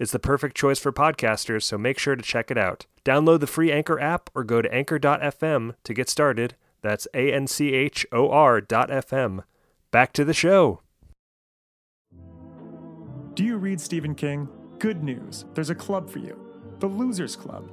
[0.00, 2.86] It's the perfect choice for podcasters, so make sure to check it out.
[3.04, 6.56] Download the free Anchor app or go to anchor.fm to get started.
[6.80, 9.44] That's A N C H O R dot FM.
[9.90, 10.80] Back to the show.
[13.34, 14.48] Do you read Stephen King?
[14.78, 16.40] Good news, there's a club for you
[16.78, 17.70] the Losers Club.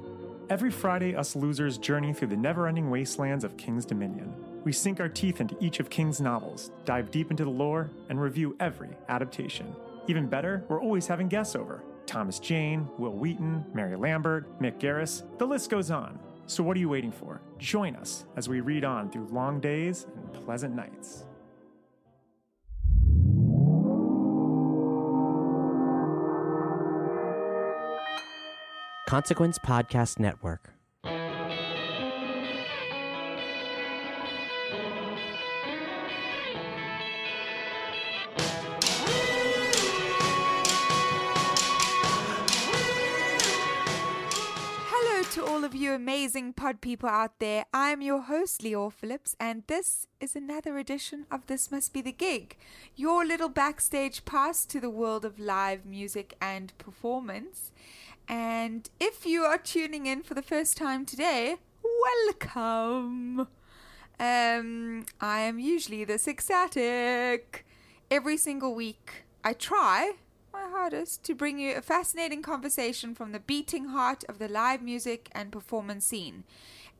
[0.50, 4.34] Every Friday, us losers journey through the never ending wastelands of King's Dominion.
[4.64, 8.20] We sink our teeth into each of King's novels, dive deep into the lore, and
[8.20, 9.74] review every adaptation.
[10.08, 15.22] Even better, we're always having guests over Thomas Jane, Wil Wheaton, Mary Lambert, Mick Garris,
[15.38, 16.18] the list goes on.
[16.46, 17.42] So, what are you waiting for?
[17.58, 21.26] Join us as we read on through long days and pleasant nights.
[29.06, 30.77] Consequence Podcast Network.
[45.38, 47.64] To all of you amazing pod people out there.
[47.72, 52.00] I am your host, Lior Phillips, and this is another edition of This Must Be
[52.00, 52.56] the Gig,
[52.96, 57.70] your little backstage pass to the world of live music and performance.
[58.26, 63.46] And if you are tuning in for the first time today, welcome.
[64.18, 67.64] Um, I am usually this ecstatic.
[68.10, 70.14] Every single week, I try
[70.68, 75.28] hardest to bring you a fascinating conversation from the beating heart of the live music
[75.32, 76.44] and performance scene.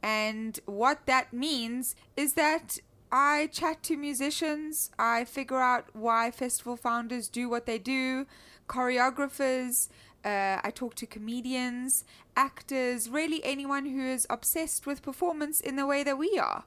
[0.02, 2.78] And what that means is that
[3.10, 8.26] I chat to musicians, I figure out why festival founders do what they do,
[8.68, 9.88] choreographers,
[10.24, 12.04] uh, I talk to comedians,
[12.36, 16.64] actors, really anyone who is obsessed with performance in the way that we are.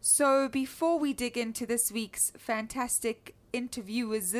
[0.00, 4.32] So before we dig into this week's fantastic interviewers,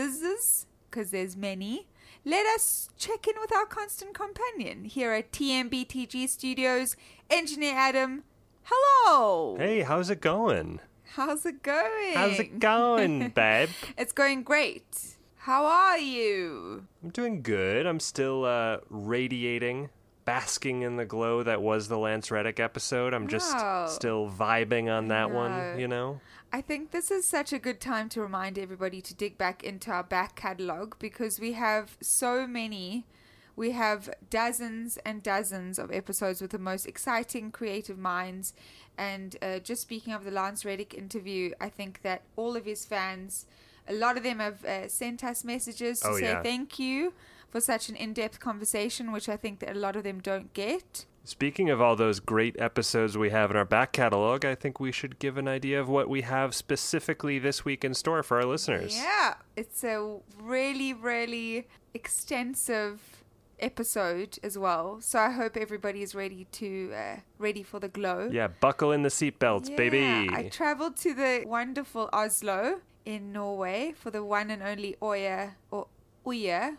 [0.91, 1.87] because there's many,
[2.25, 6.97] let us check in with our constant companion here at TMBTG Studios,
[7.31, 8.25] Engineer Adam.
[8.64, 9.56] Hello.
[9.56, 10.81] Hey, how's it going?
[11.14, 12.14] How's it going?
[12.14, 13.70] How's it going, babe?
[13.97, 15.16] it's going great.
[15.36, 16.86] How are you?
[17.03, 17.86] I'm doing good.
[17.86, 19.88] I'm still uh, radiating,
[20.26, 23.14] basking in the glow that was the Lance Reddick episode.
[23.14, 23.48] I'm just
[23.94, 25.37] still vibing on that know.
[25.37, 26.20] one, you know?
[26.53, 29.91] I think this is such a good time to remind everybody to dig back into
[29.93, 33.06] our back catalog because we have so many.
[33.55, 38.53] We have dozens and dozens of episodes with the most exciting creative minds.
[38.99, 42.84] And uh, just speaking of the Lance Reddick interview, I think that all of his
[42.84, 43.47] fans,
[43.87, 46.43] a lot of them have uh, sent us messages to Oh, say yeah.
[46.43, 47.12] thank you
[47.49, 50.53] for such an in depth conversation, which I think that a lot of them don't
[50.53, 51.05] get.
[51.25, 54.90] Speaking of all those great episodes we have in our back catalog, I think we
[54.90, 58.46] should give an idea of what we have specifically this week in store for our
[58.46, 58.96] listeners.
[58.96, 63.20] Yeah, it's a really, really extensive
[63.61, 65.00] episode as well.
[65.00, 68.31] So I hope everybody is ready to uh, ready for the glow.
[68.32, 69.99] Yeah, buckle in the seatbelts, baby.
[69.99, 75.56] Yeah, I traveled to the wonderful Oslo in Norway for the one and only Oya
[75.70, 75.87] or
[76.26, 76.78] Uya.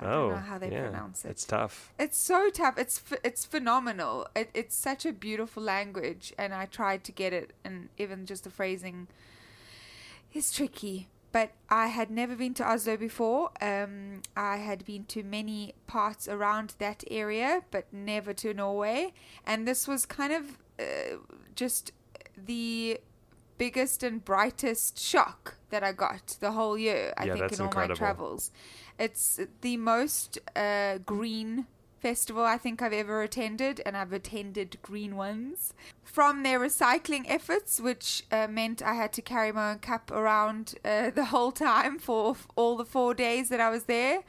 [0.00, 1.30] I oh, don't know how they yeah, pronounce it.
[1.30, 1.92] It's tough.
[1.98, 2.78] It's so tough.
[2.78, 4.26] It's it's phenomenal.
[4.34, 8.44] It, it's such a beautiful language, and I tried to get it, and even just
[8.44, 9.08] the phrasing
[10.32, 11.08] is tricky.
[11.32, 13.50] but I had never been to Oslo before.
[13.60, 19.12] Um, I had been to many parts around that area, but never to Norway.
[19.44, 21.16] And this was kind of uh,
[21.56, 21.92] just
[22.36, 23.00] the
[23.58, 27.66] biggest and brightest shock that I got the whole year, I Yeah, think, in all
[27.66, 27.94] incredible.
[27.94, 28.50] my travels.
[28.98, 31.66] It's the most uh, green
[32.04, 35.72] festival I think I've ever attended, and I've attended green ones.
[36.04, 40.74] From their recycling efforts, which uh, meant I had to carry my own cup around
[40.84, 44.20] uh, the whole time for all the four days that I was there,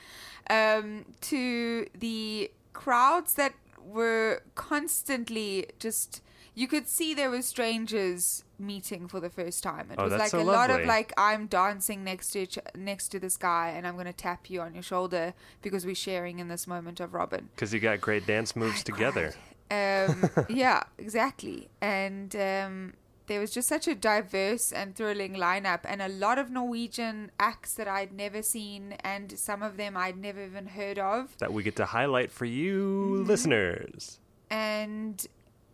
[0.50, 6.22] um, to the crowds that were constantly just.
[6.58, 9.90] You could see there were strangers meeting for the first time.
[9.92, 10.86] It Oh, was that's like so a lot of lovely.
[10.88, 14.62] like I'm dancing next to each, next to this guy, and I'm gonna tap you
[14.62, 17.50] on your shoulder because we're sharing in this moment of Robin.
[17.56, 19.34] Because you got great dance moves together.
[19.72, 21.69] Um, yeah, exactly.
[21.81, 22.94] And um,
[23.28, 27.74] there was just such a diverse and thrilling lineup, and a lot of Norwegian acts
[27.74, 31.36] that I'd never seen, and some of them I'd never even heard of.
[31.40, 33.28] That we get to highlight for you Mm-hmm.
[33.28, 34.19] listeners.
[34.52, 35.25] And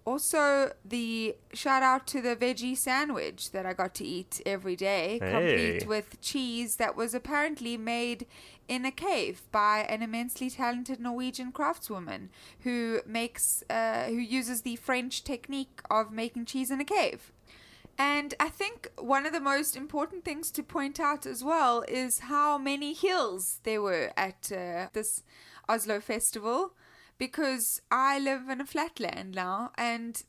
[0.06, 5.20] also the shout out to the veggie sandwich that I got to eat every day,
[5.20, 8.26] complete with cheese that was apparently made
[8.68, 12.30] in a cave by an immensely talented Norwegian craftswoman
[12.62, 17.32] who makes uh, who uses the French technique of making cheese in a cave.
[17.98, 22.20] And I think one of the most important things to point out as well is
[22.20, 25.24] how many hills there were at uh, this
[25.70, 26.74] Oslo festival
[27.22, 30.24] because I live in a flatland now and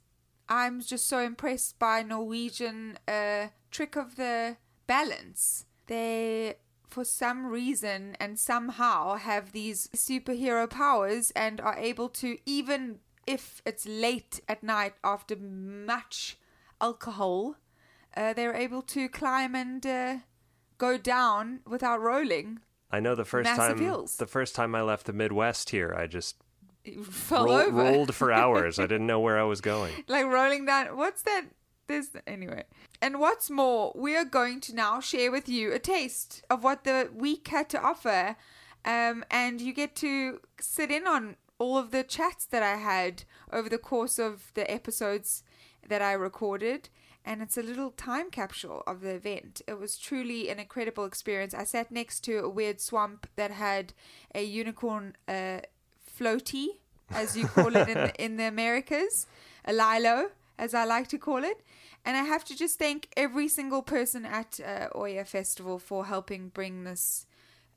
[0.46, 5.64] I'm just so impressed by Norwegian uh, trick of the balance.
[5.86, 6.56] They,
[6.86, 13.62] for some reason and somehow, have these superhero powers and are able to, even if
[13.64, 16.36] it's late at night after much
[16.78, 17.56] alcohol,
[18.14, 20.16] uh, they're able to climb and uh,
[20.76, 22.58] go down without rolling.
[22.90, 24.16] I know the first time hills.
[24.16, 26.36] the first time I left the Midwest here, I just
[27.04, 27.82] fell roll- over.
[27.82, 28.78] rolled for hours.
[28.78, 29.92] I didn't know where I was going.
[30.08, 30.96] like rolling down.
[30.96, 31.46] What's that?
[31.88, 32.64] There's anyway.
[33.00, 36.84] And what's more, we are going to now share with you a taste of what
[36.84, 38.36] the week had to offer,
[38.84, 43.24] um, and you get to sit in on all of the chats that I had
[43.52, 45.42] over the course of the episodes
[45.88, 46.88] that I recorded.
[47.24, 49.62] And it's a little time capsule of the event.
[49.68, 51.54] It was truly an incredible experience.
[51.54, 53.92] I sat next to a weird swamp that had
[54.34, 55.58] a unicorn uh,
[56.18, 56.66] floaty,
[57.10, 59.26] as you call it in the, in the Americas,
[59.64, 61.64] a lilo, as I like to call it.
[62.04, 66.48] And I have to just thank every single person at uh, Oya Festival for helping
[66.48, 67.26] bring this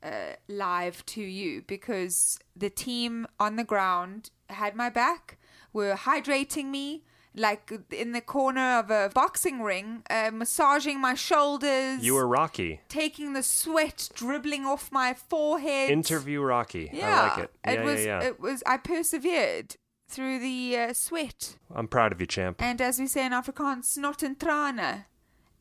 [0.01, 5.37] uh, live to you because the team on the ground had my back,
[5.73, 7.03] were hydrating me.
[7.35, 12.03] Like in the corner of a boxing ring, uh, massaging my shoulders.
[12.03, 12.79] You were Rocky.
[12.87, 15.89] taking the sweat dribbling off my forehead.
[15.89, 16.89] Interview Rocky.
[16.93, 17.51] Yeah, I like it.
[17.65, 18.05] Yeah, was.
[18.05, 18.27] yeah, yeah.
[18.27, 18.63] It was.
[18.65, 19.75] I persevered
[20.07, 22.61] through the uh, sweat, I'm proud of you, champ.
[22.61, 25.05] and as we say in Afrikaans, snot en trane.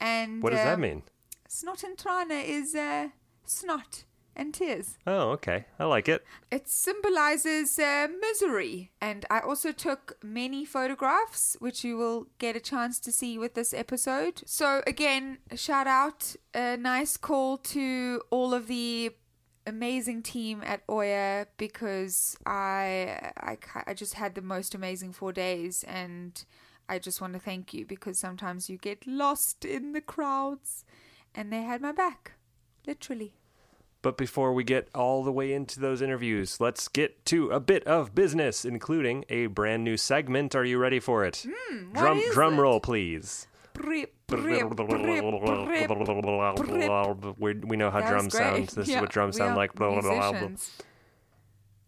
[0.00, 1.02] And What does that um, mean?
[1.48, 3.08] Snot en trane is uh,
[3.46, 4.04] snot
[4.36, 4.98] and tears.
[5.06, 5.66] Oh, okay.
[5.78, 6.24] I like it.
[6.50, 8.92] It symbolizes uh, misery.
[9.00, 13.54] And I also took many photographs, which you will get a chance to see with
[13.54, 14.42] this episode.
[14.46, 19.14] So, again, shout out, a nice call to all of the
[19.66, 25.84] amazing team at Oya because I, I, I just had the most amazing four days
[25.84, 26.44] and
[26.88, 30.84] I just want to thank you because sometimes you get lost in the crowds
[31.34, 32.32] and they had my back,
[32.86, 33.34] literally.
[34.04, 37.82] But before we get all the way into those interviews, let's get to a bit
[37.84, 40.54] of business, including a brand new segment.
[40.54, 41.46] Are you ready for it?
[41.48, 42.60] Hmm, what drum drum it?
[42.60, 43.46] roll, please.
[43.72, 47.38] Brip, brip, brip, brip, brip.
[47.38, 48.68] we we know how That drums sound.
[48.68, 49.78] This Yeah, is what drums sound like.
[49.80, 50.70] Musicians.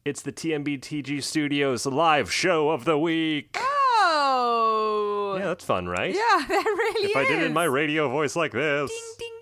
[0.06, 3.56] It's the TMBTG Studios live show of the week.
[3.58, 6.14] Oh, Yeah, that's fun, right?
[6.14, 7.16] yeah, that really If is.
[7.16, 8.90] I did it in my radio voice like this.
[8.90, 9.35] ding, ding.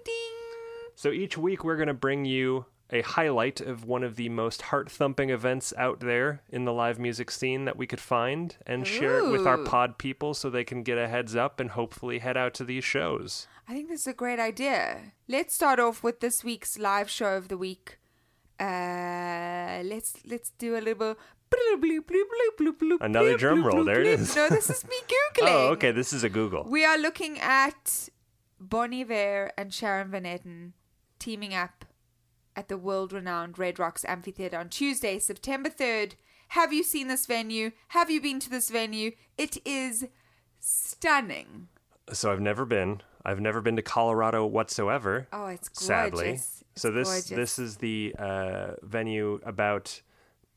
[1.04, 4.62] So each week we're going to bring you a highlight of one of the most
[4.62, 8.86] heart thumping events out there in the live music scene that we could find and
[8.86, 12.20] share it with our pod people so they can get a heads up and hopefully
[12.20, 13.46] head out to these shows.
[13.68, 15.12] I think this is a great idea.
[15.28, 17.98] Let's start off with this week's live show of the week.
[18.58, 21.16] Uh, let's let's do a little.
[23.02, 24.34] Another drum roll, there it is.
[24.34, 25.50] No, this is me googling.
[25.50, 26.64] Oh, okay, this is a Google.
[26.64, 28.08] We are looking at
[28.58, 30.72] Bon Iver and Sharon Van Etten
[31.24, 31.86] teaming up
[32.54, 36.16] at the world renowned Red Rocks Amphitheatre on Tuesday, September 3rd.
[36.48, 37.70] Have you seen this venue?
[37.88, 39.12] Have you been to this venue?
[39.38, 40.06] It is
[40.60, 41.68] stunning.
[42.12, 43.00] So I've never been.
[43.24, 45.26] I've never been to Colorado whatsoever.
[45.32, 45.86] Oh, it's gorgeous.
[45.86, 46.30] sadly.
[46.32, 47.30] It's so this gorgeous.
[47.30, 50.02] this is the uh, venue about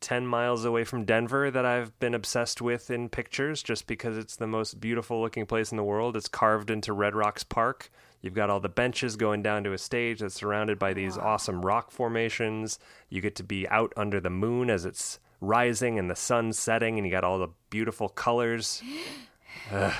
[0.02, 4.36] ten miles away from Denver that I've been obsessed with in pictures, just because it's
[4.36, 6.18] the most beautiful looking place in the world.
[6.18, 7.90] It's carved into Red Rocks Park.
[8.28, 11.62] You've got all the benches going down to a stage that's surrounded by these awesome
[11.66, 12.78] rock formations.
[13.10, 16.98] You get to be out under the moon as it's rising and the sun setting,
[16.98, 18.84] and you got all the beautiful colors.
[19.72, 19.94] Ugh.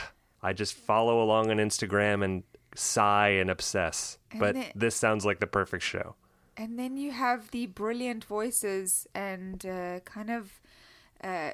[0.44, 2.44] I just follow along on Instagram and
[2.76, 4.18] sigh and obsess.
[4.38, 6.16] but it- this sounds like the perfect show.
[6.58, 10.60] And then you have the brilliant voices and uh, kind of
[11.24, 11.52] uh,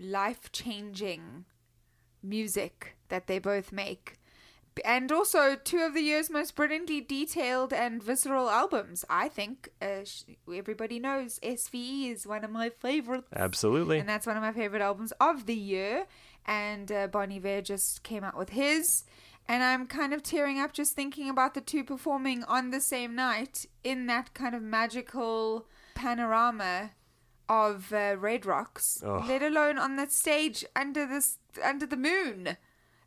[0.00, 1.44] life changing
[2.22, 4.18] music that they both make.
[4.84, 9.04] And also, two of the year's most brilliantly detailed and visceral albums.
[9.08, 13.28] I think uh, sh- everybody knows SVE is one of my favorites.
[13.34, 13.98] Absolutely.
[13.98, 16.06] And that's one of my favorite albums of the year.
[16.46, 19.04] And uh, Bon Iver just came out with his.
[19.46, 23.14] And I'm kind of tearing up just thinking about the two performing on the same
[23.14, 26.90] night in that kind of magical panorama
[27.48, 29.22] of uh, Red Rocks, Ugh.
[29.28, 32.56] let alone on that stage under this under the moon.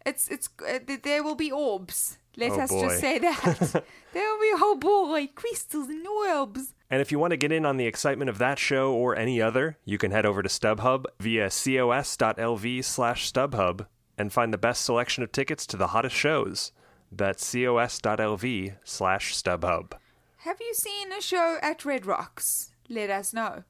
[0.08, 2.18] It's it's uh, there will be orbs.
[2.38, 2.82] Let Oh, us boy.
[2.88, 3.42] just say that
[4.14, 6.74] there will be oh boy crystals and orbs.
[6.90, 9.42] And if you want to get in on the excitement of that show or any
[9.42, 13.88] other, you can head over to StubHub via cos.lv slash StubHub
[14.18, 16.72] and find the best selection of tickets to the hottest shows.
[17.12, 19.94] That's cos.lv slash StubHub.
[20.38, 22.72] Have you seen a show at Red Rocks?
[22.88, 23.64] Let us know.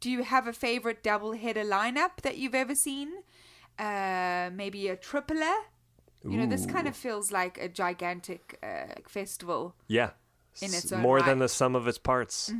[0.00, 3.08] Do you have a favorite double header lineup that you've ever seen?
[3.78, 5.54] Uh, maybe a tripler?
[6.28, 9.76] You know, this kind of feels like a gigantic uh, festival.
[9.86, 10.10] Yeah.
[10.60, 11.32] In its own More than right.
[11.34, 11.40] Mm-hmm.
[11.40, 12.52] the sum of its parts.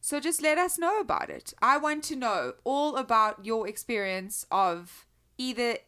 [0.00, 1.54] So just let us know about it.
[1.62, 5.06] I want to know all about your experience of
[5.38, 5.78] either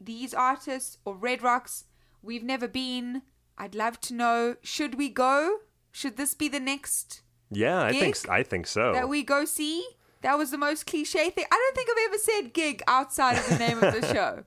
[0.00, 1.84] these artists or Red Rocks.
[2.22, 3.22] We've never been.
[3.58, 4.56] I'd love to know.
[4.62, 5.58] Should we go?
[5.92, 8.92] Should this be the next Yeah, I think I think so.
[8.92, 9.84] that we go see?
[10.24, 11.44] That was the most cliche thing.
[11.52, 14.44] I don't think I've ever said gig outside of the name of the show.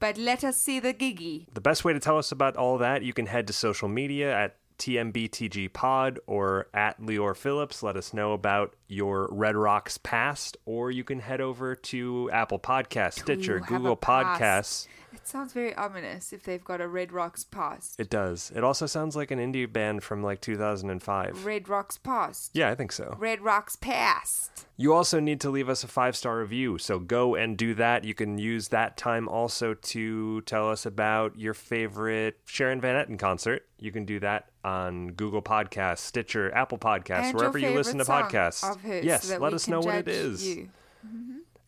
[0.00, 1.46] But let us see the giggy.
[1.54, 4.36] The best way to tell us about all that, you can head to social media
[4.36, 7.84] at TMBTG Pod or at Lior Phillips.
[7.84, 12.58] Let us know about your Red Rocks past, or you can head over to Apple
[12.58, 13.96] Podcasts, Stitcher, Ooh, Google.
[13.96, 14.86] Podcasts.
[15.12, 17.98] It sounds very ominous if they've got a Red Rocks past.
[17.98, 18.52] It does.
[18.54, 21.44] It also sounds like an indie band from like 2005.
[21.46, 22.50] Red Rocks past.
[22.52, 23.16] Yeah, I think so.
[23.18, 24.66] Red Rocks past.
[24.76, 28.04] You also need to leave us a five star review, so go and do that.
[28.04, 33.18] You can use that time also to tell us about your favorite Sharon Van Etten
[33.18, 33.66] concert.
[33.78, 38.04] You can do that on Google Podcasts, Stitcher, Apple Podcasts, And wherever you listen to
[38.04, 38.75] podcasts.
[38.76, 40.40] Of hers, yes, so that let we us can know what it is.
[40.40, 40.56] judge is.
[40.56, 40.68] you.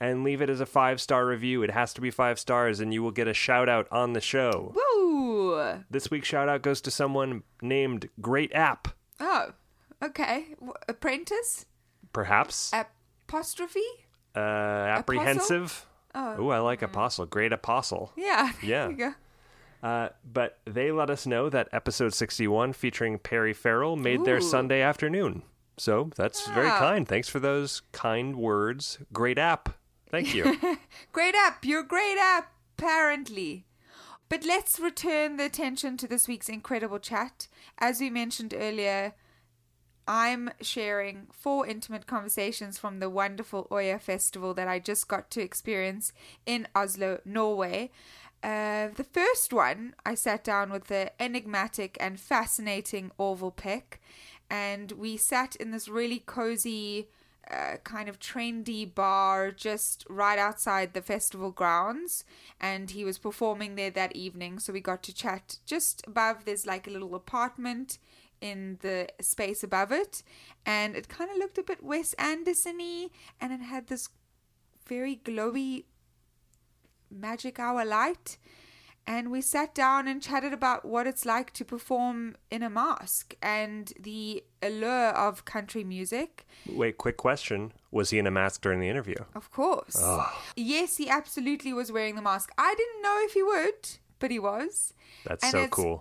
[0.01, 1.63] And leave it as a five star review.
[1.65, 4.21] It has to be five stars, and you will get a shout out on the
[4.21, 4.73] show.
[4.77, 5.79] Woo!
[5.91, 8.89] This week's shout out goes to someone named Great App,
[9.21, 9.51] Oh,
[10.03, 10.47] okay.
[10.61, 11.67] W- Apprentice?
[12.13, 12.73] perhaps.
[13.27, 13.81] Apostrophe?
[14.37, 15.85] Uh, apprehensive.
[16.15, 16.41] Oh.
[16.43, 17.27] Ooh, I like apostle.
[17.27, 18.13] Great apostle.
[18.17, 18.53] Yeah.
[18.63, 18.89] Yeah.
[18.89, 19.15] You go.
[19.83, 24.81] Uh, but they let us know that episode 61 featuring Perry Farrell made their Sunday
[24.81, 25.43] afternoon.
[25.79, 26.79] So that's very Ah.
[26.79, 27.07] kind.
[27.09, 28.99] Thanks for those kind words.
[29.13, 29.71] Great app.
[30.11, 30.59] Thank you.
[31.13, 31.65] Great app.
[31.65, 33.67] You're great app, apparently.
[34.31, 37.47] But let's return the attention to this week's incredible chat.
[37.79, 39.15] As we mentioned earlier,
[40.07, 45.43] I'm sharing four intimate conversations from the wonderful Oya Festival that I just got to
[45.43, 46.13] experience
[46.47, 47.91] in Oslo, Norway.
[48.43, 54.01] Uh, the first one, I sat down with the enigmatic and fascinating Orville Peck,
[54.51, 57.09] and we sat in this really cozy,
[57.51, 62.25] uh, kind of trendy bar just right outside the festival grounds.
[62.61, 66.45] And he was performing there that evening, so we got to chat just above.
[66.45, 67.99] There's like a little apartment
[68.41, 70.23] in the space above it,
[70.65, 73.09] and it kind of looked a bit Wes Anderson-y,
[73.41, 74.09] and it had this
[74.87, 75.85] very glowy
[77.11, 78.39] magic hour light
[79.09, 83.35] and we sat down and chatted about what it's like to perform in a mask
[83.43, 87.73] and the allure of country music Wait, quick question.
[87.91, 89.17] Was he in a mask during the interview?
[89.35, 89.97] of course
[90.57, 93.83] yes he absolutely was wearing the mask i didn't know if he would
[94.21, 94.93] but he was
[95.25, 95.97] That's And so cool.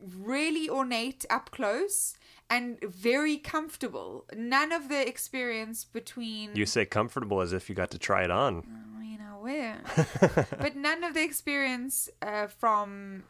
[0.00, 2.14] really ornate up close
[2.50, 7.90] and very comfortable none of the experience between You say comfortable as if you got
[7.92, 8.52] to try it on.
[9.00, 9.03] I
[9.44, 9.76] will.
[10.58, 13.24] but none of the experience uh, from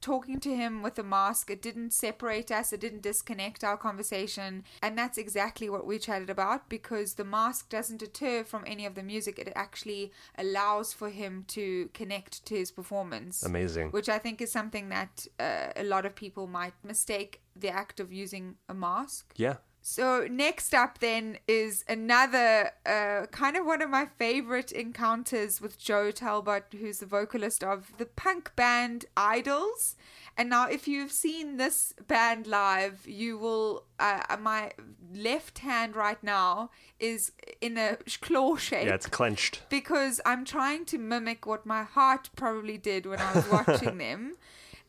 [0.00, 4.64] talking to him with a mask, it didn't separate us, it didn't disconnect our conversation.
[4.82, 8.94] And that's exactly what we chatted about because the mask doesn't deter from any of
[8.94, 13.42] the music, it actually allows for him to connect to his performance.
[13.42, 13.90] Amazing.
[13.90, 18.00] Which I think is something that uh, a lot of people might mistake the act
[18.00, 19.32] of using a mask.
[19.36, 19.56] Yeah.
[19.82, 25.78] So next up then is another uh, kind of one of my favorite encounters with
[25.78, 29.96] Joe Talbot, who's the vocalist of the punk band Idles.
[30.36, 33.84] And now, if you've seen this band live, you will.
[33.98, 34.72] Uh, my
[35.12, 38.86] left hand right now is in a claw shape.
[38.86, 39.62] Yeah, it's clenched.
[39.68, 44.36] Because I'm trying to mimic what my heart probably did when I was watching them.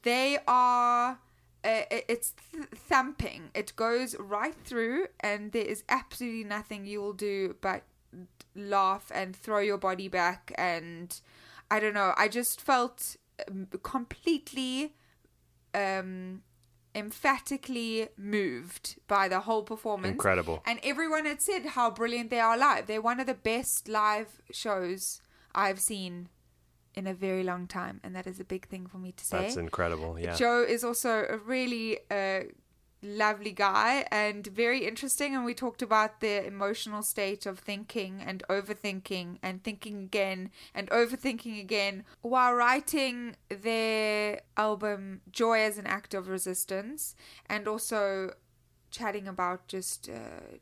[0.04, 1.20] They are
[1.64, 3.52] uh, it's th- thumping.
[3.54, 7.84] It goes right through, and there is absolutely nothing you will do but
[8.56, 10.54] laugh and throw your body back.
[10.58, 11.20] And
[11.70, 12.14] I don't know.
[12.18, 13.16] I just felt
[13.48, 14.96] um, completely,
[15.74, 16.42] um,
[16.96, 20.14] emphatically moved by the whole performance.
[20.14, 20.64] Incredible.
[20.66, 22.88] And everyone had said how brilliant they are live.
[22.88, 25.22] They're one of the best live shows
[25.54, 26.30] I've seen
[26.96, 29.42] in a very long time, and that is a big thing for me to say.
[29.42, 30.20] That's incredible.
[30.20, 30.36] Yeah.
[30.36, 32.42] Joe is also a really uh,
[33.02, 35.36] lovely guy and very interesting.
[35.36, 40.90] And we talked about the emotional state of thinking and overthinking and thinking again and
[40.90, 47.16] overthinking again while writing their album Joy as an Act of Resistance
[47.48, 48.34] and also
[48.92, 50.10] chatting about just.
[50.10, 50.58] Uh,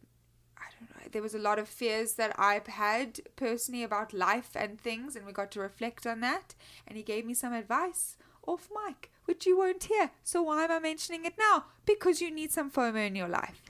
[1.11, 5.25] there was a lot of fears that I've had personally about life and things, and
[5.25, 6.55] we got to reflect on that.
[6.87, 10.11] And he gave me some advice off mic, which you won't hear.
[10.23, 11.65] So why am I mentioning it now?
[11.85, 13.61] Because you need some FOMO in your life.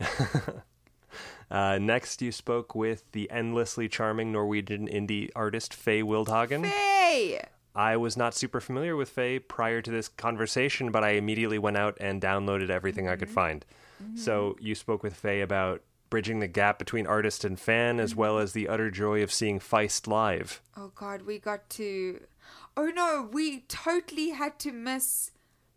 [1.51, 6.69] uh, next, you spoke with the endlessly charming Norwegian indie artist Fay Wildhagen.
[6.69, 7.41] Fay!
[7.75, 11.77] I was not super familiar with Fay prior to this conversation, but I immediately went
[11.77, 13.13] out and downloaded everything mm-hmm.
[13.13, 13.36] I could mm-hmm.
[13.36, 13.65] find.
[14.03, 14.17] Mm-hmm.
[14.17, 18.37] So you spoke with Fay about bridging the gap between artist and fan, as well
[18.37, 20.61] as the utter joy of seeing Feist live.
[20.75, 22.21] Oh God, we got to.
[22.75, 25.31] Oh no, we totally had to miss.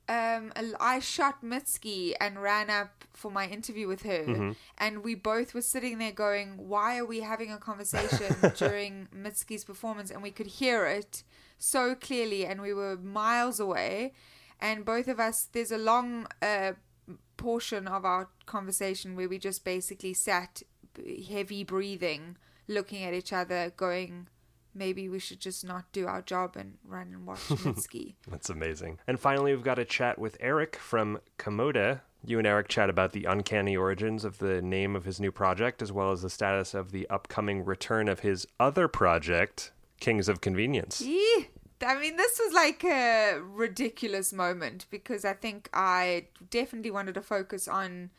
[0.09, 4.53] Um, I shot Mitski and ran up for my interview with her, mm-hmm.
[4.77, 9.65] and we both were sitting there going, "Why are we having a conversation during Mitski's
[9.65, 11.23] performance?" And we could hear it
[11.59, 14.13] so clearly, and we were miles away,
[14.61, 15.49] and both of us.
[15.53, 16.27] There's a long.
[16.41, 16.73] Uh,
[17.37, 20.63] portion of our conversation where we just basically sat
[21.29, 22.37] heavy breathing,
[22.69, 24.29] looking at each other, going,
[24.75, 28.15] maybe we should just not do our job and run and watch Mitski.
[28.29, 28.99] That's amazing.
[29.07, 32.01] And finally, we've got a chat with Eric from Kommode.
[32.25, 35.83] You and Eric chat about the uncanny origins of the name of his new project,
[35.83, 40.41] as well as the status of the upcoming return of his other project, Kings of
[40.41, 41.03] Convenience.
[41.85, 47.23] I mean, this was like a ridiculous moment because I think I definitely wanted to
[47.23, 48.11] focus on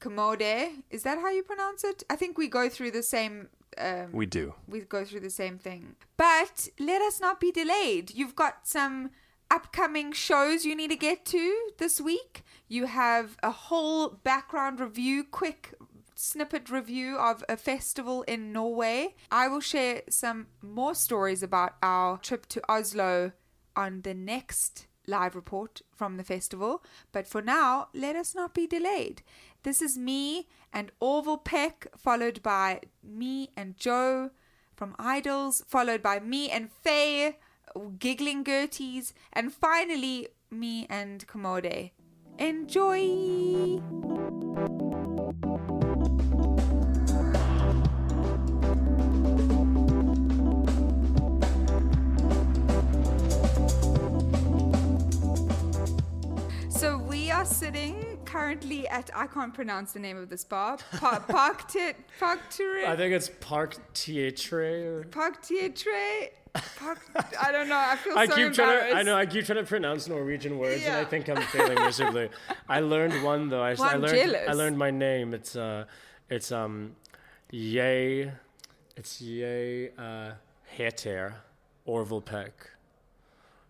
[0.00, 0.82] Kommode.
[0.90, 2.02] Is that how you pronounce it?
[2.10, 3.48] I think we go through the same.
[3.78, 4.54] Um, we do.
[4.68, 5.96] We go through the same thing.
[6.16, 8.12] But let us not be delayed.
[8.14, 9.10] You've got some
[9.50, 12.44] upcoming shows you need to get to this week.
[12.68, 15.74] You have a whole background review, quick
[16.14, 19.14] snippet review of a festival in Norway.
[19.30, 23.32] I will share some more stories about our trip to Oslo
[23.76, 26.82] on the next live report from the festival.
[27.12, 29.22] But for now, let us not be delayed.
[29.62, 34.30] This is me and Orville Peck, followed by me and Joe
[34.74, 37.38] from Idles, followed by me and Fay,
[37.98, 41.92] Giggling Gerties, and finally me and Kommode.
[42.38, 43.80] Enjoy!
[57.44, 60.78] Are sitting currently at I can't pronounce the name of this bar.
[60.98, 65.00] Pa- Park Te- I think it's Park Theatre.
[65.00, 65.04] Or...
[65.04, 65.90] Park Theatre.
[66.78, 67.00] Park,
[67.42, 67.76] I don't know.
[67.76, 68.56] I feel I so keep embarrassed.
[68.56, 68.96] trying to.
[68.96, 69.16] I know.
[69.16, 70.96] I keep trying to pronounce Norwegian words, yeah.
[70.96, 72.30] and I think I'm failing miserably.
[72.68, 73.62] I learned one though.
[73.62, 74.16] I, well, I learned.
[74.16, 74.48] Jealous.
[74.48, 75.34] I learned my name.
[75.34, 75.84] It's uh,
[76.30, 76.96] it's um,
[77.50, 78.32] Yay.
[78.96, 80.32] It's Yay uh,
[80.78, 81.34] Heter
[81.84, 82.70] Orville Peck.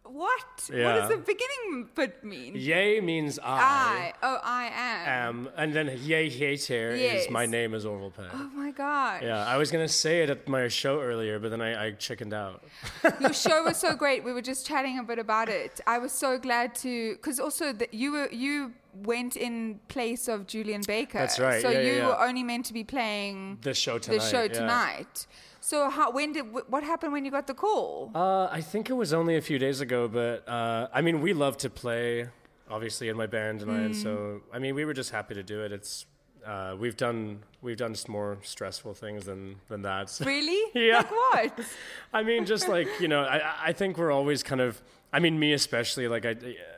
[0.05, 0.71] What?
[0.73, 0.85] Yeah.
[0.85, 2.55] What does the beginning bit mean?
[2.57, 3.45] Yay means I.
[3.45, 4.13] I.
[4.23, 5.47] Oh, I am.
[5.47, 7.25] Um, and then Yay Hater yes.
[7.25, 8.27] is my name is Orville Peck.
[8.33, 9.23] Oh my god.
[9.23, 12.35] Yeah, I was gonna say it at my show earlier, but then I, I chickened
[12.35, 12.63] out.
[13.21, 14.23] Your show was so great.
[14.23, 15.81] We were just chatting a bit about it.
[15.87, 20.47] I was so glad to, because also that you were you went in place of
[20.47, 21.19] Julien Baker.
[21.19, 24.19] That's right, So yeah, you yeah, were only meant to be playing The show tonight.
[24.19, 24.49] the show yeah.
[24.49, 25.27] tonight.
[25.65, 28.11] So how when did what happened when you got the call?
[28.15, 31.33] Uh, I think it was only a few days ago, but uh, I mean, we
[31.33, 32.29] love to play,
[32.69, 35.43] obviously, in my band and I, and so I mean, we were just happy to
[35.43, 35.73] do it.
[35.73, 36.05] It's
[36.45, 40.11] uh, we've done we've done s- more stressful things than than that.
[40.11, 40.63] So- really?
[40.89, 40.99] Yeah.
[40.99, 41.61] Like what?
[42.13, 44.83] I mean, just like you know, I I think we're always kind of.
[45.15, 46.09] I mean, me especially.
[46.09, 46.37] Like I,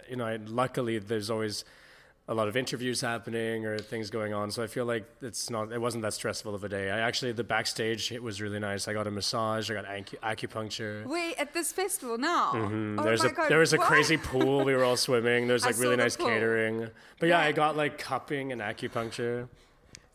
[0.09, 1.65] you know, I, luckily there's always
[2.29, 4.51] a lot of interviews happening or things going on.
[4.51, 5.71] So I feel like it's not.
[5.73, 6.91] It wasn't that stressful of a day.
[6.91, 8.89] I actually the backstage it was really nice.
[8.89, 9.71] I got a massage.
[9.71, 11.07] I got acu- acupuncture.
[11.07, 12.53] Wait, at this festival now?
[12.55, 13.87] Mm, Oh there's a God, there was a what?
[13.87, 14.65] crazy pool.
[14.65, 15.47] We were all swimming.
[15.47, 16.27] There's like really nice pool.
[16.27, 16.89] catering.
[17.21, 19.49] But yeah, I got like cupping and acupuncture.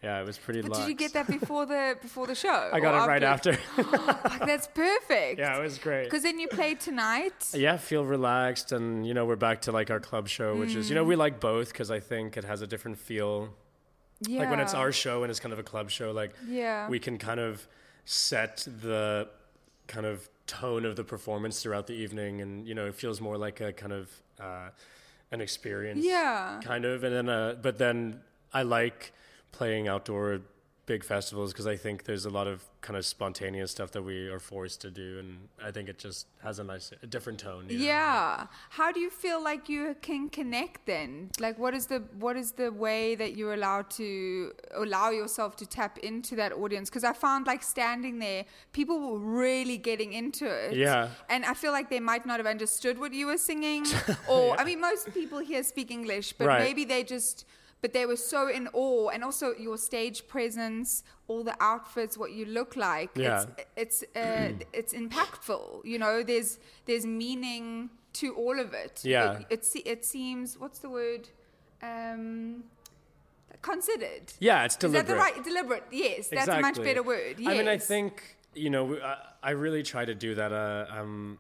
[0.04, 0.62] Yeah, it was pretty.
[0.62, 2.70] But did you get that before the before the show?
[2.74, 3.54] I got it right after.
[3.76, 5.40] Fuck, that's perfect.
[5.40, 6.06] yeah, it was great.
[6.06, 7.50] Because then you played tonight.
[7.54, 10.90] Yeah, feel relaxed, and you know we're back to like our club show, which is
[10.90, 13.50] you know we like both because I think it has a different feel.
[14.28, 14.40] Yeah.
[14.40, 16.88] Like when it's our show and it's kind of a club show, like Yeah.
[16.88, 17.68] we can kind of
[18.06, 19.28] set the
[19.88, 23.38] kind of tone of the performance throughout the evening, and you know it feels more
[23.38, 24.10] like a kind of
[24.40, 24.70] uh,
[25.32, 26.04] an experience.
[26.04, 26.60] Yeah.
[26.64, 29.14] kind of, and then uh, but then I like
[29.52, 30.42] playing outdoor
[30.88, 34.28] big festivals because I think there's a lot of kind of spontaneous stuff that we
[34.28, 37.68] are forced to do, and I think it just has a nice, a different tone.
[37.70, 37.86] you know?
[37.86, 38.48] Yeah.
[38.72, 41.30] How do you feel like you can connect then?
[41.40, 45.66] Like what is the what is the way that you're allowed to allow yourself to
[45.68, 46.90] tap into that audience?
[46.90, 50.76] Because I found like standing there, people were really getting into it.
[50.76, 51.10] Yeah.
[51.30, 53.86] And I feel like they might not have understood what you were singing.
[54.28, 56.62] Or I mean most people here speak English, but Right.
[56.66, 57.46] maybe they just
[57.82, 62.32] but they were so in awe and also your stage presence all the outfits what
[62.32, 63.46] you look like Yeah.
[63.78, 69.40] it's it's uh, it's impactful you know there's there's meaning to all of it Yeah.
[69.50, 71.30] it, it, it seems what's the word
[71.82, 72.64] um
[73.62, 77.36] considered Yeah, it's deliberate is that the right deliberate yes that's a much better word
[77.40, 77.52] yes.
[77.54, 80.52] I mean, I think you know, I, I really try to do that.
[80.52, 81.40] Uh, um,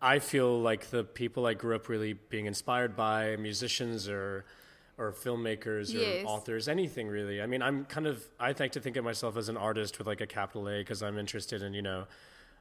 [0.00, 4.46] I feel like the people I grew up really being inspired by, musicians or
[4.98, 7.40] or filmmakers or authors, anything really.
[7.40, 10.06] I mean, I'm kind of I like to think of myself as an artist with
[10.06, 12.04] like a capital A because I'm interested in you know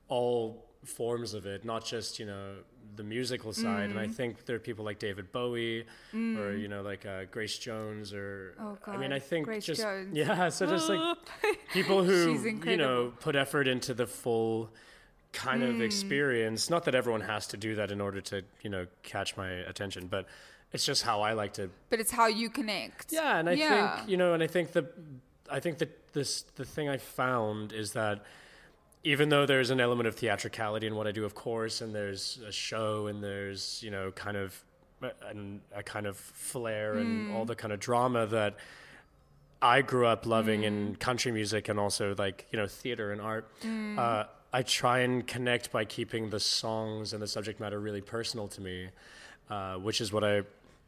[0.08, 2.54] all forms of it, not just you know
[2.96, 3.90] the musical side.
[3.90, 3.92] Mm.
[3.92, 7.58] And I think there are people like David Bowie or you know like uh, Grace
[7.58, 10.16] Jones or Oh, I mean I think Grace just Jones.
[10.16, 11.18] yeah, so just like
[11.74, 14.70] people who you know put effort into the full
[15.34, 15.70] kind Mm.
[15.76, 16.70] of experience.
[16.70, 20.08] Not that everyone has to do that in order to you know catch my attention,
[20.08, 20.26] but
[20.78, 23.96] it's just how I like to but it's how you connect yeah, and I Yeah.
[23.98, 24.84] think you know, and I think the,
[25.50, 28.18] I think that this the thing I found is that
[29.04, 32.40] even though there's an element of theatricality in what I do, of course, and there's
[32.46, 34.64] a show and there's you know kind of
[35.30, 38.56] and a kind of flair and all the kind of drama that
[39.62, 43.46] I grew up loving in country music and also like you know theater and art.
[43.98, 48.48] Uh, I try and connect by keeping the songs and the subject matter really personal
[48.50, 48.90] to me,
[49.50, 50.44] uh, which is what I.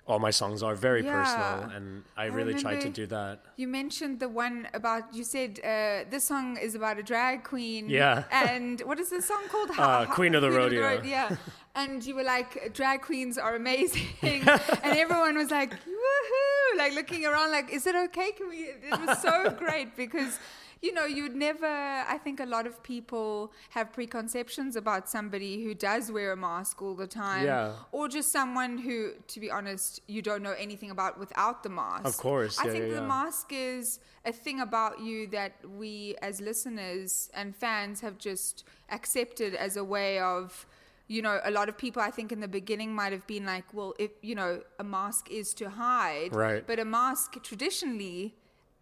[0.09, 1.13] All my songs are very Yeah.
[1.17, 3.35] personal, and I really try to do that.
[3.61, 7.83] You mentioned the one about you said uh, this song is about a drag queen.
[7.89, 8.23] Yeah.
[8.49, 9.69] And what is the song called?
[9.77, 10.81] Uh, Queen of the Rodeo.
[10.81, 11.35] Road- yeah.
[11.81, 16.77] And you were like, drag queens are amazing, and everyone was like, woohoo!
[16.81, 18.31] Like looking around, like, is it okay?
[18.37, 18.57] Can we?
[18.91, 20.39] It was so great because.
[20.81, 21.65] You know, you'd never.
[21.67, 26.81] I think a lot of people have preconceptions about somebody who does wear a mask
[26.81, 27.73] all the time, Yeah.
[27.91, 32.05] or just someone who, to be honest, you don't know anything about without the mask.
[32.05, 36.15] Of course, I yeah, think yeah, the mask is a thing about you that we
[36.21, 40.65] as listeners and fans have just accepted as a way of
[41.07, 43.65] you know a lot of people i think in the beginning might have been like
[43.73, 46.63] well if you know a mask is to hide Right.
[46.67, 48.35] but a mask traditionally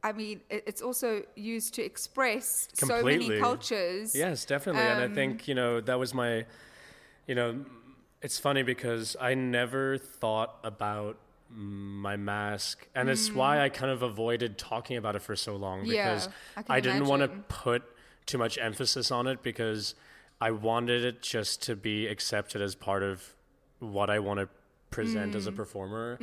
[0.07, 4.87] i mean it's also used to express so many cultures Yes, definitely.
[4.91, 6.31] and I Um, think, you know, that was my,
[7.29, 7.49] you know,
[8.25, 11.15] it's funny because I never thought about
[11.49, 12.87] my mask.
[12.95, 15.87] And it's why I kind of avoided talking about it for so long Mm.
[15.93, 17.29] Yeah, because I I, didn't want to
[17.63, 17.83] put
[18.25, 19.95] too much emphasis on it because
[20.47, 23.35] I wanted it just to be accepted as part of
[23.79, 24.49] what I want to
[24.89, 25.55] present as a Mm.
[25.55, 26.17] performer.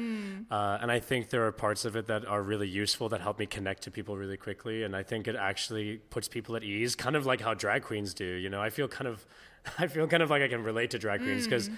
[0.51, 3.39] Uh, and I think there are parts of it that are really useful that help
[3.39, 4.83] me connect to people really quickly.
[4.85, 8.15] And I think it actually puts people at ease, kind of like how drag queens
[8.15, 8.25] do.
[8.25, 9.27] You know, I feel kind of,
[9.79, 11.71] I feel kind of like I can relate to drag queens because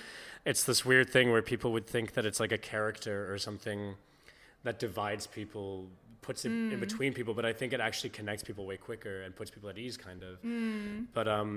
[0.44, 3.96] it's this weird thing where people would think that it's like a character or something
[4.62, 5.88] that divides people
[6.26, 6.72] puts it Mm.
[6.74, 9.68] in between people, but I think it actually connects people way quicker and puts people
[9.72, 10.34] at ease, kind of.
[10.42, 11.06] Mm.
[11.18, 11.50] But um,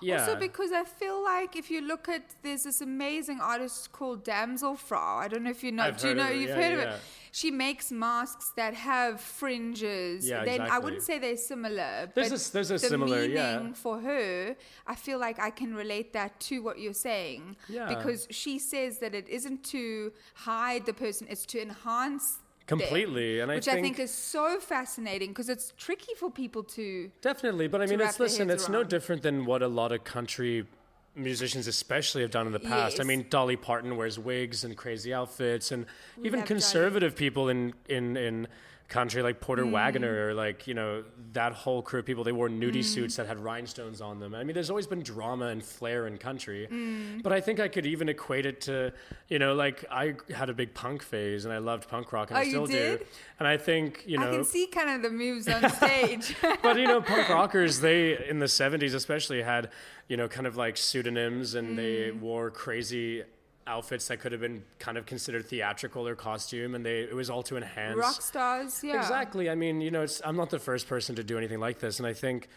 [0.00, 4.24] yeah, Also, because I feel like if you look at, there's this amazing artist called
[4.24, 5.16] Damselfrau.
[5.24, 5.82] I don't know if you know.
[5.88, 6.22] I've do you heard know?
[6.24, 7.00] of her, You've yeah, heard of it.
[7.32, 10.28] She makes masks that have fringes.
[10.28, 12.08] Yeah, then I wouldn't say they're similar.
[12.14, 13.72] There's but a there's a the similar- meaning yeah.
[13.72, 14.54] for her.
[14.86, 17.56] I feel like I can relate that to what you're saying.
[17.68, 17.88] Yeah.
[17.92, 22.38] Because she says that it isn't to hide the person; it's to enhance.
[22.66, 26.30] Them, Completely, and I which I think think- is so fascinating because it's tricky for
[26.30, 29.92] people to Definitely, but I mean, it's listen, it's no different than what a lot
[29.92, 30.66] of country
[31.14, 33.00] musicians, especially, have done in the past.
[33.00, 37.74] I mean, Dolly Parton wears wigs and crazy outfits, and We even conservative people in
[37.88, 38.48] in in
[38.94, 39.72] country like Porter Mm.
[39.72, 41.02] Wagoner or like you know
[41.32, 42.22] that whole crew of people.
[42.22, 42.84] They wore nudie Mm.
[42.94, 44.34] suits that had rhinestones on them.
[44.36, 47.22] I mean, there's always been drama and flair in country, Mm.
[47.24, 48.92] but I think I could even equate it to
[49.28, 52.38] you know like I had a big punk phase and I loved punk rock and
[52.38, 52.98] Oh, I you still did?
[53.00, 53.04] do,
[53.40, 56.36] and I think you know I can see kind of the moves on stage.
[56.62, 59.70] but you know, punk rockers, they in the '70s especially had,
[60.08, 62.20] you know, kind of like pseudonyms, and they Mm.
[62.20, 63.24] wore crazy
[63.66, 67.30] outfits that could have been kind of considered theatrical or costume, and they it was
[67.30, 67.96] all to enhance.
[67.98, 68.96] Rock stars, yeah.
[68.98, 69.48] Exactly.
[69.50, 71.98] I mean, you know, it's, I'm not the first person to do anything like this,
[71.98, 72.48] and I think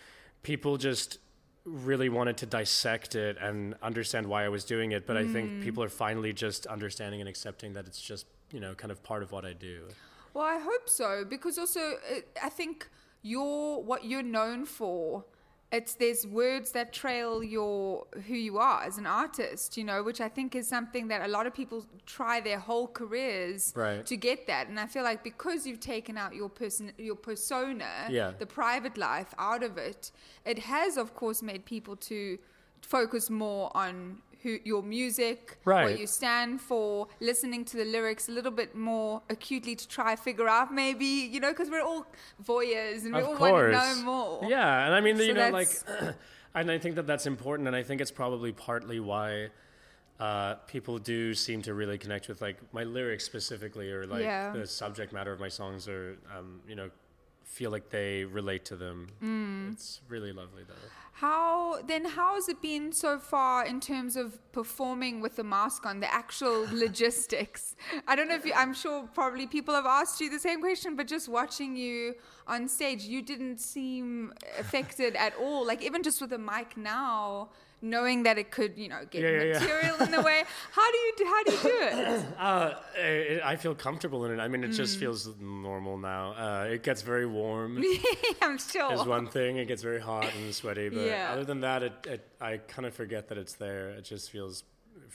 [0.44, 1.20] people just
[1.66, 5.06] really wanted to dissect it and understand why I was doing it.
[5.06, 5.32] But I Mm.
[5.32, 9.04] think people are finally just understanding and accepting that it's just you know kind of
[9.04, 9.88] part of what I do.
[10.34, 11.80] Well, I hope so because also
[12.12, 12.88] uh, I think
[13.22, 15.26] you're what you're known for.
[15.70, 20.22] It's there's words that trail your who you are as an artist, you know, which
[20.22, 24.06] I think is something that a lot of people try their whole careers Right.
[24.06, 24.70] to get that.
[24.70, 28.32] And I feel like because you've taken out your person, your persona, Yeah.
[28.40, 30.12] the private life out of it,
[30.46, 32.38] it has of course made people to
[32.82, 38.32] focus more on who your music, what you stand for, listening to the lyrics a
[38.32, 42.06] little bit more acutely to try figure out maybe, you know, because we're all
[42.44, 43.74] voyeurs and we of all course.
[43.76, 44.50] want to know more.
[44.50, 45.70] Yeah, and I mean, So you know, like,
[46.56, 49.50] and I think that that's important, and I think it's probably partly why
[50.20, 54.52] uh, people do seem to really connect with like my lyrics specifically, or like Yeah.
[54.54, 56.90] the subject matter of my songs, or um, you know,
[57.48, 59.08] feel like they relate to them.
[59.24, 59.74] Mm.
[59.74, 60.76] It's really lovely, though.
[61.14, 62.06] How then?
[62.06, 66.00] How has it been so far in terms of performing with the mask on?
[66.00, 67.76] The actual logistics.
[68.08, 68.54] I don't know if you.
[68.56, 72.14] I'm sure probably people have asked you the same question, but just watching you
[72.46, 75.66] on stage, you didn't seem affected at all.
[75.66, 77.50] Like even just with the mic now,
[77.82, 79.60] knowing that it could, you know, get Yeah, yeah, yeah.
[79.60, 80.44] material in the way.
[80.72, 81.26] How do you do?
[81.26, 82.26] How do you do it?
[82.38, 84.40] Uh, I, I feel comfortable in it.
[84.42, 85.00] I mean, it just Mm.
[85.00, 86.32] feels normal now.
[86.34, 87.84] Uh, it gets very warm.
[88.42, 88.94] I'm sure.
[88.94, 89.58] is one thing.
[89.58, 91.32] It gets very hot and sweaty, but Yeah.
[91.34, 93.90] other than that, it, it I kind of forget that it's there.
[93.90, 94.64] It just feels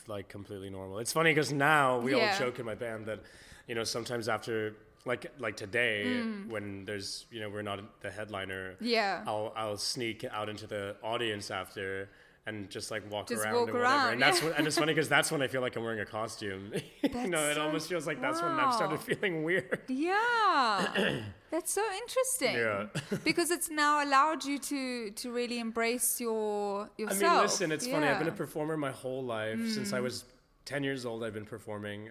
[0.07, 0.99] like completely normal.
[0.99, 2.33] It's funny because now we Yeah.
[2.33, 3.21] all joke in my band that
[3.69, 6.49] you know sometimes after like like today Mm.
[6.49, 8.77] when there's you know we're not the headliner.
[8.81, 9.25] Yeah.
[9.27, 12.09] I'll I'll sneak out into the audience after.
[12.45, 14.49] And just like walk Just around walk or whatever, around, and that's yeah.
[14.49, 16.73] when, and it's funny because that's when I feel like I'm wearing a costume.
[17.05, 19.79] you know, it so- almost feels like that's when I've started feeling weird.
[19.87, 21.21] Yeah,
[21.53, 22.57] that's so interesting.
[22.57, 22.87] Yeah.
[23.25, 27.23] because it's now allowed you to to really embrace your yourself.
[27.23, 28.09] I mean, listen, it's funny.
[28.09, 29.61] I've been a performer my whole life.
[29.71, 30.03] Since I Mm.
[30.03, 30.25] was
[30.65, 32.11] 10 years old, I've been performing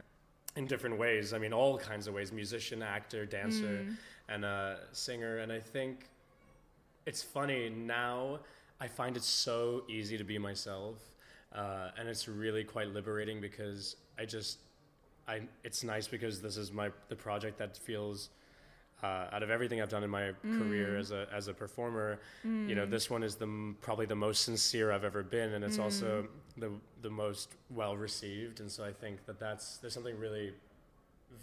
[0.55, 1.33] in different ways.
[1.33, 3.95] I mean, all kinds of ways musician, actor, dancer, Mm.
[4.29, 5.39] and uh, singer.
[5.39, 6.07] And I think
[7.05, 8.39] it's funny now,
[8.81, 10.97] I find it so easy to be myself.
[11.53, 14.57] Uh, and it's really quite liberating because I just,
[15.27, 18.29] I, it's nice because this is my the project that feels
[19.03, 20.99] uh, out of everything I've done in my career Mm.
[20.99, 22.91] as a as a performer, you know, Mm.
[22.91, 26.23] this one is the m- probably the most sincere I've ever been, and it's also
[26.23, 26.27] Mm.
[26.63, 28.59] the the most well received.
[28.61, 30.53] And so I think that that's there's something really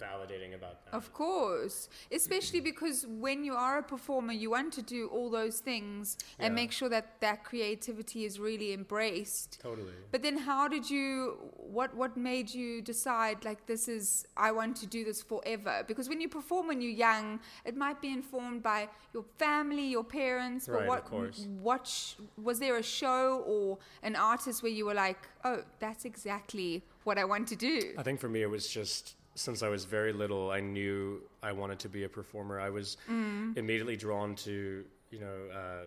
[0.00, 0.94] validating about that.
[0.94, 5.60] Of course, especially because when you are a performer, you want to do all those
[5.60, 9.58] things and make sure that that creativity is really embraced.
[9.62, 9.92] Totally.
[10.10, 11.36] But then, how did you?
[11.56, 15.84] What what made you decide like this is I want to do this forever?
[15.86, 20.04] Because when you perform when you're young, it might be informed by your family, your
[20.04, 20.66] parents.
[20.66, 21.46] But Right, of what course.
[21.60, 26.04] what sh- was there a show or an artist where you were like, oh, that's
[26.04, 27.92] exactly what I want to do?
[27.98, 31.52] I think for me, it was just since I was very little, I knew I
[31.52, 32.58] wanted to be a performer.
[32.60, 33.56] I was Mm.
[33.56, 35.84] immediately drawn to, you know, uh,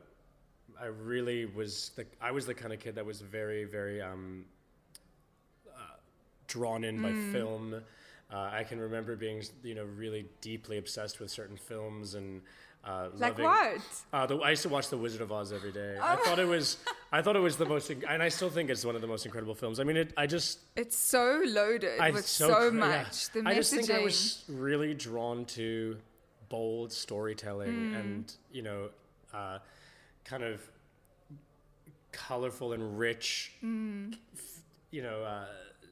[0.80, 4.46] I really was the I was the kind of kid that was very very um,
[5.68, 5.96] uh,
[6.48, 7.32] drawn in by Mm.
[7.32, 7.74] film.
[8.32, 12.42] Uh, I can remember being, you know, really deeply obsessed with certain films and
[12.84, 13.82] uh, Like loving- what?
[14.12, 15.98] Uh, the, I used to watch The Wizard of Oz every day.
[16.00, 16.04] Oh.
[16.04, 16.78] I thought it was,
[17.12, 19.26] I thought it was the most, and I still think it's one of the most
[19.26, 19.80] incredible films.
[19.80, 22.80] I mean, it, I just It's so loaded I with so so, cr- yeah.
[23.04, 23.30] much.
[23.32, 25.98] The I just think I was really drawn to
[26.50, 28.90] bold storytelling and you know
[29.34, 29.60] uh,
[30.26, 30.60] kind of
[32.12, 34.60] colorful and rich f-
[34.92, 35.46] you know uh,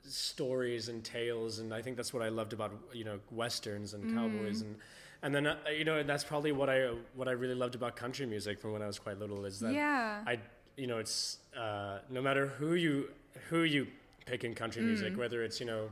[0.04, 4.14] stories and tales and i think that's what i loved about you know westerns and
[4.14, 4.76] cowboys and
[5.24, 8.26] and then uh, you know that's probably what i what i really loved about country
[8.26, 10.24] music from when i was quite little is that Yeah.
[10.26, 10.40] i
[10.78, 13.10] you know it's uh, no matter who you
[13.50, 13.88] who you
[14.26, 15.90] pick in country music whether it's you know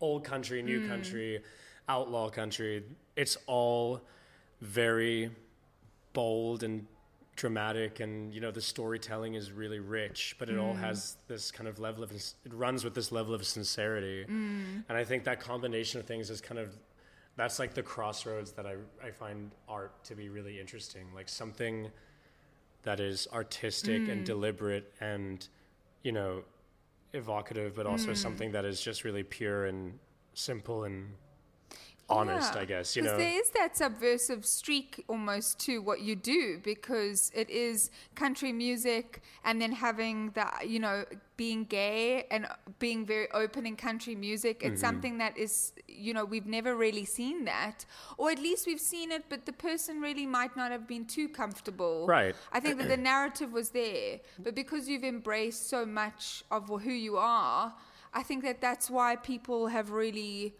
[0.00, 1.40] old country new country
[1.88, 2.82] outlaw country
[3.16, 4.00] it's all
[4.60, 5.30] very
[6.12, 6.86] bold and
[7.36, 11.66] dramatic and you know the storytelling is really rich but it all has this kind
[11.68, 14.24] of level of it runs with this level of sincerity.
[14.28, 16.68] And i think that combination of things is kind of
[17.36, 21.90] that's like the crossroads that i, I find art to be really interesting like something
[22.82, 24.24] that is artistic and mm.
[24.24, 25.46] deliberate and
[26.02, 26.42] you know
[27.12, 28.16] evocative but also mm.
[28.16, 29.98] something that is just really pure and
[30.34, 31.08] simple and
[32.08, 36.14] honest Yeah, i guess you know there is that subversive streak almost to what you
[36.16, 41.04] do because it is country music and then having the you know
[41.36, 42.46] being gay and
[42.78, 44.72] being very open in country music Mm-hmm.
[44.72, 47.86] it's something that is you know we've never really seen that
[48.18, 51.28] or at least we've seen it but the person really might not have been too
[51.28, 52.34] comfortable Right.
[52.52, 56.92] i think that the narrative was there but because you've embraced so much of who
[56.92, 57.72] you are
[58.12, 60.54] i think that that's why people have really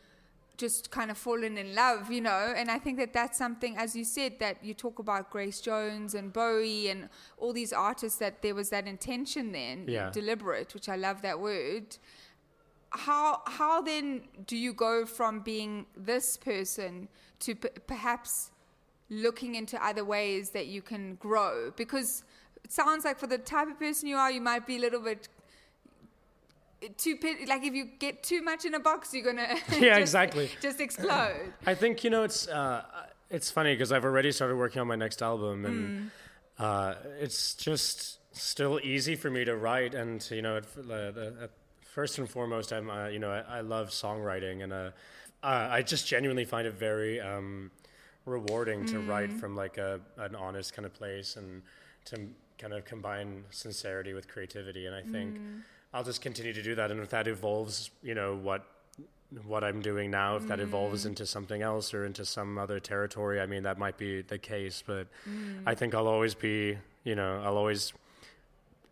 [0.57, 2.55] just kind of fallen in love, you know.
[2.57, 6.15] And I think that that's something, as you said, that you talk about Grace Jones
[6.15, 10.11] and Bowie and all these artists that there was that intention then, Yeah.
[10.11, 11.97] deliberate, which I love that word.
[12.91, 17.09] How how then do you go from being this person
[17.41, 18.53] to p- perhaps
[19.11, 21.73] looking into other ways that you can grow?
[21.75, 22.23] Because
[22.63, 25.01] it sounds like for the type of person you are, you might be a little
[25.01, 25.29] bit
[26.99, 30.01] too pit- like if you get too much in a box you're gonna Yeah, just-
[30.01, 30.51] exactly.
[30.61, 32.83] just explode I think you know it's uh,
[33.31, 36.11] it's funny because I've already started working on my next album, and
[36.59, 39.95] uh, it's just still easy for me to write.
[39.95, 41.51] And you know, at, uh, at
[41.83, 44.91] first and foremost, I'm uh, you know I, I love songwriting, and uh,
[45.43, 47.71] uh, I just genuinely find it very um,
[48.27, 51.63] rewarding to write from like a an honest kind of place and
[52.05, 54.87] to kind of combine sincerity with creativity.
[54.87, 55.41] And I think
[55.95, 58.67] I'll just continue to do that, and if that evolves, you know what
[59.47, 63.41] what I'm doing now, if that evolves into something else or into some other territory,
[63.41, 64.83] I mean, that might be the case.
[64.87, 65.09] But
[65.67, 67.93] I think I'll always be, you know, I'll always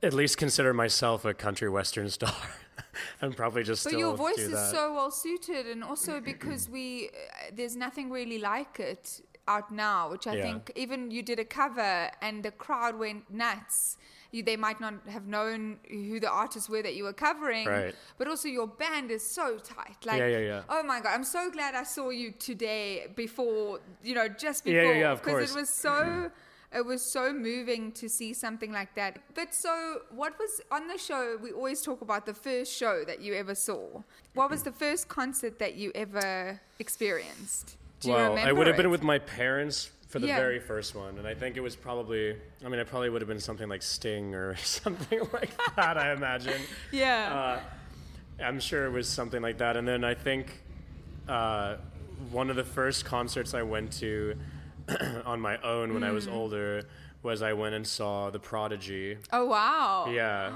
[0.02, 2.34] at least consider myself a country western star.
[3.20, 5.66] And probably just but your voice is so well suited.
[5.66, 10.42] And also because we uh, there's nothing really like it out now which i Yeah.
[10.44, 13.96] think even you did a cover and the crowd went nuts
[14.32, 17.94] you, they might not have known who the artists were that you were covering Right.
[18.18, 20.62] but also your band is so tight like Yeah, yeah, yeah.
[20.68, 24.92] oh my god i'm so glad i saw you today before you know just before
[24.94, 25.34] yeah, yeah, of course.
[25.34, 26.30] because it was so
[26.74, 29.18] it was so moving to see something like that.
[29.34, 31.36] But so, what was on the show?
[31.42, 34.02] We always talk about the first show that you ever saw.
[34.32, 37.76] What was the first concert that you ever experienced?
[38.00, 38.48] Do you well, remember?
[38.48, 40.36] I would have been with my parents for the Yeah.
[40.36, 43.28] very first one, and I think it was probably, I mean, it probably would have
[43.28, 46.60] been something like Sting or something like that, I imagine.
[46.92, 47.60] Yeah.
[48.38, 49.76] Uh, I'm sure it was something like that.
[49.78, 50.60] And then I think
[51.28, 51.76] uh,
[52.30, 54.34] one of the first concerts I went to
[55.24, 56.32] on my own when I was Mm.
[56.34, 56.82] older
[57.22, 59.16] was I went and saw The Prodigy.
[59.32, 60.10] oh wow.
[60.12, 60.52] Yeah.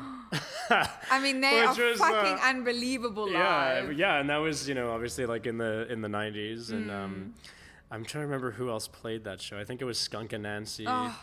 [1.11, 3.93] I mean, they are was, uh, fucking unbelievable yeah, live.
[3.97, 7.33] yeah, and that was you know obviously like in the in the '90s, and um,
[7.39, 7.51] Mm.
[7.91, 9.59] I'm trying to remember who else played that show.
[9.59, 10.87] I think it was Skunk Anansie.
[10.87, 11.17] Oh.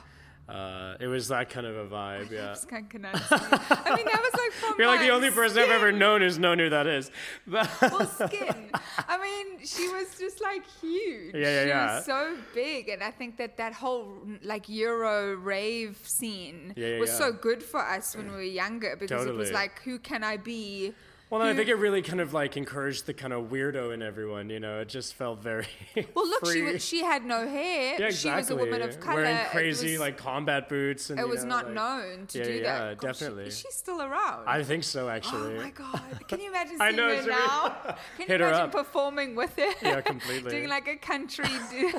[0.47, 2.29] Uh, it was that kind of a vibe.
[2.29, 3.31] Yeah, Skunk Anansie.
[3.31, 6.59] I mean, that was like you're like the only person I've ever known who's known
[6.59, 7.11] who that is.
[7.47, 7.65] Well,
[8.27, 8.69] skin.
[9.07, 11.33] I mean, she was just like huge.
[11.33, 11.95] Yeah, yeah, she yeah.
[11.95, 16.99] was so big, and I think that that whole like Euro rave scene Yeah, yeah,
[16.99, 20.25] was so good for us when we were younger because it was like, who can
[20.25, 20.93] I be?
[21.39, 24.49] Well, I think it really kind of like encouraged the kind of weirdo in everyone.
[24.49, 25.65] You know, it just felt very.
[26.15, 27.95] Well, look, she was, she had no hair.
[27.99, 28.13] yeah, exactly.
[28.31, 29.23] She was a woman of color.
[29.23, 32.43] Wearing crazy was- like combat boots, and It was know, not like- known to Yeah,
[32.45, 32.89] do that.
[32.89, 33.45] yeah, definitely.
[33.45, 34.47] Is she still around?
[34.47, 35.57] I think so, actually.
[35.57, 36.01] Oh my god!
[36.27, 37.69] Can you imagine I seeing know, her now?
[38.17, 38.71] Can Hit you her imagine up.
[38.71, 39.71] performing with her?
[39.81, 40.51] Yeah, completely.
[40.51, 41.45] Doing like a country.
[41.71, 41.91] do-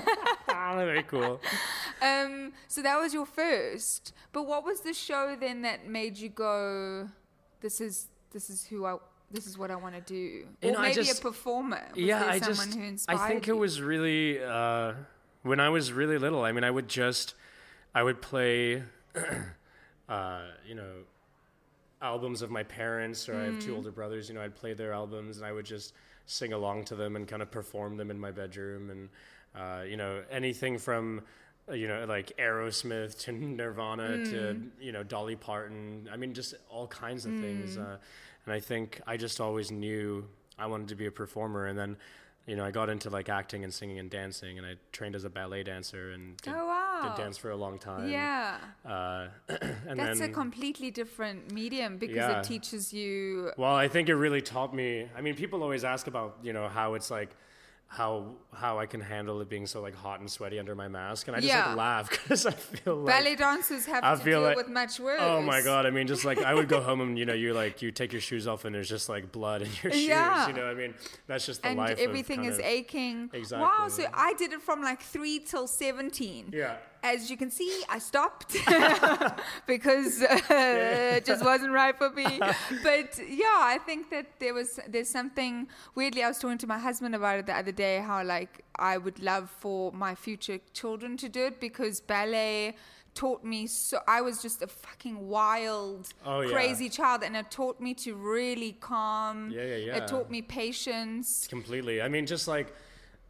[0.48, 1.40] Ah, very cool.
[2.02, 2.52] um.
[2.68, 4.12] So that was your first.
[4.32, 7.08] But what was the show then that made you go?
[7.60, 8.96] This is this is who I.
[9.34, 10.46] This is what I want to do.
[10.62, 11.82] Or maybe just- a performer.
[11.94, 13.54] Was yeah, I someone just I think you?
[13.54, 14.92] it was really uh,
[15.42, 16.42] when I was really little.
[16.44, 17.34] I mean, I would just
[17.94, 18.82] I would play,
[20.08, 20.92] uh, you know,
[22.02, 23.62] albums of my parents, or I have Mm.
[23.64, 24.28] two older brothers.
[24.28, 25.94] You know, I'd play their albums, and I would just
[26.26, 28.90] sing along to them and kind of perform them in my bedroom.
[28.90, 29.08] And
[29.56, 31.22] Uh, you know, anything from
[31.68, 33.30] uh, you know like Aerosmith to
[33.60, 36.08] Nirvana to you know Dolly Parton.
[36.12, 37.78] I mean, just all kinds of things.
[37.78, 37.98] Uh,
[38.44, 40.26] and I think I just always knew
[40.58, 41.96] I wanted to be a performer, and then.
[42.46, 45.24] You know, I got into like acting and singing and dancing, and I trained as
[45.24, 47.00] a ballet dancer and did, Oh, wow.
[47.16, 48.10] did dance for a long time.
[48.10, 48.58] Yeah.
[48.84, 49.28] Uh,
[49.88, 52.40] and That's then, a completely different medium because Yeah.
[52.40, 53.50] it teaches you.
[53.56, 55.08] Well, I think it really taught me.
[55.16, 57.30] I mean, people always ask about you know how it's like
[57.86, 61.28] how how I can handle it being so like hot and sweaty under my mask,
[61.28, 61.68] and I just Yeah.
[61.68, 64.98] like laugh because I feel like Ballet dancers have I to deal like- with much
[64.98, 65.20] worse.
[65.22, 65.86] Oh my god!
[65.86, 68.12] I mean, just like I would go home and you know you like you take
[68.12, 70.06] your shoes off and there's just like blood in your shoes.
[70.06, 70.48] Yeah.
[70.48, 70.94] You know, I mean,
[71.28, 71.92] that's just the And life.
[71.92, 73.30] of everything is of- aching.
[73.52, 76.50] Wow, so I did it from like three till 17.
[76.52, 76.76] Yeah.
[77.12, 78.50] As you can see, I stopped
[79.66, 82.40] because uh, it just wasn't right for me.
[82.82, 86.22] But yeah, I think that there was there's something weirdly.
[86.24, 87.98] I was talking to my husband about it the other day.
[88.00, 92.74] How like I would love for my future children to do it because ballet
[93.14, 96.52] taught me so I was just a fucking wild Oh, yeah.
[96.52, 99.96] crazy child and it taught me to really calm Yeah, yeah, yeah.
[99.98, 102.02] it taught me patience completely.
[102.02, 102.74] I mean, just like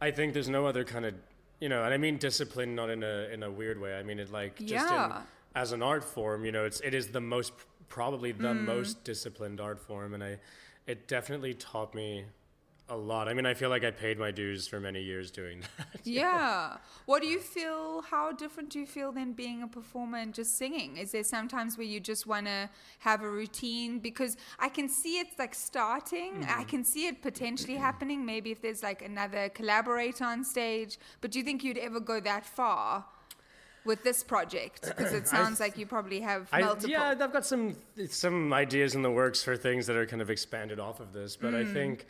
[0.01, 1.13] I think there's no other kind of
[1.59, 3.95] you know, and I mean discipline, not in a in a weird way.
[3.97, 5.17] I mean it like just Yeah.
[5.19, 5.23] in,
[5.55, 6.45] as an art form.
[6.45, 7.53] You know, it's it is the most
[7.87, 8.65] probably the Mm.
[8.65, 10.39] most disciplined art form, and I
[10.87, 12.25] it definitely taught me
[12.87, 13.27] a lot.
[13.27, 15.87] I mean, I feel like I paid my dues for many years doing that.
[16.03, 16.77] Yeah.
[17.05, 18.03] What do you feel?
[18.03, 20.97] How different do you feel than being a performer and just singing?
[20.97, 22.69] Is there sometimes where you just want to
[22.99, 23.97] have a routine?
[23.99, 26.45] Because I can see it's like starting.
[26.47, 28.23] I can see it potentially happening.
[28.25, 30.97] Maybe if there's like another collaborator on stage.
[31.21, 33.05] But do you think you'd ever go that far?
[33.83, 36.89] With this project, because it sounds like you probably have I, multiple.
[36.89, 37.75] yeah, I've got some
[38.09, 41.35] some ideas in the works for things that are kind of expanded off of this,
[41.37, 41.69] but Mm.
[41.69, 42.07] I think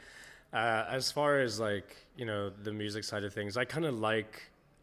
[0.55, 3.99] uh, as far as like you know the music side of things, I kind of
[3.99, 4.33] like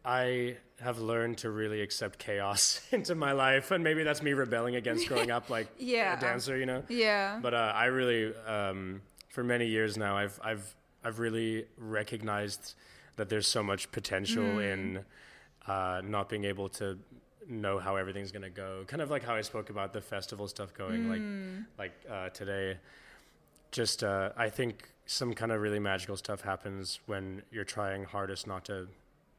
[0.05, 4.75] I have learned to really accept chaos into my life, and maybe that's me rebelling
[4.75, 6.17] against growing up like Yeah.
[6.17, 6.83] a dancer, you know.
[6.89, 7.39] Yeah.
[7.41, 12.75] But uh, I really, um, for many years now, I've I've I've really recognized
[13.15, 14.71] that there's so much potential Mm.
[14.73, 15.05] in
[15.67, 16.97] uh, not being able to
[17.47, 18.83] know how everything's gonna go.
[18.87, 21.65] Kind of like how I spoke about the festival stuff going, Mm.
[21.77, 22.77] like like uh, today.
[23.71, 28.47] Just uh, I think some kind of really magical stuff happens when you're trying hardest
[28.47, 28.87] not to.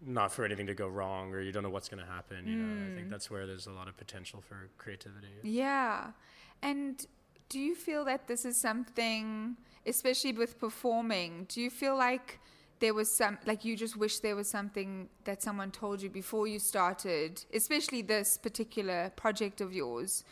[0.07, 2.47] Not for anything to go wrong, or you don't know what's going to happen.
[2.47, 3.11] You know, I think mm.
[3.11, 5.29] that's where there's a lot of potential for creativity.
[5.43, 6.09] Yeah.
[6.61, 7.07] And
[7.49, 9.57] do you feel that this is something,
[9.87, 12.39] especially with performing, do you feel like
[12.81, 16.47] there was some, like you just wish there was something that someone told you before
[16.47, 20.25] you started, especially this particular project of yours?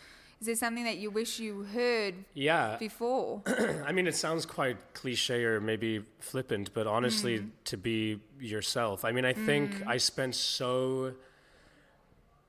[0.42, 3.42] Is there something that you wish you heard Yeah, before?
[3.86, 7.50] I mean, it sounds quite cliche or maybe flippant, but honestly, mm.
[7.66, 9.04] to be yourself.
[9.04, 9.86] I mean, I think mm.
[9.86, 11.14] I spent so,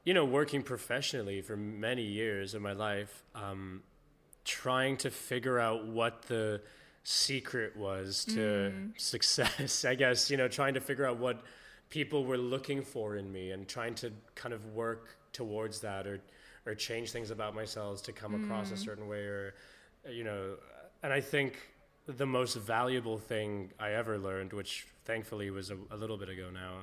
[0.06, 3.84] you know, working professionally for many years of my life, um,
[4.44, 6.62] trying to figure out what the
[7.04, 8.92] secret was to mm.
[9.00, 9.86] success.
[9.86, 11.44] I guess, you know, trying to figure out what
[11.92, 16.20] people were looking for in me and trying to kind of work towards that or
[16.66, 19.54] or change things about myself to come across a certain way or
[20.10, 20.56] you know
[21.04, 21.60] and i think
[22.06, 26.50] the most valuable thing i ever learned which thankfully was a, a little bit ago
[26.50, 26.76] now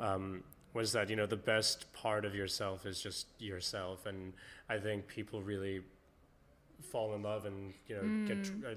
[0.00, 0.42] um,
[0.76, 4.06] was that you know the best part of yourself is just yourself.
[4.06, 4.34] And
[4.68, 5.80] i think people really
[6.92, 8.74] fall in love and you know get uh,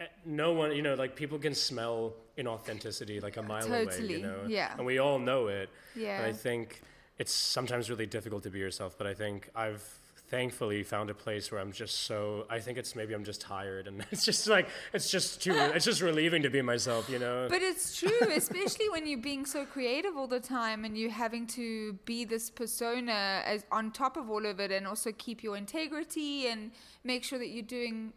[0.00, 4.20] eh, no one you know like people can smell inauthenticity like a mile away you
[4.20, 4.74] know yeah.
[4.76, 5.70] and we all know it.
[5.94, 6.18] Yeah.
[6.18, 6.82] and i think
[7.18, 9.82] it's sometimes really difficult to be yourself but i think i've
[10.28, 13.86] thankfully found a place where i'm just so i think it's maybe i'm just tired
[13.86, 17.46] and it's just like it's just too it's just relieving to be myself you know
[17.48, 21.46] But it's true, especially when you're being so creative all the time and you're having
[21.58, 25.56] to be this persona as on top of all of it and also keep your
[25.56, 26.72] integrity and
[27.04, 28.12] make sure that you're doing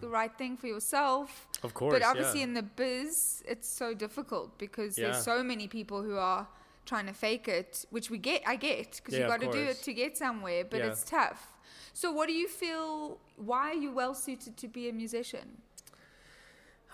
[0.00, 1.46] the right thing for yourself.
[1.52, 1.66] Mm-hmm.
[1.66, 2.46] Of course, But obviously yeah.
[2.48, 5.10] in the biz, it's so difficult because Yeah.
[5.12, 6.46] there's so many people who are
[6.84, 9.58] trying to fake it, which we get, I get, because Yeah, you of got to
[9.58, 10.86] do it to get somewhere, but Yeah.
[10.88, 11.48] it's tough.
[11.94, 15.62] So what do you feel, why are you well suited to be a musician?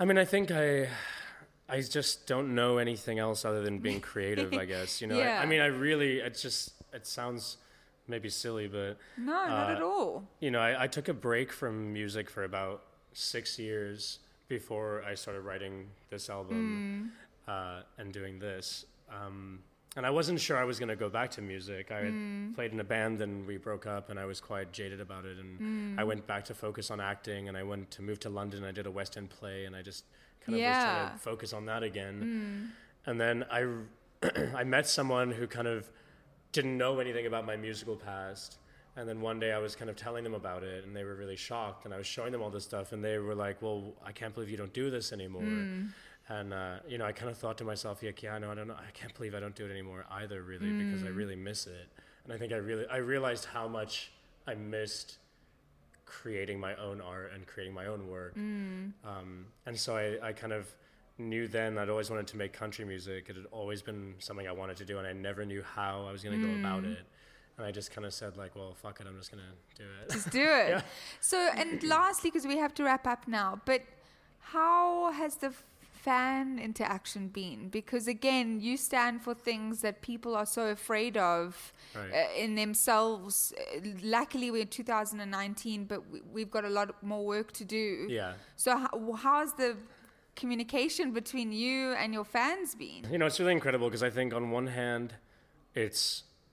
[0.01, 0.89] I mean, I think I,
[1.69, 4.55] I just don't know anything else other than being creative.
[4.55, 5.17] I guess you know.
[5.17, 5.41] I, Yeah.
[5.43, 6.19] I mean, I really.
[6.19, 6.73] It just.
[6.93, 7.59] It sounds
[8.07, 10.25] maybe silly, but No, not Uh, at all.
[10.41, 12.83] you know, I, I took a break from music for about
[13.13, 17.13] six years before I started writing this album
[17.47, 18.87] uh, and doing this.
[19.13, 19.63] Um,
[19.97, 21.91] and I wasn't sure I was going to go back to music.
[21.91, 22.55] I had mm.
[22.55, 25.39] played in a band and we broke up, and I was quite jaded about it.
[25.39, 26.07] And I mm.
[26.07, 28.65] went back to focus on acting, and I went to move to London.
[28.65, 30.05] I did a West End play, and I just
[30.45, 32.71] kind of was trying to focus on that again.
[33.07, 33.11] Mm.
[33.11, 33.67] And then I,
[34.57, 35.91] I met someone who kind of
[36.53, 38.59] didn't know anything about my musical past.
[38.97, 41.15] And then one day I was kind of telling them about it, and they were
[41.15, 41.85] really shocked.
[41.85, 44.35] And I was showing them all this stuff, and they were like, "Well, I can't
[44.35, 45.43] believe you don't do this anymore."
[46.31, 48.69] And uh, you know, I kind of thought to myself, "Yeah, yeah, no, I don't
[48.69, 48.75] know.
[48.75, 51.89] I can't believe I don't do it anymore either, really, because I really miss it."
[52.25, 54.13] And I think I really, I realized how much
[54.47, 55.19] I missed
[56.05, 58.35] creating my own art and creating my own work.
[59.05, 60.67] Um, and so I, I kind of
[61.19, 63.27] knew then I'd always wanted to make country music.
[63.29, 66.13] It had always been something I wanted to do, and I never knew how I
[66.13, 67.05] was going to go about it.
[67.57, 69.89] And I just kind of said like, well, fuck it, I'm just going to do
[70.03, 70.11] it.
[70.13, 70.83] Just do it.
[71.21, 73.83] So, and lastly, because we have to wrap up now, but
[74.39, 75.53] how has the
[76.09, 77.61] fan interaction been?
[77.69, 82.13] Because again, you stand for things that people are so afraid of Right.
[82.21, 83.35] uh, in themselves.
[83.59, 88.07] Uh, Luckily, we're in 2019, but we, we've got a lot more work to do.
[88.21, 88.33] yeah.
[88.57, 89.71] So, how, how's the
[90.43, 93.03] communication between you and your fans been?
[93.13, 95.09] You know, it's really incredible because I think on one hand,
[95.75, 96.03] it's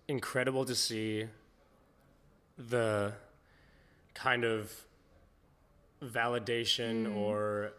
[0.08, 1.28] incredible to see
[2.74, 3.14] the
[4.14, 4.62] kind of
[6.04, 7.72] validation or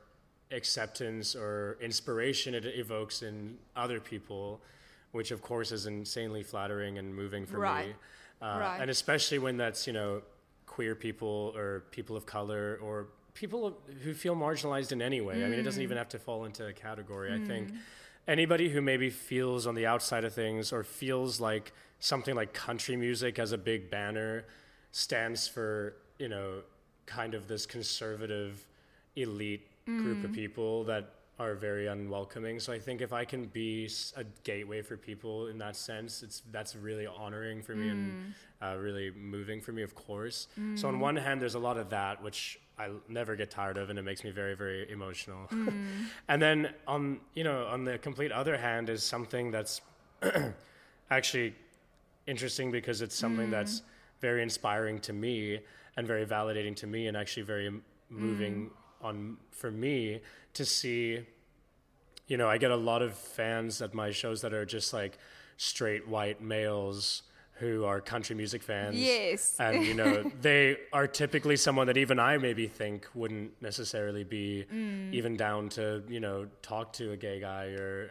[0.50, 4.60] acceptance or inspiration it evokes in other people,
[5.12, 7.88] which of course is insanely flattering and moving for Right.
[7.88, 7.94] me.
[8.40, 8.80] Uh, Right.
[8.80, 10.22] And especially when that's, you know,
[10.66, 15.44] queer people or people of color or people who feel marginalized in any way.
[15.44, 17.32] I mean, it doesn't even have to fall into a category.
[17.32, 17.70] I think
[18.26, 22.96] anybody who maybe feels on the outside of things or feels like something like country
[22.96, 24.44] music as a big banner
[24.92, 26.62] stands for, you know,
[27.06, 28.66] kind of this conservative
[29.16, 30.34] elite group of mm.
[30.34, 32.58] people that are very unwelcoming.
[32.58, 36.42] So I think if I can be a gateway for people in that sense, it's
[36.50, 38.74] that's really honoring for me and mm.
[38.74, 40.48] uh, really moving for me, of course.
[40.76, 41.00] So on mm.
[41.00, 44.02] one hand, there's a lot of that which I never get tired of, and it
[44.02, 45.48] makes me very, very emotional.
[46.28, 49.82] and then on you know on the complete other hand is something that's
[51.10, 51.54] actually
[52.26, 53.82] interesting because it's something that's
[54.20, 55.60] very inspiring to me
[55.96, 57.70] and very validating to me and actually very
[58.10, 58.70] moving
[59.02, 60.20] on for me
[60.54, 61.20] to see
[62.26, 65.18] you know i get a lot of fans at my shows that are just like
[65.56, 67.22] straight white males
[67.58, 69.56] who are country music fans Yes.
[69.58, 74.66] and you know they are typically someone that even i maybe think wouldn't necessarily be
[74.72, 75.12] mm.
[75.12, 78.10] even down to you know talk to a gay guy or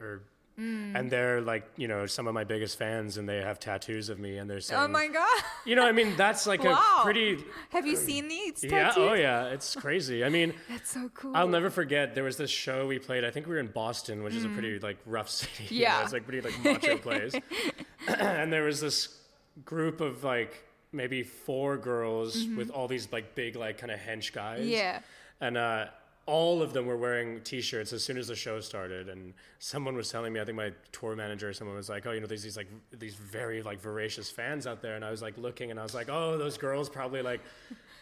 [0.00, 0.22] or, or
[0.60, 4.18] and they're like you know some of my biggest fans and they have tattoos of
[4.18, 5.42] me and they're saying Oh my God.
[5.64, 6.98] you know i mean that's like Wow.
[6.98, 11.10] a pretty Have you seen these yeah oh yeah it's crazy i mean That's so
[11.14, 11.34] cool.
[11.36, 12.14] I'll never forget.
[12.14, 13.24] There was this show we played.
[13.24, 15.74] I think we were in Boston, which is a pretty like rough city.
[15.74, 15.90] you know, Mm.
[15.90, 16.02] Yeah.
[16.04, 17.32] it's like pretty like macho place.
[18.08, 19.18] and there was this
[19.64, 24.32] group of like maybe four girls with all these like big like kind of hench
[24.32, 24.60] guys.
[24.60, 24.68] Mm-hmm.
[24.70, 25.00] Yeah.
[25.40, 25.86] And uh,
[26.30, 29.08] all of them were wearing T-shirts as soon as the show started.
[29.08, 32.12] And someone was telling me, I think my tour manager or someone was like, "Oh,
[32.12, 35.22] you know, there's these like these very like voracious fans out there." And I was
[35.22, 37.40] like looking, and I was like, "Oh, those girls probably like."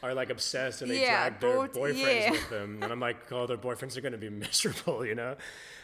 [0.00, 2.30] Are like obsessed and they Yeah, drag their bought- boyfriends yeah.
[2.30, 5.34] with them, and I'm like, oh, their boyfriends are going to be miserable, you know.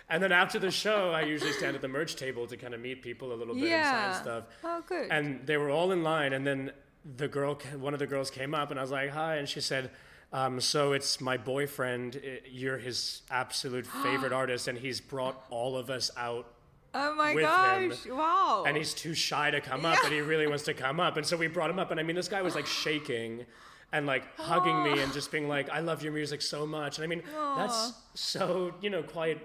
[0.08, 2.80] And then after the show, I usually stand at the merch table to kind of
[2.80, 4.12] meet people a little bit and Yeah.
[4.12, 4.44] sign stuff.
[4.62, 5.08] Oh, good.
[5.10, 6.70] And they were all in line, and then
[7.16, 9.60] the girl, one of the girls came up, and I was like, hi, and she
[9.60, 9.90] said.
[10.34, 12.20] Um, so it's my boyfriend.
[12.44, 16.52] You're his absolute favorite artist, and he's brought all of us out
[16.92, 17.90] oh my with him.
[17.90, 18.06] gosh.
[18.06, 18.64] Wow.
[18.66, 21.16] and he's too shy to come up, and he really wants to come up.
[21.16, 23.46] And so we brought him up, and I mean, this guy was like shaking
[23.92, 27.04] and like hugging me and just being like, "I love your music so much." And
[27.04, 27.22] I mean,
[27.56, 29.40] that's so you know quite.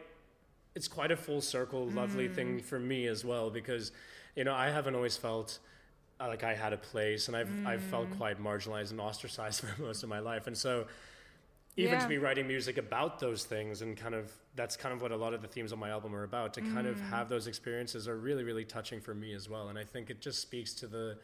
[0.73, 3.91] It's quite a full circle, lovely thing for me as well because,
[4.35, 5.59] you know, I haven't always felt
[6.19, 8.17] Uh, like I had a place, and I've I've felt mm.
[8.17, 10.85] quite marginalized and ostracized for most of my life, and so
[11.77, 11.99] even Yeah.
[12.01, 15.15] to be writing music about those things and kind of that's kind of what a
[15.15, 17.09] lot of the themes on my album are about to kind of mm.
[17.09, 19.69] have those experiences are really really touching for me as well.
[19.69, 21.17] And i think it just speaks to the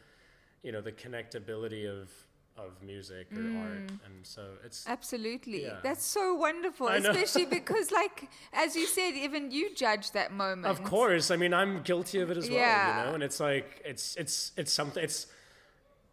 [0.63, 2.09] you know the connectability of
[2.57, 5.63] of music or art and so it's Absolutely.
[5.63, 5.79] Yeah.
[5.83, 10.67] That's so wonderful, especially because, like, as you said, even you judge that moment.
[10.67, 13.81] of course i mean i'm guilty of it as well you know and it's like
[13.91, 15.27] it's it's it's something it's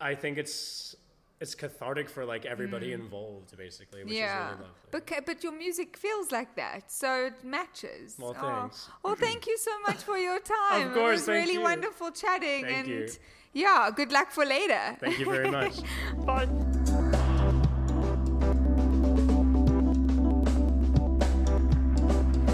[0.01, 0.97] i think it's
[1.41, 4.17] it's cathartic for like everybody involved basically which Mm.
[4.17, 4.39] Yeah.
[4.47, 8.17] is really lovely But, but your music feels like that, so it matches.
[8.19, 8.71] Well, Oh.
[9.03, 10.89] Well, thank you so much for your time.
[10.89, 11.69] Of course, it was really you.
[11.71, 12.63] wonderful chatting.
[12.65, 13.09] Thank and you.
[13.53, 14.97] Yeah, good luck for later.
[15.01, 15.81] thank you very much
[16.25, 16.49] Bye.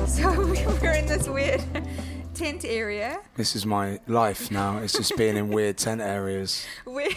[0.07, 0.31] So
[0.83, 1.63] we're in this weird
[2.35, 3.21] tent area.
[3.37, 4.79] This is my life now.
[4.79, 6.65] It's just being in weird tent areas.
[6.85, 7.11] Where,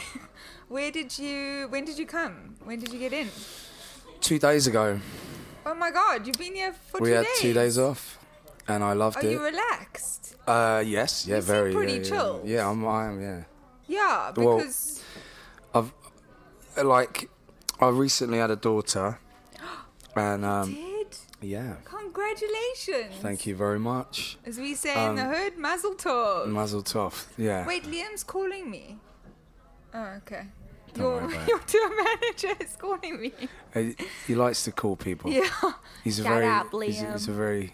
[0.68, 1.68] where did you?
[1.70, 2.56] When did you come?
[2.64, 3.30] When did you get in?
[4.20, 5.00] Two days ago,
[5.66, 7.40] Oh my God, you've been here for we two had days.
[7.40, 8.20] two days off,
[8.68, 9.28] and I loved Are it.
[9.28, 10.36] Are you relaxed?
[10.46, 11.74] Uh, yes, yeah, You seem very.
[11.74, 12.40] pretty yeah, yeah.
[12.44, 12.86] Yeah, I'm.
[12.86, 13.22] I am.
[13.22, 13.44] Yeah.
[13.92, 15.04] Yeah, Well- because
[15.74, 15.92] I've
[16.84, 17.30] like
[17.80, 19.20] I recently had a daughter,
[20.16, 21.18] and um, did.
[21.42, 21.76] yeah.
[21.84, 23.16] Congratulations.
[23.22, 24.38] Thank you very much.
[24.46, 26.48] As we say in the Um, hood, Mazel Tov.
[26.48, 27.26] Mazel tov.
[27.38, 27.66] Yeah.
[27.68, 28.98] Wait, Liam's calling me.
[29.94, 30.46] Oh, okay.
[30.94, 33.32] Don't your worry about your tour manager is calling me.
[33.74, 33.96] He,
[34.28, 35.32] he likes to call people.
[35.40, 35.50] Yeah.
[36.04, 36.46] He's a Shout very.
[36.46, 37.74] out, He's, he's a very.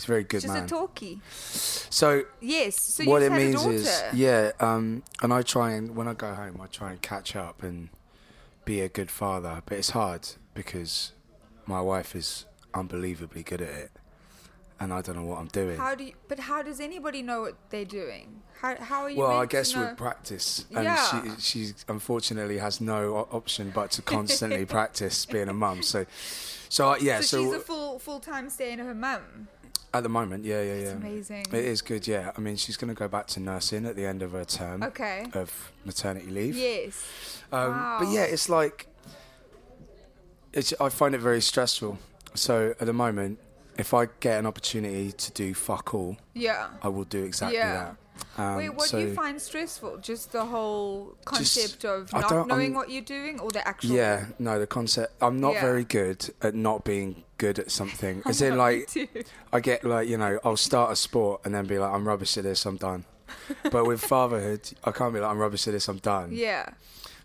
[0.00, 0.64] He's very good Just man.
[0.64, 1.20] a talkie.
[1.30, 2.80] So Yes.
[2.80, 6.58] So what it means is, yeah, um, and I try and when I go home,
[6.58, 7.90] I try and catch up and
[8.64, 9.62] be a good father.
[9.66, 11.12] But it's hard because
[11.66, 13.90] my wife is unbelievably good at it,
[14.80, 15.76] and I don't know what I'm doing.
[15.76, 16.14] How do you?
[16.28, 18.40] But how does anybody know what they're doing?
[18.62, 19.18] How how are you?
[19.18, 21.36] well, I guess with practice, and Yeah.
[21.36, 25.82] she she unfortunately has no option but to constantly practice being a mum.
[25.82, 26.06] So,
[26.70, 29.48] so uh, yeah, so, so, she's a full full time stay in her mum.
[29.92, 31.46] At the moment, yeah, yeah, yeah, amazing.
[31.52, 32.30] It is good, yeah.
[32.36, 34.82] I mean, she's going to go back to nursing at the end of her term
[34.84, 35.26] Okay.
[35.34, 36.56] of maternity leave.
[36.56, 37.42] Yes.
[37.52, 38.86] Um, But yeah, it's like
[40.52, 40.72] it's.
[40.80, 41.98] I find it very stressful.
[42.34, 43.38] So at the moment,
[43.78, 46.68] if I get an opportunity to do fuck all, Yeah.
[46.82, 47.72] I will do exactly Yeah.
[47.74, 47.96] that.
[48.38, 49.98] Um, Wait, what so do you find stressful?
[49.98, 53.90] Just the whole Just- concept of not knowing I'm- what you're doing, or the actual?
[53.96, 55.14] Yeah, no, the concept.
[55.20, 55.60] I'm not Yeah.
[55.62, 58.22] very good at not being good at something.
[58.26, 58.88] As in, like.
[59.52, 62.36] I get like, you know, I'll start a sport and then be like, I'm rubbish
[62.38, 63.04] at this, I'm done.
[63.70, 66.30] but with fatherhood, I can't be like, I'm rubbish at this, I'm done.
[66.32, 66.70] Yeah.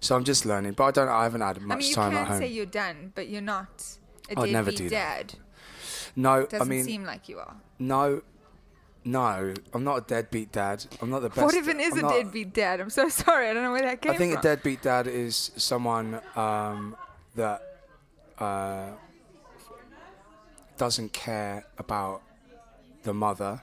[0.01, 0.73] So I'm just learning.
[0.73, 1.07] But I don't.
[1.09, 2.37] I haven't had much I mean, you time can at home.
[2.39, 3.83] say you're done, but you're not.
[4.29, 5.27] A I'd never do that.
[5.29, 5.33] dad.
[6.15, 7.55] no, Doesn't I mean, seem like you are.
[7.79, 8.21] no,
[9.05, 9.53] no.
[9.73, 10.85] I'm not a deadbeat dad.
[11.01, 11.41] I'm not the best.
[11.41, 12.79] what if it is I'm a not- deadbeat dad?
[12.81, 13.49] I'm so sorry.
[13.49, 14.15] I don't know where that came from.
[14.15, 14.39] I think from.
[14.39, 16.95] a deadbeat dad is someone um,
[17.35, 17.61] that
[18.39, 18.89] uh,
[20.77, 22.21] doesn't care about
[23.03, 23.61] the mother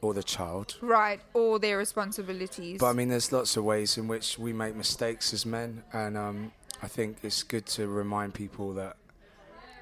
[0.00, 0.76] or the child.
[0.80, 2.78] Right, all their responsibilities.
[2.80, 6.16] But I mean, there's lots of ways in which we make mistakes as men, and
[6.16, 8.96] um, I think it's good to remind people that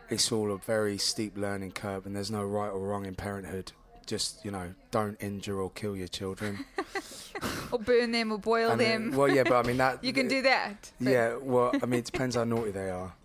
[0.08, 3.72] it's all a very steep learning curve, and there's no right or wrong in parenthood.
[4.06, 6.64] Just you know, don't injure or kill your children.
[7.72, 9.12] or burn them or boil them.
[9.14, 10.02] well, yeah, but I mean that.
[10.04, 10.90] you can do that.
[11.00, 13.12] but Yeah, well, I mean, it depends how naughty they are.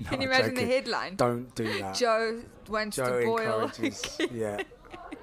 [0.00, 1.16] No, Can you I'm imagine the headline?
[1.16, 1.96] Don't do that.
[1.96, 3.72] Joe wants Joe to boil.
[4.32, 4.60] yeah,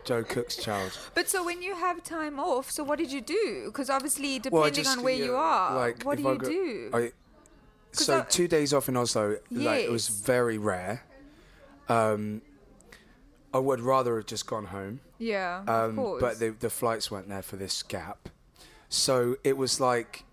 [0.04, 0.92] Joe cooks child.
[1.16, 3.64] But so when you have time off, so what did you do?
[3.68, 6.40] Because obviously, Well, depending just, on where yeah, you are, like, what do I you
[6.40, 6.90] do?
[6.94, 7.12] I,
[7.94, 11.04] so I- two days off in Oslo, like it was very rare.
[11.90, 12.42] Um,
[13.54, 15.00] I would rather have just gone home.
[15.18, 16.22] yeah, of Um, course.
[16.22, 18.30] but the the flights weren't there for this gap,
[18.90, 20.26] so it was like,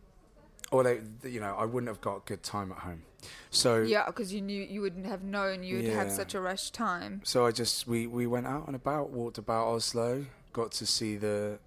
[0.72, 3.02] or they, you know, I wouldn't have got a good time at home.
[3.50, 7.20] So yeah, because you knew you wouldn't have known you'd have such a rush time.
[7.24, 11.16] So I just we we went out and about, walked about Oslo, got to see
[11.16, 11.58] the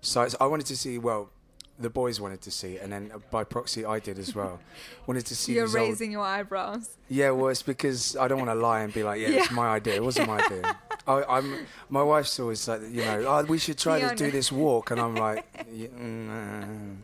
[0.00, 0.34] sites.
[0.40, 1.30] I wanted to see well,
[1.78, 4.58] the boys wanted to see, and then by proxy I did as well.
[5.06, 5.54] wanted to see.
[5.54, 6.96] You're these old- raising your eyebrows.
[7.08, 9.68] yeah, well, it's because I don't want to lie and be like, yeah, it's my
[9.68, 9.94] idea.
[9.94, 10.76] It wasn't my idea.
[11.06, 11.66] I, I'm.
[11.88, 15.00] My wife's always like, you know, oh, we should try to do this walk, and
[15.00, 16.96] I'm like, yeah, mm,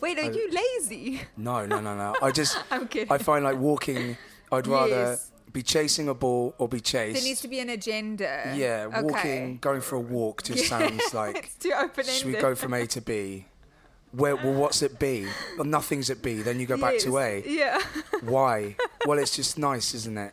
[0.00, 1.22] Wait, are I- you lazy?
[1.36, 2.14] no, no, no, no.
[2.22, 3.10] I just, I'm kidding.
[3.10, 4.16] I find like walking.
[4.52, 5.30] I'd rather Yes.
[5.52, 7.14] be chasing a ball or be chased.
[7.20, 8.54] There needs to be an agenda.
[8.56, 9.02] Yeah, Okay.
[9.02, 11.36] walking, going for a walk just sounds like.
[11.36, 13.46] it's too open Should we go from A to B?
[14.12, 14.36] Where?
[14.36, 15.26] Well, what's at B?
[15.56, 16.42] Well, nothing's at B.
[16.42, 17.42] Then you go back to A.
[17.46, 17.80] Yeah.
[18.22, 18.76] Why?
[19.06, 20.32] Well, it's just nice, isn't it?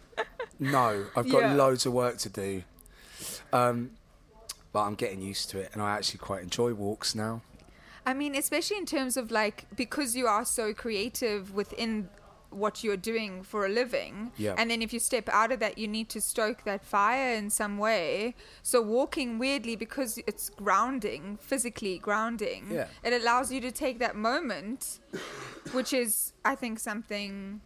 [0.59, 1.53] No, I've got Yeah.
[1.55, 2.63] loads of work to do.
[3.51, 3.91] Um,
[4.71, 7.41] but I'm getting used to it, and I actually quite enjoy walks now.
[8.05, 12.09] I mean, especially in terms of like because you are so creative within
[12.55, 14.31] what you're doing for a living.
[14.37, 14.55] Yeah.
[14.57, 17.49] And then if you step out of that, you need to stoke that fire in
[17.49, 18.35] some way.
[18.63, 22.67] So walking weirdly because it's grounding, physically grounding.
[22.71, 22.87] Yeah.
[23.03, 24.99] It allows you to take that moment,
[25.71, 27.61] which is I think something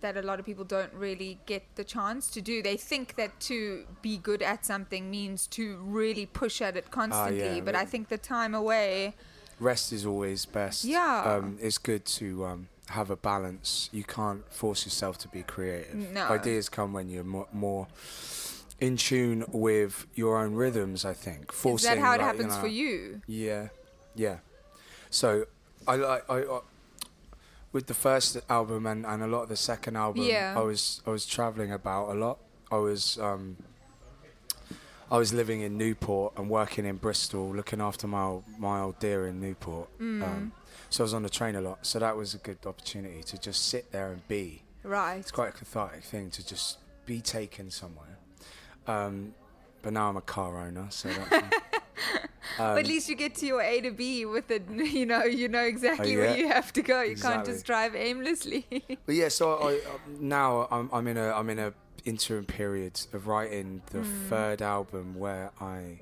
[0.00, 2.62] that a lot of people don't really get the chance to do.
[2.62, 7.42] They think that to be good at something means to really push at it constantly,
[7.42, 9.14] Ah, yeah, but but- I think the time away
[9.60, 10.84] Rest is always best.
[10.86, 11.22] Yeah.
[11.36, 13.88] Um, it's good to um, have a balance.
[13.92, 15.94] You can't force yourself to be creative.
[15.94, 16.24] No.
[16.28, 17.86] Ideas come when you're more, more
[18.80, 21.04] in tune with your own rhythms.
[21.04, 21.52] I think.
[21.52, 23.22] Forcing, Is that how it like, happens know- for you?
[23.26, 23.68] Yeah,
[24.14, 24.38] yeah.
[25.10, 25.46] So
[25.86, 26.60] I like I, I
[27.72, 30.24] with the first album and, and a lot of the second album.
[30.24, 30.54] Yeah.
[30.56, 32.38] I was I was traveling about a lot.
[32.70, 33.56] I was um,
[35.10, 39.26] I was living in Newport and working in Bristol, looking after my my old dear
[39.26, 39.88] in Newport.
[40.00, 40.22] Mm.
[40.22, 40.52] Um,
[40.90, 41.86] so I was on the train a lot.
[41.86, 44.62] So that was a good opportunity to just sit there and be.
[44.82, 45.16] Right.
[45.16, 48.18] It's quite a cathartic thing to just be taken somewhere.
[48.86, 49.34] Um,
[49.82, 51.30] but now I'm a car owner, so that's.
[52.58, 54.62] but at least you get to your A to B with it.
[54.70, 57.02] You know, you know exactly Oh, where you have to go.
[57.02, 58.66] You can't just drive aimlessly.
[59.06, 59.80] But yeah, so I, I
[60.18, 61.72] now I'm, I'm in a I'm in a
[62.04, 64.28] interim period of writing the Hmm.
[64.28, 66.00] third album where I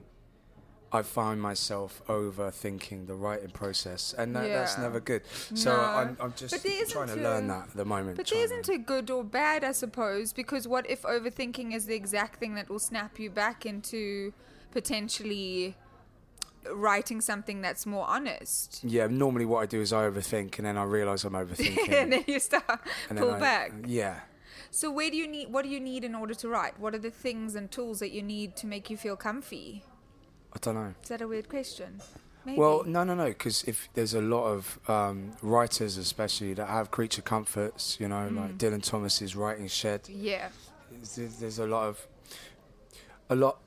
[0.91, 5.22] I find myself overthinking the writing process, and that, that's never good.
[5.55, 5.82] So No.
[5.82, 8.16] I'm I'm just But there isn't trying to a- learn that at the moment.
[8.16, 11.95] But there isn't a good or bad, I suppose, because what if overthinking is the
[11.95, 14.32] exact thing that will snap you back into
[14.70, 15.76] potentially
[16.72, 18.80] writing something that's more honest?
[18.82, 22.12] Yeah, normally what I do is I overthink, and then I realise I'm overthinking, and
[22.12, 22.80] then you start
[23.11, 23.72] and pull I, back.
[23.86, 24.20] Yeah.
[24.70, 25.51] So where do you need?
[25.53, 26.78] What do you need in order to write?
[26.80, 29.84] What are the things and tools that you need to make you feel comfy?
[30.55, 30.95] I don't know.
[31.03, 32.01] Is that a weird question?
[32.45, 32.59] Maybe.
[32.59, 36.91] Well, no, no, no, because if there's a lot of um, writers, especially that have
[36.91, 38.37] creature comforts, you know, Mm.
[38.37, 40.09] like Dylan Thomas's writing shed.
[40.09, 40.49] yeah.
[40.91, 42.07] There's, there's a lot of
[43.29, 43.59] a lot.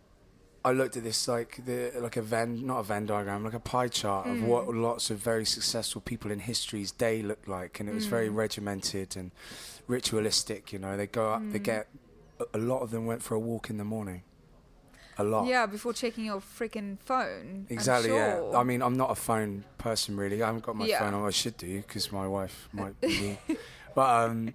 [0.66, 3.60] I looked at this like the like a Venn, not a Venn diagram, like a
[3.60, 4.82] pie chart of what Mm.
[4.82, 8.10] lots of very successful people in history's day looked like, and it was Mm.
[8.10, 9.32] very regimented and
[9.88, 10.74] ritualistic.
[10.74, 11.64] You know, they go up, they Mm.
[11.64, 11.88] get.
[12.56, 14.24] A lot of them went for a walk in the morning.
[15.22, 15.45] A lot.
[15.47, 17.67] Yeah, before checking your freaking phone.
[17.69, 18.09] Exactly.
[18.09, 18.17] sure.
[18.51, 18.57] Yeah.
[18.57, 20.41] I mean, I'm not a phone person really.
[20.41, 20.99] I haven't got my Yeah.
[20.99, 21.28] phone on.
[21.28, 23.38] I should do because my wife might be.
[23.95, 24.53] but um,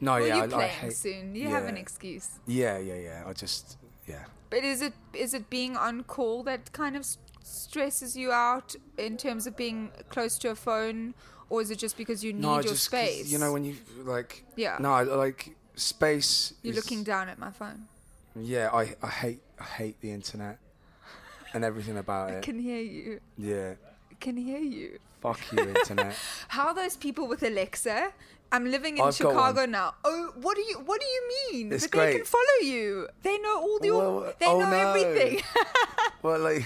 [0.00, 0.92] no, well, yeah, you're I, I hate.
[0.92, 1.34] soon.
[1.34, 2.28] You have an excuse.
[2.46, 3.22] Yeah, yeah, yeah.
[3.26, 4.24] I just yeah.
[4.50, 7.04] But is it is it being on call that kind of
[7.42, 11.14] stresses you out in terms of being close to a phone,
[11.50, 13.30] or is it just because you need no, your space?
[13.32, 14.44] You know when you like.
[14.56, 14.76] Yeah.
[14.78, 16.54] No, like space.
[16.62, 17.88] You're is- looking down at my phone.
[18.36, 20.58] Yeah, I I hate I hate the internet
[21.52, 22.42] and everything about I it.
[22.42, 23.20] can hear you.
[23.38, 23.74] Yeah.
[24.10, 24.98] I can hear you.
[25.20, 26.14] Fuck you, internet.
[26.48, 28.12] How are those people with Alexa?
[28.52, 29.70] I'm living in I've got Chicago one.
[29.72, 29.94] now.
[30.04, 31.72] Oh, what do you what do you mean?
[31.72, 32.26] It's but they can great.
[32.28, 33.08] follow you.
[33.22, 34.76] They know all the Well, they oh know no.
[34.92, 35.42] everything.
[36.22, 36.64] well, like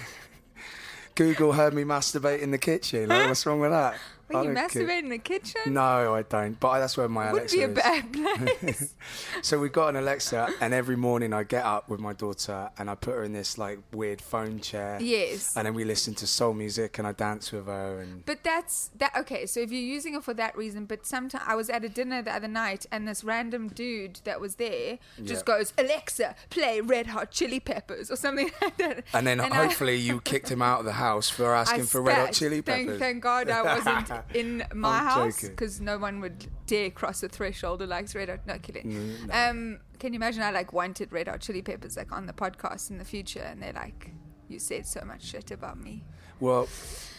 [1.14, 3.08] Google heard me masturbate in the kitchen.
[3.08, 3.96] Like, what's wrong with that?
[4.30, 5.60] Were you masturbate in the kitchen?
[5.68, 6.58] No, I don't.
[6.60, 7.74] But that's where my Wouldn't Alexa be a is.
[7.74, 8.94] bad place.
[9.42, 12.90] So we've got an Alexa, and every morning I get up with my daughter and
[12.90, 14.98] I put her in this like weird phone chair.
[15.00, 15.56] yes.
[15.56, 18.90] And then we listen to soul music and I dance with her and But that's
[18.98, 19.46] that okay.
[19.46, 22.20] So if you're using it for that reason, but sometimes I was at a dinner
[22.22, 25.56] the other night, and this random dude that was there just Yeah.
[25.56, 29.04] goes, "Alexa, play Red Hot Chili Peppers" or something like that.
[29.14, 32.02] and then I- hopefully you kicked him out of the house for asking I for
[32.02, 32.34] red hot spat.
[32.34, 32.98] chili Thank, peppers.
[33.00, 37.28] thank God I wasn't in my I'm house because no one would dare cross the
[37.28, 38.46] threshold of like red hot.
[38.46, 38.86] No, kidding.
[38.92, 39.34] Mm, no.
[39.50, 40.42] Um, can you imagine?
[40.42, 43.62] I like wanted red hot chili peppers like on the podcast in the future, and
[43.62, 44.12] they're like,
[44.48, 46.04] "You said so much shit about me.
[46.40, 46.68] Well,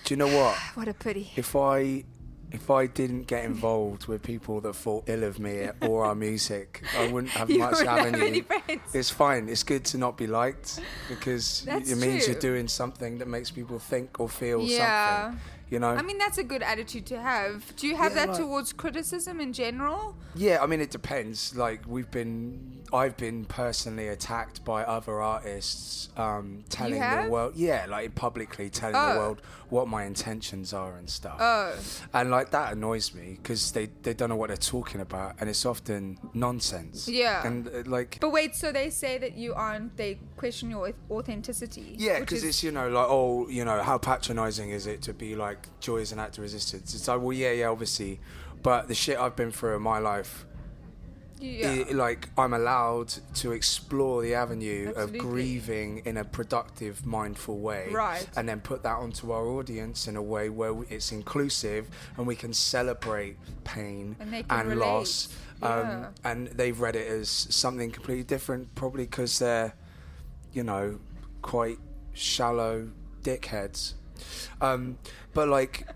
[0.05, 0.55] do you know what?
[0.75, 2.05] What a pity." If I
[2.51, 6.81] if I didn't get involved with people that thought ill of me or our music,
[6.97, 8.25] I wouldn't have You much wouldn't have avenue.
[8.25, 8.81] any friends.
[8.95, 9.47] It's fine.
[9.49, 10.79] It's good to not be liked
[11.09, 12.33] because That's it means true.
[12.33, 15.25] you're doing something that makes people think or feel Yeah.
[15.25, 15.39] something.
[15.69, 15.89] You know.
[15.89, 17.75] I mean, that's a good attitude to have.
[17.75, 20.15] Do you have Yeah, that like- towards criticism in general?
[20.35, 21.55] Yeah, I mean it depends.
[21.55, 27.85] Like we've been, I've been personally attacked by other artists, um, telling the world, yeah,
[27.89, 29.13] like publicly telling Oh.
[29.13, 31.37] the world what my intentions are and stuff.
[31.39, 31.73] Oh,
[32.13, 35.49] And like that annoys me because they they don't know what they're talking about, and
[35.49, 37.07] it's often nonsense.
[37.07, 37.45] Yeah.
[37.45, 38.17] And uh, like.
[38.21, 38.55] but wait.
[38.55, 39.97] So they say that you aren't.
[39.97, 41.95] They question your authenticity.
[41.97, 45.13] yeah, because is- it's you know like oh you know how patronising is it to
[45.13, 46.93] be like joy is an act of resistance?
[46.95, 48.19] It's like well yeah yeah obviously,
[48.63, 50.45] but the shit I've been through in my life
[51.39, 51.85] yeah.
[51.89, 55.19] i- like I'm allowed to explore the avenue Absolutely.
[55.19, 58.27] of grieving in a productive, mindful way, Right.
[58.35, 61.87] And then put that onto our audience in a way where it's inclusive
[62.17, 64.17] and we can celebrate pain
[64.49, 64.85] And relate.
[64.85, 65.29] loss.
[65.61, 69.73] Um, and they've read it as something completely different, probably because they're,
[70.53, 70.99] you know,
[71.41, 71.77] quite
[72.13, 72.89] shallow
[73.23, 73.93] dickheads.
[74.61, 74.97] Um,
[75.33, 75.87] but like.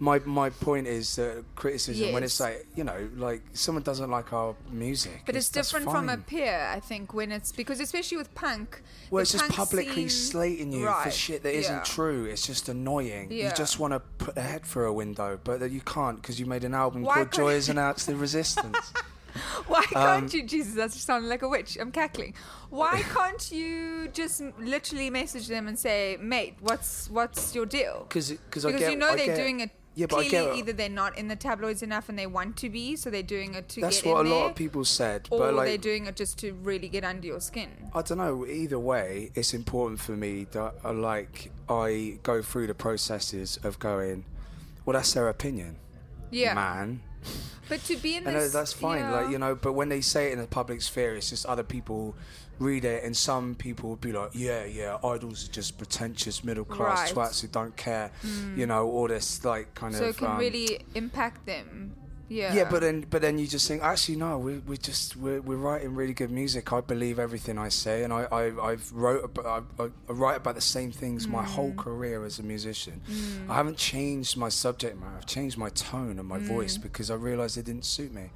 [0.00, 4.32] My, my point is that criticism when it's like you know like someone doesn't like
[4.32, 8.16] our music But it's, that's different from a peer, I think, when it's because especially
[8.16, 8.80] with punk.
[9.10, 11.78] Well, it's just publicly slating you for Right, shit that yeah.
[11.78, 12.26] not true.
[12.26, 13.32] It's just annoying.
[13.32, 13.48] Yeah.
[13.48, 16.46] You just want to put a head through a window, but you can't because you
[16.46, 18.92] made an album Why called Joy is an Act of Resistance.
[19.66, 20.42] Why can't Um, you?
[20.46, 21.76] Jesus, that just sounded like a witch.
[21.80, 22.34] I'm cackling.
[22.70, 28.34] Why can't you just literally message them and say, "Mate, what's what's your deal?" Cause,
[28.50, 29.70] cause I because get, you know I they're get- doing it.
[29.94, 32.70] Yeah, but I clearly, either they're not in the tabloids enough and they want to
[32.70, 35.26] be, so they're doing it to That's what a lot there, of people said.
[35.28, 37.68] or but like, they're doing it just to really get under your skin.
[37.92, 38.46] I don't know.
[38.46, 43.80] Either way, it's important for me that I like I go through the processes of
[43.80, 44.24] going.
[44.84, 45.76] Well, that's their opinion,
[46.30, 46.54] Yeah.
[46.54, 47.00] man.
[47.68, 49.00] But to be in and uh, this, that's fine.
[49.00, 49.10] yeah.
[49.10, 51.62] Like you know, but when they say it in the public sphere, it's just other
[51.62, 52.14] people
[52.58, 56.64] read it, and some people would be like, "Yeah, yeah, Idles are just pretentious middle
[56.64, 57.28] class Right.
[57.28, 58.10] twats who don't care,"
[58.56, 60.04] you know, all this like kind so of.
[60.04, 61.94] So it can um, really impact them.
[62.30, 62.52] Yeah.
[62.54, 65.56] yeah, but then but then you just think actually no, we we just we're, we're
[65.56, 66.72] writing really good music.
[66.72, 70.36] I believe everything I say, and I, I I've wrote about, I, I, I write
[70.36, 71.78] about the same things my whole Mm.
[71.78, 73.00] career as a musician.
[73.48, 75.16] I haven't changed my subject matter.
[75.16, 78.30] I've changed my tone and my voice because I realised it didn't suit me.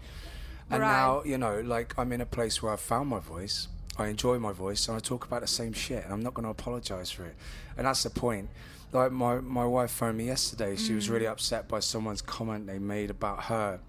[0.70, 0.86] And Mm.
[0.86, 0.92] Right.
[0.92, 3.68] now you know, like I'm in a place where I've found my voice.
[3.98, 6.44] I enjoy my voice, and I talk about the same shit, and I'm not going
[6.44, 7.34] to apologise for it.
[7.76, 8.48] And that's the point.
[8.92, 10.76] Like my my wife phoned me yesterday.
[10.76, 11.12] She was Mm.
[11.12, 13.80] really upset by someone's comment they made about her.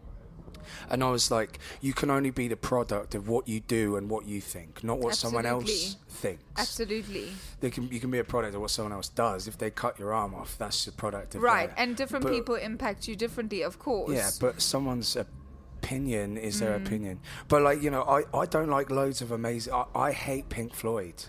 [0.89, 4.09] And I was like, you can only be the product of what you do and
[4.09, 6.41] what you think, not what someone else thinks.
[6.57, 7.33] Absolutely.
[7.59, 9.45] They can, you can be a product of what someone else does.
[9.45, 11.67] If they cut your arm off, that's the product of Right.
[11.67, 14.13] their- And different but- people impact you differently, of course.
[14.13, 16.85] Yeah, but someone's opinion is their Mm.
[16.85, 17.19] opinion.
[17.49, 19.73] But like you know, I, I don't like loads of amazing.
[19.73, 21.25] I, I hate Pink Floyd.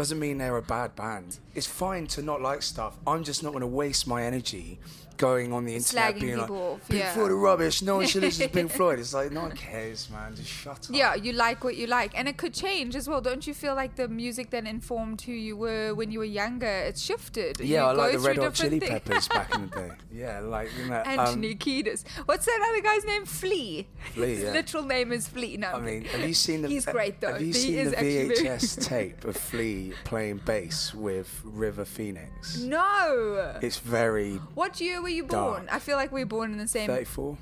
[0.00, 1.36] Doesn't mean they're a bad band.
[1.54, 2.96] It's fine to not like stuff.
[3.06, 4.78] I'm just not going to waste my energy
[5.20, 7.12] going on the internet Slagging being like, people off, Pink yeah.
[7.12, 7.82] Floyd are rubbish.
[7.82, 8.98] No one should listen to Pink Floyd.
[8.98, 10.34] It's like no one cares, man.
[10.34, 10.96] Just shut up.
[10.96, 13.20] Yeah, you like what you like, and it could change as well.
[13.20, 16.66] Don't you feel like the music that informed who you were when you were younger?
[16.66, 17.60] It's shifted.
[17.60, 19.90] Yeah, You I like the Red Hot Chili different Peppers back in the day.
[20.12, 22.04] Yeah, like you know, Anthony um, Kiedis.
[22.26, 23.24] What's that other guy's name?
[23.24, 23.86] Flea.
[24.12, 24.52] Flea, His yeah.
[24.52, 25.56] literal name is Flea.
[25.56, 26.68] No, I mean, have you seen the?
[26.68, 27.32] He's great though.
[27.32, 32.58] Have you he seen the VHS tape of Flea playing bass with River Phoenix?
[32.58, 33.58] No.
[33.62, 35.56] It's very What year were you Dark.
[35.56, 35.68] born?
[35.70, 36.86] I feel like we're born in the same.
[36.86, 37.36] 34.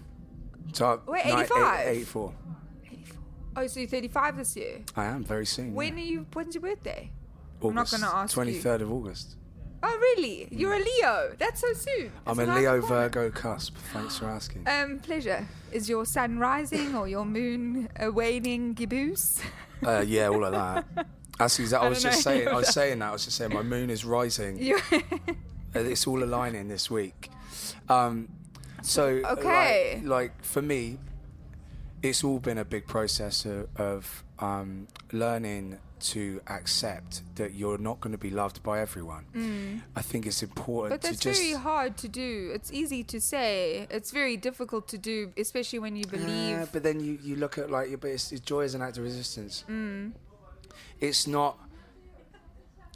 [0.72, 1.88] So Wait, no, eight- 85?
[1.88, 2.34] 84.
[3.56, 4.80] Oh, so you're 35 this year.
[4.96, 5.74] I am very soon.
[5.74, 6.04] When yeah.
[6.04, 6.26] are you?
[6.32, 7.10] When's your birthday?
[7.60, 8.42] August, I'm not gonna ask you.
[8.44, 9.34] 23rd of August.
[9.82, 10.48] Oh, really?
[10.50, 11.34] You're a Leo.
[11.38, 12.12] That's so soon.
[12.26, 12.80] I'm It's a Leo.
[12.80, 13.76] Virgo cusp.
[13.92, 14.66] Thanks for asking.
[14.68, 15.46] Um, pleasure.
[15.72, 19.40] Is your sun rising or your moon uh, waning gibbous?
[19.84, 20.84] Uh, yeah, all of that.
[21.40, 21.76] Exactly.
[21.76, 22.48] I, I was just saying.
[22.48, 23.10] I was saying that.
[23.10, 24.58] I was just saying my moon is rising.
[24.58, 27.30] You- Uh, It's all aligning this week.
[27.88, 28.28] Um,
[28.82, 29.96] so Okay.
[29.96, 30.98] like, like for me,
[32.02, 38.00] it's all been a big process of, of um, learning to accept that you're not
[38.00, 39.24] going to be loved by everyone.
[39.96, 41.02] I think it's important Mm.
[41.02, 42.52] but that's to just very hard to do.
[42.54, 43.88] It's easy to say.
[43.90, 46.50] It's very difficult to do, especially when you believe.
[46.50, 48.96] Yeah, but then you, you look at like, but it's, it's joy is an act
[48.98, 49.64] of resistance.
[49.68, 50.12] Mm.
[51.00, 51.58] It's not.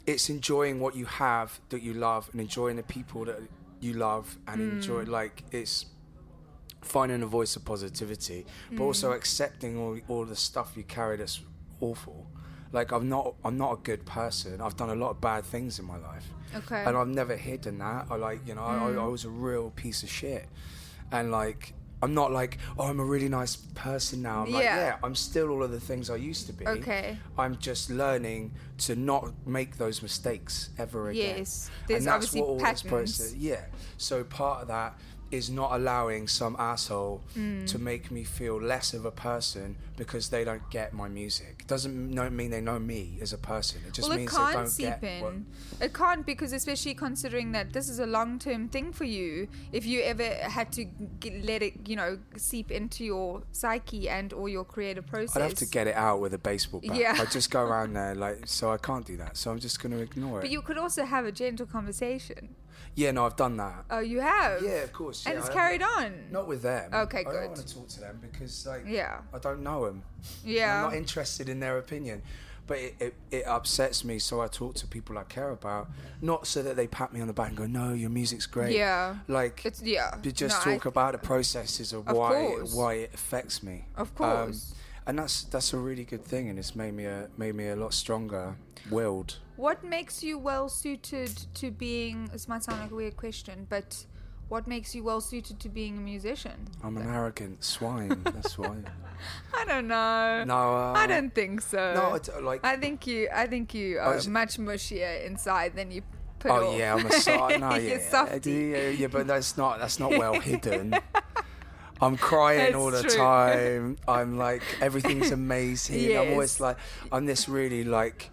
[0.05, 3.39] It's enjoying what you have that you love and enjoying the people that
[3.83, 4.71] you love and Mm.
[4.73, 5.03] enjoy.
[5.03, 5.85] Like it's
[6.81, 9.15] finding a voice of positivity, but also Mm.
[9.15, 11.41] accepting all all the stuff you carry that's
[11.79, 12.27] awful.
[12.71, 14.59] Like I'm not I'm not a good person.
[14.61, 16.27] I've done a lot of bad things in my life.
[16.55, 16.83] Okay.
[16.85, 18.07] And I've never hidden that.
[18.09, 20.47] I like, you know, I, I was a real piece of shit.
[21.11, 21.73] And like,
[22.03, 24.43] I'm not like, oh, I'm a really nice person now.
[24.43, 24.75] I'm like, Yeah.
[24.75, 26.67] yeah, I'm still all of the things I used to be.
[26.67, 27.17] Okay.
[27.37, 31.37] I'm just learning to not make those mistakes ever again.
[31.37, 31.71] Yes.
[31.87, 32.89] There's and that's obviously what all this patterns.
[33.17, 33.33] process.
[33.35, 33.61] Yeah.
[33.97, 34.99] So part of that
[35.33, 37.65] is not allowing some asshole Mm.
[37.67, 41.65] to make me feel less of a person because they don't get my music.
[41.67, 43.81] Doesn't know, mean they know me as a person.
[43.87, 45.21] It just well, means they can't don't seep get in.
[45.23, 45.33] what
[45.81, 49.47] It can't because, especially considering that this is a long-term thing for you.
[49.71, 50.23] If you ever
[50.57, 50.85] had to
[51.19, 55.41] g- let it, you know, seep into your psyche and or your creative process, I'd
[55.41, 56.95] have to get it out with a baseball bat.
[56.95, 57.17] Yeah.
[57.19, 59.37] I just go around there like, so I can't do that.
[59.37, 60.41] So I'm just going to ignore But it.
[60.41, 62.55] But you could also have a gentle conversation.
[62.95, 63.85] Yeah, no, I've done that.
[63.89, 64.61] Oh, you have.
[64.63, 65.25] Yeah, of course.
[65.25, 66.13] And yeah, it's I- carried on.
[66.31, 66.93] Not with them.
[66.93, 69.19] Okay, I don't want to talk to them because like, Yeah.
[69.33, 70.03] I don't know them.
[70.45, 70.77] Yeah.
[70.85, 72.21] I'm not interested in their opinion.
[72.65, 75.89] But it, it, it upsets me, so I talk to people I care about,
[76.21, 78.73] not so that they pat me on the back and go, "No, your music's great."
[78.73, 79.17] Yeah.
[79.27, 80.11] like It's yeah.
[80.23, 82.73] to just No, I- talk about the processes of, Of why course.
[82.73, 83.83] why it affects me.
[83.97, 84.73] Of Um, course.
[85.07, 87.75] And that's that's a really good thing, and it's made me a made me a
[87.75, 88.55] lot stronger
[88.89, 89.37] willed.
[89.55, 92.25] What makes you well suited to being?
[92.31, 94.05] This might sound like a weird question, but
[94.49, 96.67] what makes you well suited to being a musician?
[96.83, 98.21] I'm an arrogant swine.
[98.23, 98.75] That's why.
[99.57, 100.43] I don't know.
[100.45, 101.93] No, uh, I don't think so.
[101.93, 103.29] No, it's, like I think you.
[103.33, 106.01] I think you are was- much mushier inside than you
[106.39, 106.77] put Oh off.
[106.77, 110.39] yeah, I'm a so- no, You're yeah, yeah, yeah, but that's not that's not well
[110.39, 110.95] hidden.
[112.03, 113.17] I'm crying all the true.
[113.17, 113.97] time.
[114.07, 116.17] I'm like everything's amazing.
[116.17, 116.77] I'm always like
[117.11, 118.29] I'm this really like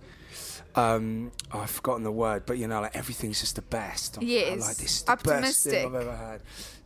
[0.76, 4.16] um oh, I've forgotten the word, but you know like everything's just the best.
[4.18, 4.60] I'm, Yes.
[4.60, 5.72] like this is the best Optimistic.
[5.72, 6.40] thing I've ever had.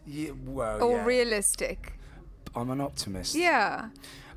[0.07, 1.05] Yeah, well, or yeah.
[1.05, 1.95] realistic.
[2.55, 3.35] I'm an optimist.
[3.35, 3.89] Yeah.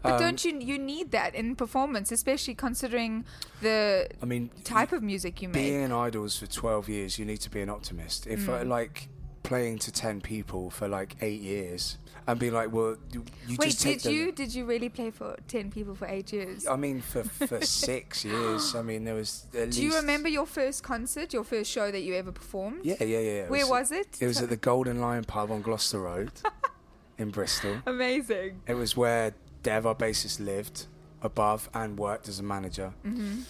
[0.04, 3.26] But Um, don't you you need that in performance, especially considering
[3.62, 5.56] the I mean, type of music you make?
[5.56, 8.62] being in Idles for 12 years you need to be an optimist if Mm.
[8.62, 9.10] uh, like
[9.44, 13.70] playing to ten people for like eight years and be like, well, you, you Wait,
[13.70, 16.68] just did you did you really play for ten people for eight years?
[16.68, 18.76] I mean, for for six years.
[18.76, 19.48] I mean, there was.
[19.52, 22.82] Do you remember your first concert, your first show that you ever performed?
[22.84, 23.44] Yeah, yeah, yeah.
[23.46, 24.18] It Where was it?
[24.20, 26.32] It was at the Golden Lion pub on Gloucester Road
[27.18, 27.78] in Bristol.
[27.86, 28.62] Amazing.
[28.68, 30.88] It was where Dev, our bassist, lived
[31.22, 32.94] above and worked as a manager.
[33.04, 33.42] hmm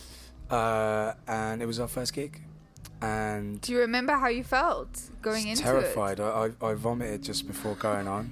[0.50, 2.42] Uh, and it was our first gig.
[3.02, 6.20] And Do you remember how you felt going into terrified.
[6.20, 8.32] I, I, I vomited just before going on.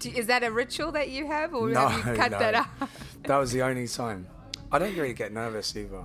[0.00, 2.38] Do, is that a ritual that you have, or No, have you cut no.
[2.38, 2.66] that out?
[3.24, 4.26] That was the only time.
[4.72, 6.04] I don't really get nervous either.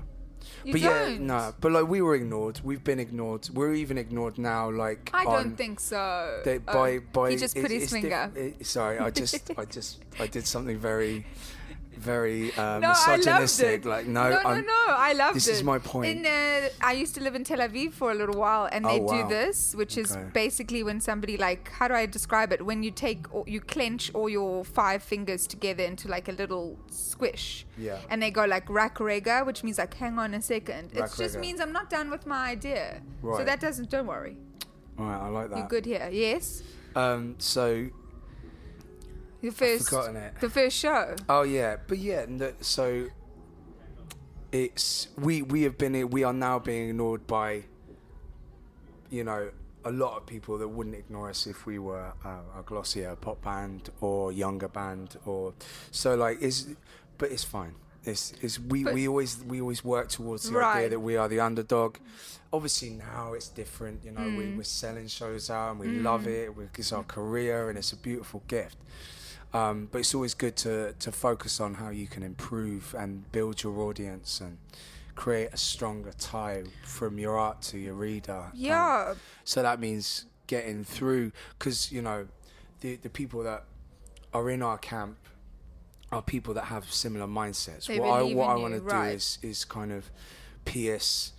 [0.64, 1.12] You but don't.
[1.14, 1.54] yeah, no.
[1.60, 2.62] But like we were ignored.
[2.64, 3.50] We've been ignored.
[3.54, 4.70] We're even ignored now.
[4.70, 6.42] Like I on- don't think so.
[6.46, 8.30] They, Oh, by um, by he just it- put his finger.
[8.34, 11.26] diff- it- sorry, I just I just I did something very
[12.02, 13.86] very uh, no, misogynistic.
[13.86, 13.90] it.
[13.90, 14.96] Like no, no, I'm, no, no.
[15.10, 16.08] I loved this This is my point.
[16.20, 19.00] In uh, I used to live in Tel Aviv for a little while, and they
[19.00, 20.26] Oh, do this, which is Okay.
[20.34, 22.66] basically when somebody like, how do I describe it?
[22.66, 26.78] When you take, or you clench all your five fingers together into like a little
[26.90, 27.66] squish.
[27.78, 28.00] Yeah.
[28.10, 30.92] And they go like rakrega, which means like, hang on a second.
[30.94, 33.02] It just means I'm not done with my idea.
[33.22, 33.90] So that doesn't.
[33.90, 34.38] Don't worry.
[34.98, 35.58] All right, I like that.
[35.58, 36.10] You're good here.
[36.12, 36.64] Yes.
[36.96, 37.88] Um, so
[39.42, 39.90] The first.
[39.90, 40.34] forgotten it.
[40.40, 41.16] The first show.
[41.28, 43.08] Oh yeah, but yeah, no, so
[44.52, 47.64] it's we we have been we are now being ignored by
[49.10, 49.50] you know
[49.86, 53.42] a lot of people that wouldn't ignore us if we were uh, a glossier pop
[53.44, 55.54] band or younger band or
[55.90, 56.76] so like is
[57.18, 57.76] but it's fine.
[58.04, 60.78] It's, it's we, But- we always we always work towards the Right.
[60.78, 61.98] idea that we are the underdog.
[62.52, 64.04] Obviously now it's different.
[64.04, 64.58] You know we, Mm.
[64.58, 66.56] we're selling shows out and we love it.
[66.56, 68.78] We- It's our career and it's a beautiful gift.
[69.54, 73.64] Um, but it's always good to, to focus on how you can improve and build
[73.64, 74.58] your audience and
[75.16, 78.34] create a stronger tie from your art to your reader.
[78.46, 79.14] Um, Yeah.
[79.44, 82.28] so that means getting through because you know
[82.82, 83.64] the the people that
[84.34, 85.18] are in our camp
[86.12, 87.88] are people that have similar mindsets.
[87.88, 89.10] They what I what I want to right.
[89.12, 90.10] do is is kind of
[90.66, 91.34] pierce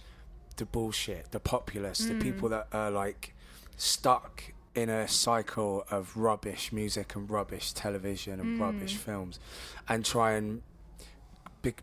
[0.57, 2.21] the bullshit, the populace, the Mm.
[2.23, 3.35] people that are like
[3.77, 8.61] stuck in a cycle of rubbish music and rubbish television and Mm.
[8.61, 9.39] rubbish films,
[9.89, 10.63] and try and
[11.63, 11.75] be,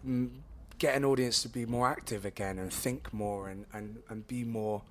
[0.78, 4.44] get an audience to be more active again and think more and and and be
[4.44, 4.82] more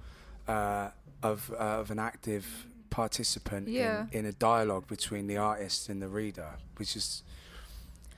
[0.47, 0.91] uh,
[1.23, 4.07] of uh, of an active participant Yeah.
[4.13, 7.23] in, in a dialogue between the artist and the reader, which is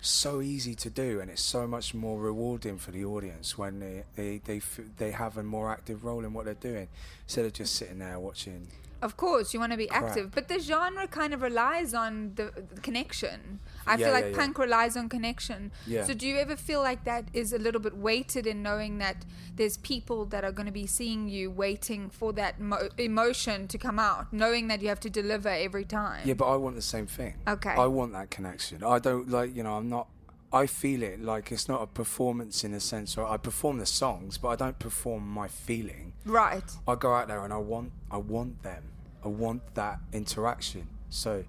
[0.02, 4.04] so easy to do and it's so much more rewarding for the audience when they
[4.16, 6.88] they they, f- they have a more active role in what they're doing
[7.24, 8.66] instead of just sitting there watching
[9.02, 12.52] Of course, you want to be active, but the genre kind of relies on the,
[12.82, 13.60] connection.
[13.86, 14.36] I Yeah, feel like yeah, yeah.
[14.36, 15.72] punk relies on connection.
[15.86, 16.04] Yeah.
[16.04, 19.24] So, do you ever feel like that is a little bit weighted in knowing that
[19.56, 23.78] there's people that are going to be seeing you, waiting for that mo- emotion to
[23.78, 26.22] come out, knowing that you have to deliver every time?
[26.26, 27.70] yeah but I want the same thing Okay.
[27.70, 30.08] I want that connection I don't like you know I'm not
[30.52, 33.86] I feel it like it's not a performance in a sense or I perform the
[33.86, 36.64] songs but I don't perform my feeling Right.
[36.86, 38.82] I go out there and I want I want them
[39.24, 41.44] I want that interaction so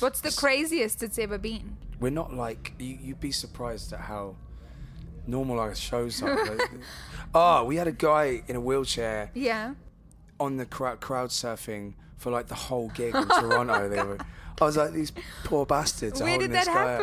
[0.00, 1.76] What's the craziest it's ever been?
[2.00, 4.36] we're not like you, you'd be surprised at how
[5.26, 6.44] normal our shows are.
[6.44, 6.70] Like,
[7.34, 9.74] oh, we had a guy in a wheelchair Yeah.
[10.38, 13.88] on the crowd, crowd surfing for like the whole gig in Toronto.
[13.88, 14.18] They were,
[14.60, 15.12] I was like, these
[15.44, 16.20] poor bastards.
[16.20, 17.02] Where holding did that this guy up."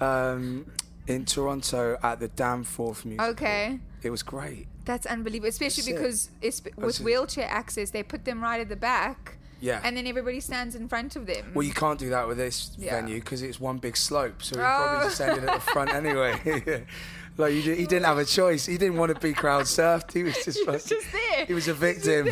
[0.00, 0.36] happen?
[0.40, 0.72] Um,
[1.06, 3.30] in Toronto at the Danforth Musical.
[3.32, 3.78] Okay.
[4.02, 4.66] It was great.
[4.88, 9.36] That's unbelievable, especially because it's, with wheelchair access, they put them right at the back.
[9.60, 9.80] Yeah.
[9.84, 11.52] And then everybody stands in front of them.
[11.54, 12.92] well, you can't do that with this Yeah.
[12.92, 14.64] venue because it's one big slope, so we Oh.
[14.64, 16.32] probably just ended at the front anyway.
[17.36, 18.64] like you, did, he didn't have a choice.
[18.64, 20.10] He didn't want to be crowd surfed.
[20.12, 21.44] He was just, He was just there.
[21.44, 22.28] He was a victim.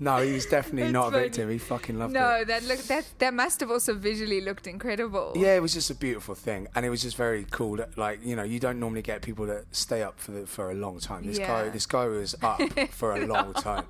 [0.00, 1.22] No, he was definitely not a funny.
[1.24, 1.50] victim.
[1.50, 2.46] He fucking loved no, it.
[2.46, 5.34] that look that that must have also visually looked incredible.
[5.36, 7.76] Yeah, it was just a beautiful thing, and it was just very cool.
[7.76, 10.70] That like you know, you don't normally get people that stay up for the, for
[10.70, 11.26] a long time.
[11.26, 13.84] This guy, this guy was up for a long time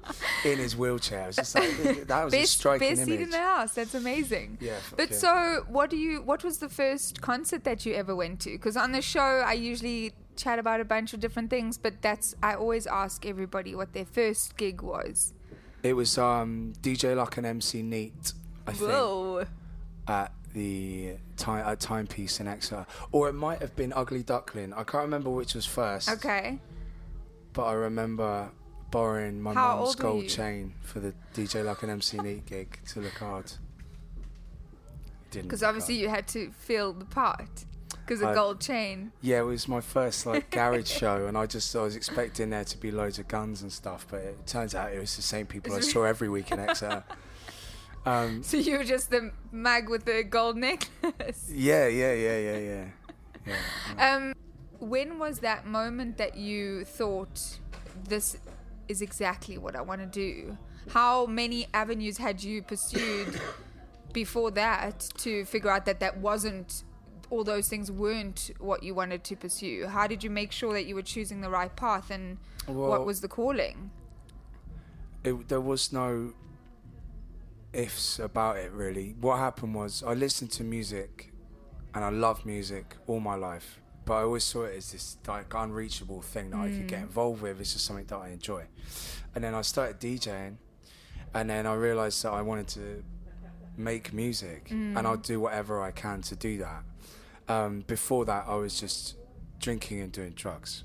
[0.44, 1.22] in his wheelchair.
[1.22, 3.74] It was just like that was a Best, striking best seat in the house.
[3.74, 4.58] That's amazing.
[4.60, 5.16] Yeah, But yeah.
[5.16, 6.22] so, what do you?
[6.22, 8.50] What was the first concert that you ever went to?
[8.50, 12.34] Because on the show, I usually chat about a bunch of different things, but that's
[12.42, 15.34] I always ask everybody what their first gig was.
[15.82, 18.32] It was um, DJ Luck and MC Neat,
[18.66, 19.44] I think, Whoa.
[20.06, 24.72] at the time at timepiece in Exeter, or it might have been Ugly Duckling.
[24.74, 26.10] I can't remember which was first.
[26.10, 26.58] Okay.
[27.52, 28.50] But I remember
[28.90, 30.28] borrowing my How mum's old were gold you?
[30.28, 33.52] chain for the DJ Luck and MC Neat gig to look hard.
[35.30, 36.02] Didn't Because look obviously hard.
[36.02, 37.64] you had to fill the part.
[38.10, 39.12] Because a Uh, gold chain.
[39.22, 42.64] Yeah, it was my first like garage show, and I just I was expecting there
[42.64, 45.46] to be loads of guns and stuff, but it turns out it was the same
[45.46, 47.04] people I saw every week in Exeter.
[48.04, 51.48] Um, So you were just the mag with the gold necklace.
[51.52, 52.84] yeah, yeah, yeah, yeah, yeah.
[53.46, 54.16] yeah.
[54.16, 54.34] Um,
[54.80, 57.58] when was that moment that you thought
[58.08, 58.38] this
[58.88, 60.58] is exactly what I want to do?
[60.88, 63.40] How many avenues had you pursued
[64.12, 66.82] before that to figure out that that wasn't
[67.30, 69.86] all those things weren't what you wanted to pursue?
[69.86, 73.06] How did you make sure that you were choosing the right path and Well- what
[73.06, 73.90] was the calling?
[75.24, 76.32] it, there was no
[77.72, 79.14] ifs about it really.
[79.20, 81.32] What happened was I listened to music,
[81.94, 85.52] and I love music all my life, but I always saw it as this like
[85.54, 87.04] unreachable thing that I could get mm.
[87.04, 87.60] involved with.
[87.60, 88.64] It's just something that I enjoy,
[89.34, 90.56] and then I started DJing,
[91.34, 93.02] and then I realized that I wanted to
[93.76, 95.06] make music, and mm.
[95.06, 96.82] I'll do whatever I can to do that.
[97.50, 99.16] Um, before that, I was just
[99.58, 100.84] drinking and doing drugs.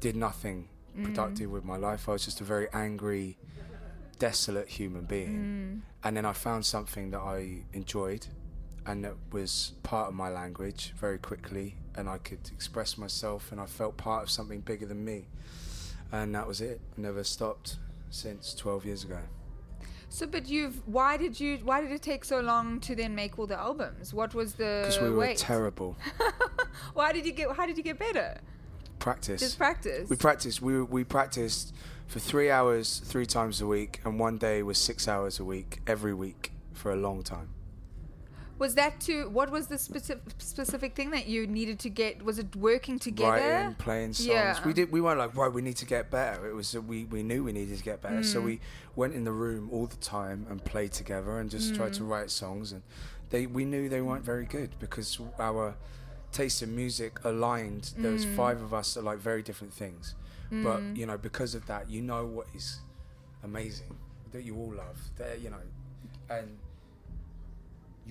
[0.00, 0.68] Did nothing
[1.04, 2.06] productive with my life.
[2.06, 3.38] I was just a very angry,
[4.18, 5.82] desolate human being.
[6.04, 8.26] And then I found something that I enjoyed
[8.86, 11.76] and that was part of my language very quickly.
[11.94, 15.28] And I could express myself and I felt part of something bigger than me.
[16.12, 16.80] And that was it.
[16.98, 17.76] Never stopped
[18.10, 19.20] since 12 years ago.
[20.12, 23.38] So, but you've why did you why did it take so long to then make
[23.38, 24.12] all the albums?
[24.12, 25.38] What was the Because we were wait?
[25.38, 25.96] terrible.
[26.94, 28.40] Why did you get how did you get better?
[28.98, 29.40] Practice.
[29.40, 30.10] Just practice.
[30.10, 30.60] We practiced.
[30.60, 31.74] We we practiced
[32.08, 35.80] for three hours, three times a week, and one day was six hours a week,
[35.86, 37.50] every week for a long time.
[38.60, 42.22] Was that to what was the specific specific thing that you needed to get?
[42.22, 43.32] Was it working together?
[43.32, 44.28] Writing, playing songs.
[44.28, 44.58] Yeah.
[44.66, 44.92] We did.
[44.92, 45.52] We weren't like right.
[45.52, 46.46] We need to get better.
[46.46, 48.24] It was that we we knew we needed to get better, Mm.
[48.32, 48.60] so we
[48.94, 51.96] went in the room all the time and played together and just tried Mm.
[51.96, 52.70] to write songs.
[52.72, 52.82] And
[53.30, 55.74] they we knew they weren't very good because our
[56.30, 57.84] taste in music aligned.
[57.96, 58.18] There Mm.
[58.20, 60.14] was five of us that like very different things,
[60.50, 62.80] but you know because of that, you know what is
[63.42, 63.96] amazing
[64.32, 64.98] that you all love.
[65.16, 65.62] That you know,
[66.28, 66.58] and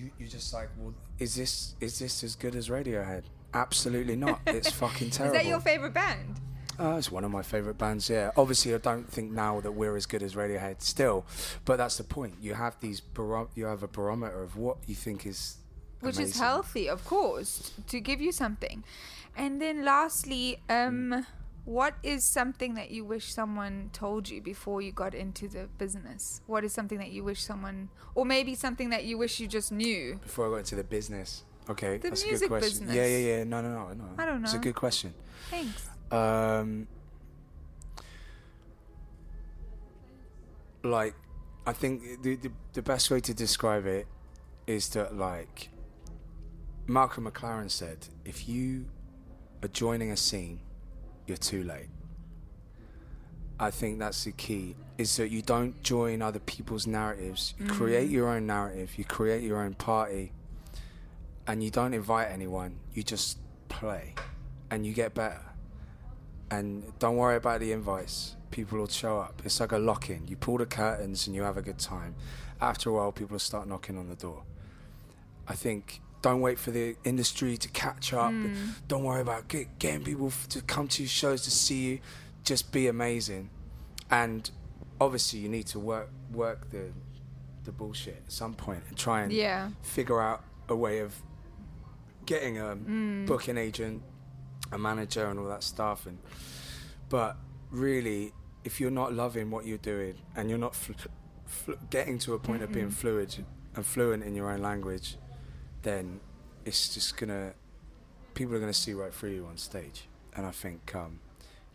[0.00, 3.24] you you just like, well, is this is this as good as Radiohead?
[3.52, 4.40] Absolutely not.
[4.46, 5.36] It's fucking terrible.
[5.36, 6.40] Is that your favorite band?
[6.78, 8.08] Uh, it's one of my favorite bands.
[8.08, 11.26] Yeah, obviously, I don't think now that we're as good as Radiohead still,
[11.66, 12.34] but that's the point.
[12.40, 15.56] You have these baro- you have a barometer of what you think is
[16.00, 18.82] Which is healthy, of course, to give you something.
[19.36, 21.26] And then lastly, um
[21.70, 26.40] what is something that you wish someone told you before you got into the business?
[26.48, 29.70] What is something that you wish someone or maybe something that you wish you just
[29.70, 30.18] knew?
[30.20, 32.86] Before I got into the business, okay, The that's a good question.
[32.88, 32.96] business.
[32.96, 33.44] Yeah, yeah, yeah.
[33.44, 34.04] No, no, no, no.
[34.18, 34.46] I don't know.
[34.46, 35.14] It's a good question.
[35.48, 35.88] Thanks.
[36.10, 36.88] Um,
[40.82, 41.14] like,
[41.68, 44.08] I think the, the the best way to describe it
[44.66, 45.68] is that like
[46.88, 48.86] Malcolm McLaren said, if you
[49.62, 50.58] are joining a scene,
[51.30, 51.88] you're too late.
[53.58, 54.76] I think that's the key.
[54.98, 57.54] Is that you don't join other people's narratives.
[57.58, 57.70] You mm.
[57.70, 58.98] create your own narrative.
[58.98, 60.32] You create your own party,
[61.46, 62.80] and you don't invite anyone.
[62.92, 64.14] You just play,
[64.70, 65.40] and you get better
[66.50, 68.36] and don't worry about the invites.
[68.50, 69.42] People will show up.
[69.44, 70.26] It's like a lock in.
[70.26, 72.16] You pull the curtains and you have a good time.
[72.60, 74.42] After a while, people will start knocking on the door.
[75.46, 78.32] I think don't wait for the industry to catch up.
[78.88, 81.98] Don't worry about get, getting people f- to come to your shows to see you.
[82.44, 83.50] Just be amazing.
[84.10, 84.50] And
[85.00, 86.92] obviously, you need to work work the
[87.64, 89.70] the bullshit at some point and try and Yeah.
[89.82, 91.14] figure out a way of
[92.26, 93.26] getting a Mm.
[93.26, 94.02] booking agent,
[94.72, 96.06] a manager, and all that stuff.
[96.06, 96.18] And
[97.08, 97.36] but
[97.70, 98.32] really,
[98.64, 100.92] if you're not loving what you're doing and you're not fl-
[101.46, 103.44] fl- getting to a point of being fluid
[103.74, 105.16] and fluent in your own language,
[105.82, 106.20] then
[106.64, 107.54] it's just gonna
[108.34, 111.20] people are gonna see right through you on stage, and I think um,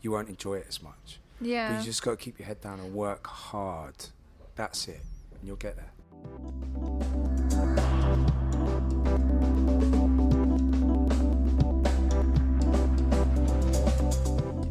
[0.02, 1.20] you won't enjoy it as much.
[1.40, 1.78] But Yeah.
[1.78, 3.96] you just got to keep your head down and work hard.
[4.56, 5.02] That's it,
[5.32, 5.92] and you'll get there.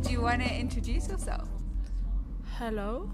[0.03, 1.49] Do you want to introduce yourself?
[2.59, 3.11] Hello.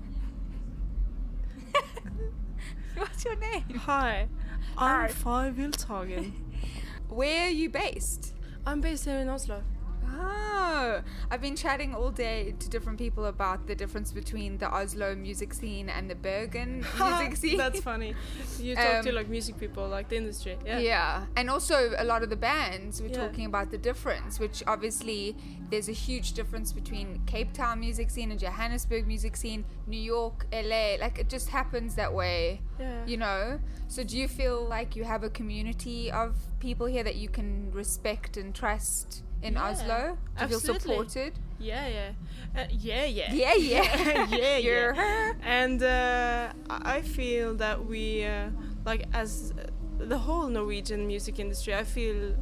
[2.96, 3.64] What's your name?
[3.80, 4.28] Hi.
[4.76, 5.08] I'm Hi.
[5.08, 6.32] Fay Wildhagen.
[7.08, 8.34] Where are you based?
[8.66, 9.62] I'm based here in Oslo.
[10.06, 15.14] Oh, I've been chatting all day to different people about the difference between the Oslo
[15.14, 17.56] music scene and the Bergen music scene.
[17.58, 18.14] That's funny.
[18.58, 20.56] You talk to Um, like music people, like the industry.
[20.64, 20.78] Yeah.
[20.78, 21.26] Yeah.
[21.36, 23.26] and also a lot of the bands were Yeah.
[23.26, 25.36] talking about the difference, which obviously
[25.70, 30.46] there's a huge difference between Cape Town music scene and Johannesburg music scene, New York,
[30.52, 30.96] LA.
[31.00, 32.60] Like it just happens that way.
[32.78, 33.04] Yeah.
[33.06, 33.60] You know.
[33.88, 37.70] So do you feel like you have a community of people here that you can
[37.72, 40.18] respect and trust in Yeah, Oslo?
[40.38, 41.38] Do you feel supported?
[41.58, 42.10] Yeah, yeah.
[42.56, 43.32] Uh, yeah, yeah.
[43.42, 44.26] Yeah, yeah.
[44.30, 45.32] yeah, You're yeah.
[45.42, 48.50] And uh, I I feel that we, uh,
[48.84, 49.66] like, as uh,
[49.98, 52.36] the whole Norwegian music industry, I feel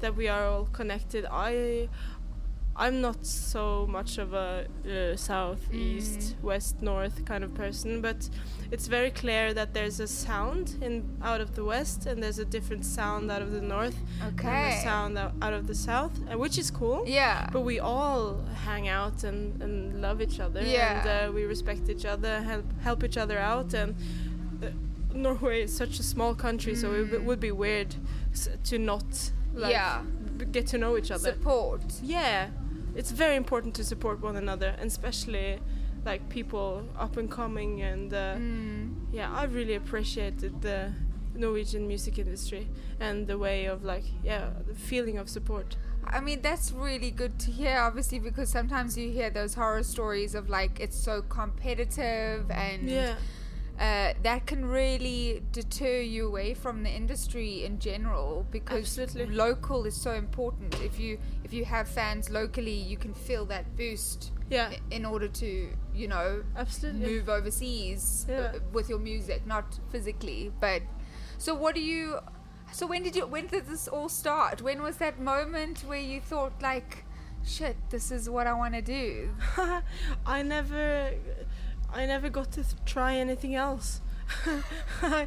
[0.00, 1.26] that we are all connected.
[1.30, 1.88] I,
[2.74, 8.30] I'm not so much of a uh, south, east, west, north kind of person, but
[8.70, 12.46] it's very clear that there's a sound in out of the west, and there's a
[12.46, 16.56] different sound out of the north, and a sound out, of the south, uh, which
[16.56, 17.04] is cool.
[17.06, 17.46] Yeah.
[17.52, 21.00] But we all hang out and, and love each other, Yeah.
[21.00, 23.94] and uh, we respect each other, help help each other out, and
[24.62, 24.68] uh,
[25.14, 27.94] Norway is such a small country, so it w- would be weird
[28.32, 30.00] s- to not like Yeah.
[30.44, 31.32] Get to know each other.
[31.32, 31.82] Support.
[32.02, 32.48] Yeah,
[32.94, 35.58] it's very important to support one another, and especially
[36.04, 37.82] like people up and coming.
[37.82, 38.94] And uh, Mm.
[39.12, 40.92] yeah, I really appreciated the
[41.34, 42.68] Norwegian music industry
[43.00, 45.76] and the way of like yeah, the feeling of support.
[46.04, 50.34] I mean, that's really good to hear, obviously, because sometimes you hear those horror stories
[50.34, 53.14] of like it's so competitive and Yeah.
[53.78, 59.34] Uh, that can really deter you away from the industry in general because Absolutely.
[59.34, 60.74] local is so important.
[60.82, 64.70] If you if you have fans locally, you can feel that boost Yeah.
[64.90, 67.06] in order to you know Absolutely.
[67.06, 68.52] move overseas uh, Yeah.
[68.72, 70.82] with your music, not physically, but.
[71.38, 72.18] So what do you?
[72.72, 73.26] So when did you?
[73.26, 74.62] When did this all start?
[74.62, 77.04] When was that moment where you thought like,
[77.44, 79.30] shit, this is what I want to do?
[80.26, 81.10] I never,
[81.94, 84.00] I never got to try anything else.
[85.02, 85.26] I,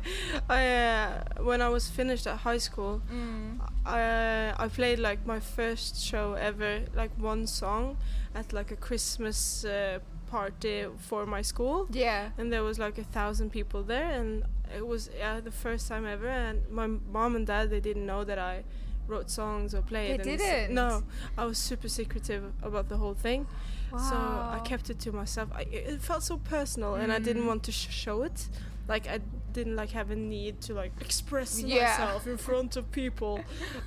[0.49, 3.59] I uh, when I was finished at high school, Mm.
[3.85, 7.97] I I played like my first show ever, like one song,
[8.33, 9.99] at like a Christmas uh,
[10.31, 12.29] party for my school, Yeah.
[12.37, 14.43] and there was like a thousand people there, and
[14.75, 18.23] it was yeah the first time ever, and my mom and dad they didn't know
[18.23, 18.63] that I
[19.07, 20.23] wrote songs or played.
[20.23, 20.73] They didn't?
[20.73, 21.03] No,
[21.37, 23.45] I was super secretive about the whole thing.
[23.91, 25.49] So I kept it to myself.
[25.56, 27.48] I, it felt so personal, and I didn't Mm.
[27.48, 28.49] want to sh- show it.
[28.88, 29.20] Like I
[29.53, 31.84] didn't like have a need to like express Yeah.
[31.98, 33.40] myself in front of people.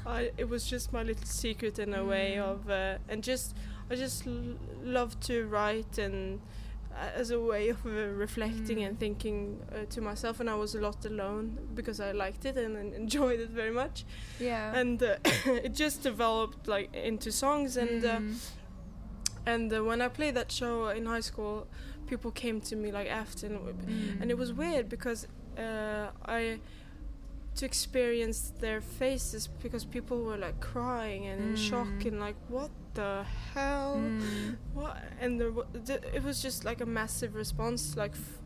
[0.06, 2.42] I it was just my little secret in a way Mm.
[2.52, 3.54] of, uh, and just
[3.90, 6.40] I just l- love to write and
[6.92, 7.90] uh, as a way of uh,
[8.24, 8.86] reflecting Mm.
[8.88, 10.40] and thinking uh, to myself.
[10.40, 13.70] And I was a lot alone because I liked it and, and enjoyed it very
[13.72, 14.04] much.
[14.40, 14.74] Yeah.
[14.80, 15.16] And uh,
[15.64, 18.04] it just developed like into songs and.
[18.04, 18.36] Uh, Mm.
[19.52, 21.66] And uh, when I played that show in high school,
[22.10, 24.20] people came to me like after, and, Mm.
[24.20, 25.20] and it was weird because
[25.66, 26.06] uh,
[26.38, 26.58] I
[27.58, 32.06] to experience their faces because people were like crying and in shock Mm.
[32.08, 34.56] and like what the hell, Mm.
[34.74, 34.96] what?
[35.22, 35.52] And there,
[36.18, 38.38] it was just like a massive response, like f-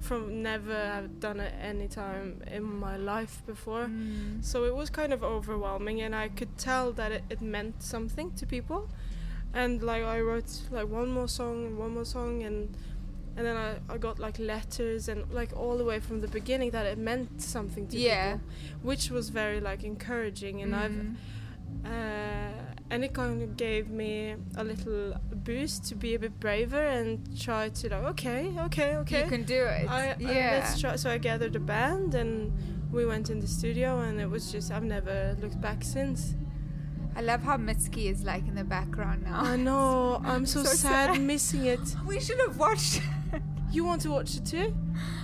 [0.00, 3.86] from never have done it any time in my life before.
[3.86, 4.42] Mm.
[4.50, 8.28] So it was kind of overwhelming, and I could tell that it, it meant something
[8.40, 8.80] to people.
[9.54, 12.74] And like I wrote like one more song and one more song, and
[13.36, 16.70] and then I, I got like letters and like all the way from the beginning
[16.72, 18.32] that it meant something to Yeah.
[18.34, 18.48] people,
[18.82, 20.62] which was very like encouraging.
[20.62, 21.16] And I've Mm.
[21.84, 22.52] uh,
[22.90, 27.18] and it kind of gave me a little boost to be a bit braver and
[27.40, 29.22] try to like okay, okay, okay.
[29.24, 29.88] You can do it.
[29.88, 30.50] I, I- yeah.
[30.60, 30.96] let's try.
[30.96, 32.52] So I gathered a band and
[32.92, 36.34] we went in the studio, and it was just I've never looked back since.
[37.16, 39.40] I love how Mitski is like in the background now.
[39.40, 40.20] I know.
[40.24, 41.20] I'm so, So sad, sad.
[41.20, 41.80] missing it.
[42.06, 43.02] We should have watched.
[43.72, 44.74] You want to watch it too?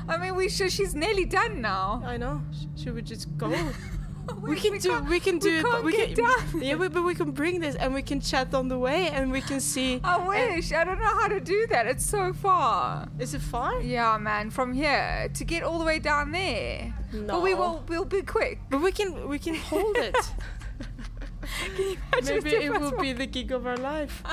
[0.08, 0.70] I mean, we should.
[0.70, 2.02] She's nearly done now.
[2.04, 2.42] I know.
[2.52, 3.48] Sh- Should we just go?
[4.42, 4.90] we, we can do.
[4.90, 5.64] can't- We can do we it.
[5.64, 6.24] can't we get can.
[6.24, 6.62] done.
[6.62, 9.32] Yeah, we, but we can bring this and we can chat on the way and
[9.32, 10.00] we can see.
[10.04, 10.72] I wish.
[10.72, 11.86] I don't know how to do that.
[11.86, 13.08] It's so far.
[13.18, 13.80] Is it far?
[13.80, 14.50] Yeah, man.
[14.50, 16.94] From here to get all the way down there.
[17.12, 17.26] No.
[17.34, 17.82] But we will.
[17.88, 18.60] We'll be quick.
[18.70, 19.28] But we can.
[19.28, 20.16] We can hold it.
[22.24, 24.22] Maybe it will be the gig of our life.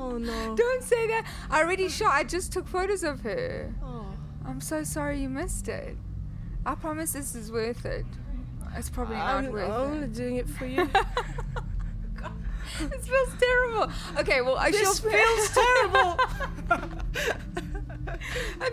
[0.00, 0.54] Oh no.
[0.54, 1.24] Don't say that.
[1.50, 2.12] I already shot.
[2.12, 3.74] I just took photos of her.
[3.82, 4.06] Oh.
[4.46, 5.96] I'm so sorry you missed it.
[6.64, 8.06] I promise this is worth it.
[8.76, 10.12] It's probably not I'm worth only it.
[10.14, 10.86] doing it for you.
[12.78, 13.90] this feels terrible.
[14.20, 16.16] Okay, well, I This shall- feels terrible.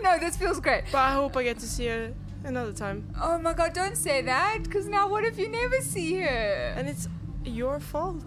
[0.02, 0.84] no, this feels great.
[0.92, 2.12] But I hope I get to see her
[2.44, 3.12] another time.
[3.20, 6.74] Oh my god, don't say that, because now what if you never see her?
[6.76, 7.08] And it's
[7.46, 8.22] your fault.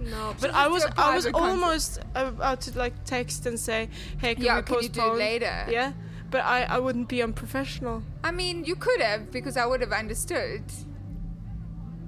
[0.00, 3.88] No, but I was I was almost about to like text and say,
[4.18, 5.66] "Hey, can Yeah, we can you do it postpone?" later?
[5.68, 5.92] Yeah,
[6.30, 8.02] but I I wouldn't be unprofessional.
[8.22, 10.62] I mean, you could have, because I would have understood.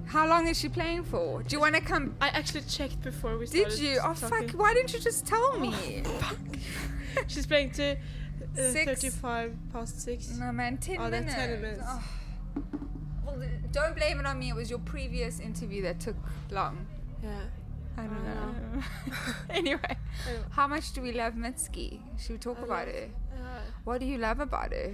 [0.05, 1.43] How long is she playing for?
[1.43, 2.15] Do you want to come?
[2.21, 3.69] I actually checked before we started.
[3.71, 3.99] Did you?
[4.03, 4.51] Oh, fuck.
[4.51, 5.73] Why didn't you just tell me?
[7.27, 7.95] She's playing to
[8.57, 8.85] Uh, Six.
[9.01, 10.37] 35 past 6.
[10.39, 11.33] No, man, 10 Oh, minutes.
[11.33, 11.83] 10 minutes.
[11.85, 12.03] Oh.
[13.71, 14.49] Don't blame it on me.
[14.49, 16.15] It was your previous interview that took
[16.49, 16.85] long.
[17.23, 17.41] Yeah.
[17.97, 18.83] I don't know.
[19.49, 19.97] anyway,
[20.51, 21.99] how much do we love Mitski?
[22.19, 23.09] Should we talk I about love- her?
[23.35, 24.91] Uh, What do you love about her?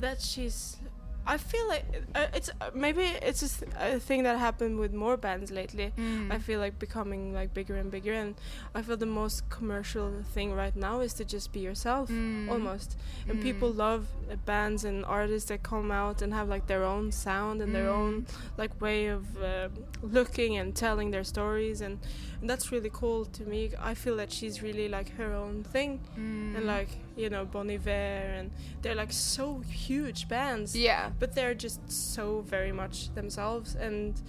[0.00, 0.78] that she's
[1.24, 1.84] I feel like
[2.16, 5.92] uh, it's uh, maybe it's a, th- a thing that happened with more bands lately.
[5.96, 6.32] Mm.
[6.32, 8.34] I feel like becoming like bigger and bigger, and
[8.74, 12.50] I feel the most commercial thing right now is to just be yourself, Mm.
[12.50, 12.96] almost.
[13.28, 13.42] And Mm.
[13.42, 17.62] people love uh, bands and artists that come out and have like their own sound
[17.62, 17.98] and their Mm.
[17.98, 18.26] own
[18.58, 19.68] like way of uh,
[20.02, 21.98] looking and telling their stories, and,
[22.40, 23.70] and that's really cool to me.
[23.80, 26.56] I feel that she's really like her own thing, Mm.
[26.56, 27.90] and like you know Bon Iver,
[28.38, 28.50] and
[28.82, 31.10] they're like so huge bands Yeah.
[31.18, 34.20] but they're just so very much themselves and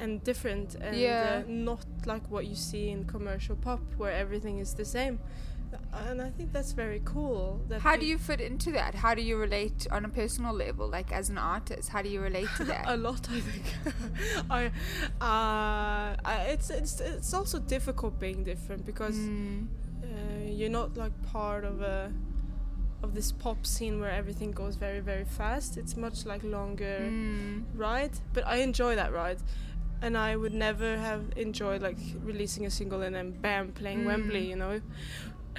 [0.00, 1.42] and different and Yeah.
[1.42, 5.18] uh, not like what you see in commercial pop where everything is the same
[5.92, 8.92] and i think that's very cool that How do you fit into that?
[8.96, 11.90] How do you relate on a personal level, like as an artist?
[11.90, 12.84] How do you relate to that?
[12.94, 13.66] a lot i think
[14.50, 14.66] i
[15.20, 19.66] uh I, it's it's it's also difficult being different because Mm.
[20.02, 22.12] uh, you're not like part of a
[23.02, 27.64] of this pop scene where everything goes very very fast it's much like longer Mm.
[27.86, 29.40] ride but i enjoy that ride
[30.02, 31.98] and i would never have enjoyed like
[32.30, 34.06] releasing a single and then bam playing Mm.
[34.10, 34.80] wembley you know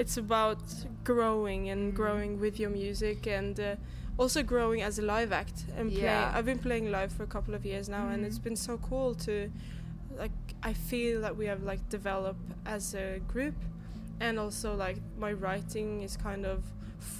[0.01, 0.61] it's about
[1.03, 1.95] growing and Mm.
[2.01, 3.75] growing with your music and uh,
[4.21, 6.31] also growing as a live act and play Yeah.
[6.35, 8.27] i've been playing live for a couple of years now and Mm.
[8.27, 9.33] it's been so cool to
[10.23, 10.37] like
[10.71, 13.55] i feel that we have like developed as a group
[14.25, 16.59] and also like my writing is kind of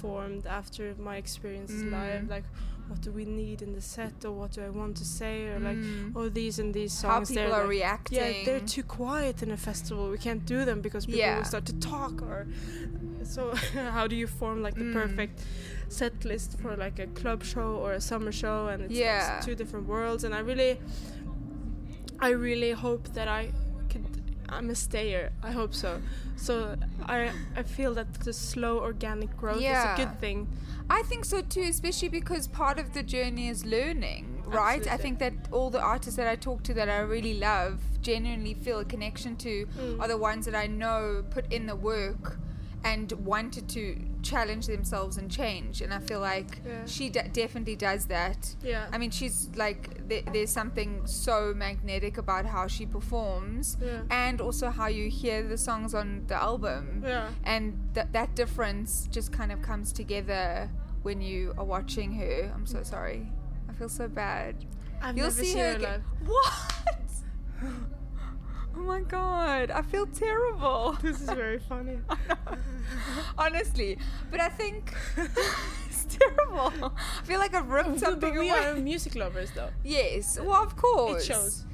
[0.00, 1.92] formed after my experiences Mm.
[1.98, 2.44] live like
[2.88, 5.58] what do we need in the set or what do i want to say or
[5.68, 6.12] like Mm.
[6.18, 8.18] oh these and these songs How people are like, reacting.
[8.18, 11.36] yeah they're too quiet in a festival we can't do them because people Yeah.
[11.38, 12.46] will start to talk or
[13.34, 13.42] so
[13.98, 14.92] how do you form like the Mm.
[15.00, 15.36] perfect
[15.98, 19.36] set list for like a club show or a summer show and it's, Yeah.
[19.36, 20.72] it's two different worlds and i really
[22.20, 23.42] i really hope that i
[24.52, 25.90] i'm a stayer i hope so
[26.36, 26.76] so
[27.06, 29.94] i i feel that the slow organic growth Yeah.
[29.94, 30.46] is a good thing
[30.90, 34.84] I think so too, especially because part of the journey is learning, right?
[34.94, 38.52] I think that all the artists that I talk to that I really love, genuinely
[38.64, 40.00] feel a connection to, Mm.
[40.00, 42.36] are the ones that I know put in the work
[42.84, 43.84] and wanted to
[44.22, 45.82] challenge themselves and change.
[45.82, 46.86] And I feel like Yeah.
[46.86, 48.54] she d- definitely does that.
[48.62, 54.02] yeah I mean, she's like, th- there's something so magnetic about how she performs yeah
[54.10, 59.08] and also how you hear the songs on the album yeah and th- that difference
[59.10, 60.68] just kind of comes together
[61.02, 62.50] when you are watching her.
[62.54, 63.26] I'm so sorry.
[63.68, 64.54] I feel so bad.
[65.02, 66.04] I've You'll see her her again.
[66.26, 66.84] What?
[68.74, 70.96] Oh my god, I feel terrible.
[71.02, 71.98] this is very funny
[73.38, 73.98] Honestly,
[74.30, 74.94] but I think
[75.86, 76.92] it's terrible.
[76.96, 78.58] I feel like I've ripped oh, something but we away.
[78.66, 81.22] are music lovers though Yes, well, of course.
[81.22, 81.64] It shows.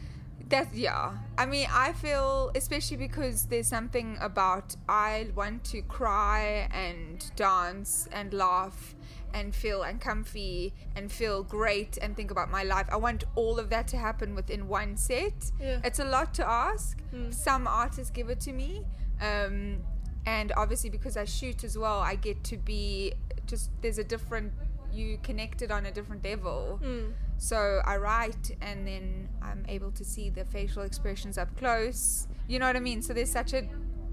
[0.49, 1.19] That yeah.
[1.37, 8.09] I mean, I feel especially because there's something about I want to cry and dance
[8.13, 8.95] and laugh
[9.35, 12.87] and feel uncomfy and feel great and think about my life.
[12.91, 15.51] I want all of that to happen within one set.
[15.61, 15.81] Yeah.
[15.85, 16.99] It's a lot to ask.
[17.15, 17.33] Mm.
[17.33, 18.85] Some artists give it to me.
[19.21, 19.79] Um,
[20.27, 23.15] and obviously because I shoot as well, I get to be
[23.47, 24.53] just there's a different
[24.93, 26.81] you connected on a different level.
[26.83, 27.13] Mm.
[27.39, 32.27] So I write and then I'm able to see the facial expressions up close.
[32.49, 33.03] You know what I mean?
[33.03, 33.63] So there's such a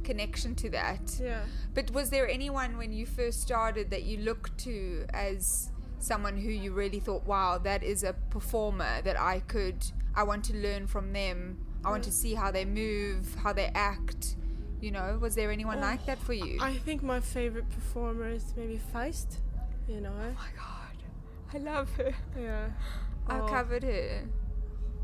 [0.05, 1.19] connection to that.
[1.21, 1.43] Yeah.
[1.73, 6.49] But was there anyone when you first started that you looked to as someone who
[6.49, 10.87] you really thought, wow, that is a performer that I could, I want to learn
[10.87, 11.57] from them.
[11.83, 14.35] I want to see how they move, how they act.
[14.81, 16.59] You know, was there anyone Oh, like that for you?
[16.61, 19.37] I think my favorite performer is maybe Feist.
[19.87, 20.97] You know oh my god,
[21.53, 22.13] I love her.
[22.39, 22.67] Yeah.
[23.27, 24.21] I Oh, covered her.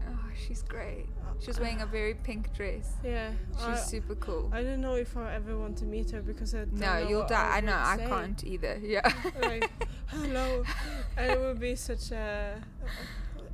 [0.07, 1.07] Oh, she's great.
[1.41, 2.93] She was wearing a very pink dress.
[3.03, 3.31] Yeah.
[3.57, 4.51] She's I, super cool.
[4.53, 7.09] I don't know if I ever want to meet her because I don't no, know
[7.09, 7.49] you'll die.
[7.53, 7.75] I, would know.
[7.75, 8.05] I say.
[8.07, 8.79] can't either.
[8.83, 9.11] Yeah.
[9.41, 9.71] like,
[10.07, 10.63] hello.
[11.17, 12.61] And it would be such a.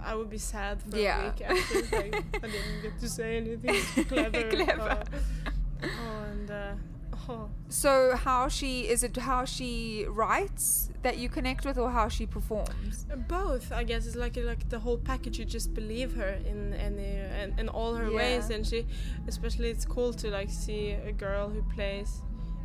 [0.03, 1.21] I would be sad for Yeah.
[1.21, 1.95] a week after.
[1.95, 4.49] Like, I didn't get to say anything clever.
[4.49, 5.03] Clever.
[5.83, 6.51] Oh, and.
[6.51, 6.71] Uh,
[7.69, 9.15] so how she is it?
[9.17, 13.05] How she writes that you connect with, or how she performs?
[13.27, 15.39] Both, I guess, it's like like the whole package.
[15.39, 17.11] You just believe her in any
[17.43, 18.85] in, in all her ways, and she,
[19.27, 22.21] especially, it's cool to like see a girl who plays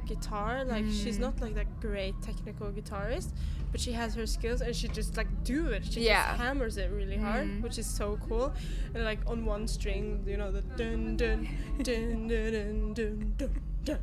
[0.06, 0.64] guitar.
[0.64, 1.20] Like she's Mm.
[1.26, 3.30] not like that great technical guitarist,
[3.70, 5.84] but she has her skills and she just like do it.
[5.93, 6.26] She Yeah.
[6.32, 7.62] just hammers it really hard, Mm.
[7.62, 8.52] which is so cool.
[8.94, 11.48] And like on one string, you know, the dun dun
[11.82, 13.99] dun dun dun dun dun dun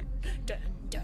[0.45, 1.01] dun dun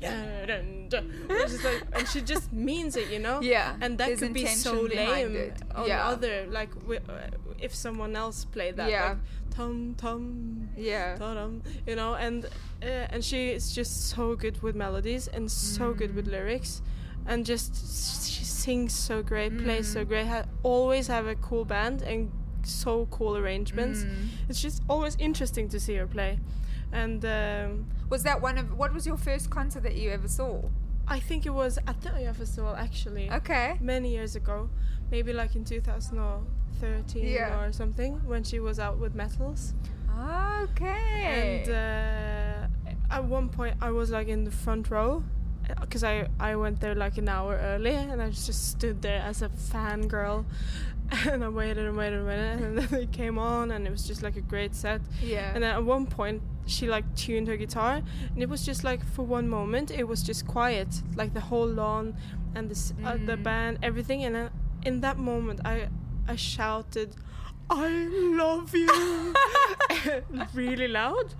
[0.00, 1.28] dun dun, dun, dun.
[1.64, 3.40] Like, and she just means it, you know.
[3.40, 6.08] Yeah, And that could be so lame on Yeah.
[6.08, 6.98] other like uh,
[7.60, 8.90] if someone else played that.
[8.90, 9.08] Yeah.
[9.08, 9.18] Like,
[9.50, 10.68] tum tum.
[10.76, 11.16] Yeah.
[11.86, 12.44] You know, and
[12.82, 16.16] uh, and she is just so good with melodies and so good Mm.
[16.16, 16.80] with lyrics,
[17.26, 17.74] and just
[18.30, 19.92] she sings so great, plays Mm.
[19.94, 20.26] so great.
[20.28, 22.30] Ha- always have a cool band and
[22.62, 24.04] so cool arrangements.
[24.04, 24.28] Mm.
[24.48, 26.38] It's just always interesting to see her play,
[26.92, 30.62] and um, Was that one of what was your first concert that you ever saw?
[31.06, 33.30] I think it was at the Øya Festival actually.
[33.30, 33.76] Okay.
[33.80, 34.68] Many years ago,
[35.10, 37.60] maybe like in 2013 Yeah.
[37.60, 39.74] or something, when she was out with Metals.
[40.62, 41.62] Okay.
[41.64, 45.22] And uh, at one point, I was like in the front row
[45.80, 49.42] because I, I went there like an hour early and I just stood there as
[49.42, 50.44] a fangirl.
[51.30, 54.06] And I waited and waited and waited, and then they came on, and it was
[54.06, 55.00] just like a great set.
[55.22, 55.52] Yeah.
[55.54, 58.02] And then at one point, she like tuned her guitar,
[58.34, 61.66] and it was just like for one moment, it was just quiet, like the whole
[61.66, 62.14] lawn
[62.54, 63.42] and the s uh, the Mm.
[63.42, 64.24] band, everything.
[64.26, 64.50] And then
[64.84, 65.88] in that moment, I
[66.28, 67.16] I shouted,
[67.70, 67.88] "I
[68.42, 69.34] love you!"
[70.54, 71.34] really loud,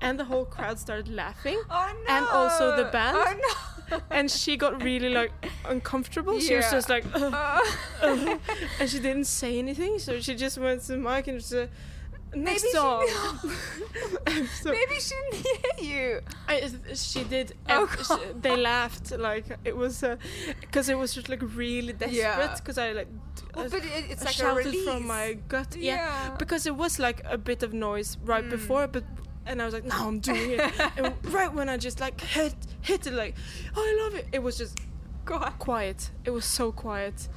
[0.00, 1.60] and the whole crowd started laughing.
[1.70, 2.14] oh no.
[2.14, 3.16] and also the band.
[3.18, 3.54] Oh no.
[4.10, 5.30] And she got really like
[5.68, 6.40] uncomfortable.
[6.40, 7.34] She was just like, "Ugh,
[8.02, 8.38] Uh,
[8.80, 9.98] and she didn't say anything.
[9.98, 11.52] So she just went to the mic and just.
[11.54, 11.66] Uh,
[12.34, 13.00] Next Maybe she song.
[13.44, 14.44] knew.
[14.62, 15.46] So- Maybe she didn't
[15.80, 16.20] hear you.
[16.48, 17.54] I, she did.
[17.68, 20.02] Oh, she- they laughed like it was
[20.60, 22.12] because it was just like really desperate.
[22.16, 22.54] Yeah.
[22.56, 23.08] Because I like
[23.54, 24.84] Well, uh, but it, it's I like a shouted release.
[24.88, 25.76] from my gut.
[25.76, 25.94] Yeah.
[25.96, 26.36] Yeah.
[26.38, 28.50] because it was like a bit of noise right Mm.
[28.50, 29.04] before, but
[29.46, 30.60] and I was like, now I'm doing it.
[30.96, 33.36] and right when I just like hit hit it, like
[33.76, 34.26] oh, I love it.
[34.32, 34.76] It was just
[35.24, 35.52] God.
[35.58, 36.10] quiet.
[36.24, 37.28] It was so quiet.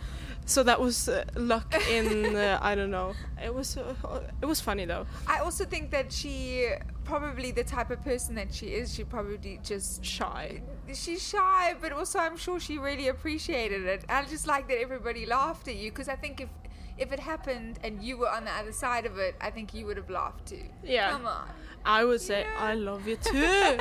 [0.48, 3.14] So that was uh, luck in uh, I don't know.
[3.44, 5.06] It was uh, it was funny though.
[5.28, 6.70] I also think that she
[7.04, 8.96] probably the type of person that she is.
[8.96, 10.62] She probably just Shy.
[10.94, 14.06] she's shy, but also I'm sure she really appreciated it.
[14.08, 16.50] I just like that everybody laughed at you because I think if
[16.98, 19.86] if it happened and you were on the other side of it, I think you
[19.86, 20.64] would have laughed too.
[20.84, 21.12] Yeah.
[21.12, 21.50] Come on.
[21.88, 22.56] I would say Yeah.
[22.60, 23.32] I love you too.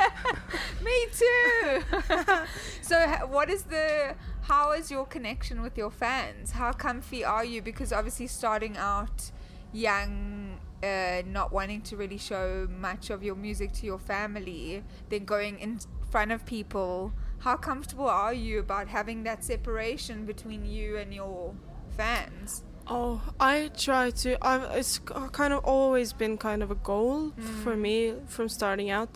[0.85, 1.83] Me too.
[2.81, 2.97] so,
[3.27, 4.15] what is the?
[4.43, 6.53] How is your connection with your fans?
[6.53, 7.61] How comfy are you?
[7.61, 9.33] Because obviously, starting out
[9.73, 15.25] young, uh, not wanting to really show much of your music to your family, then
[15.25, 17.13] going in front of people.
[17.41, 21.55] How comfortable are you about having that separation between you and your
[21.97, 22.63] fans?
[22.89, 24.37] Oh, I try to.
[24.47, 25.01] I've, it's
[25.33, 27.33] kind of always been kind of a goal
[27.65, 27.81] for mm.
[27.81, 29.09] me from starting out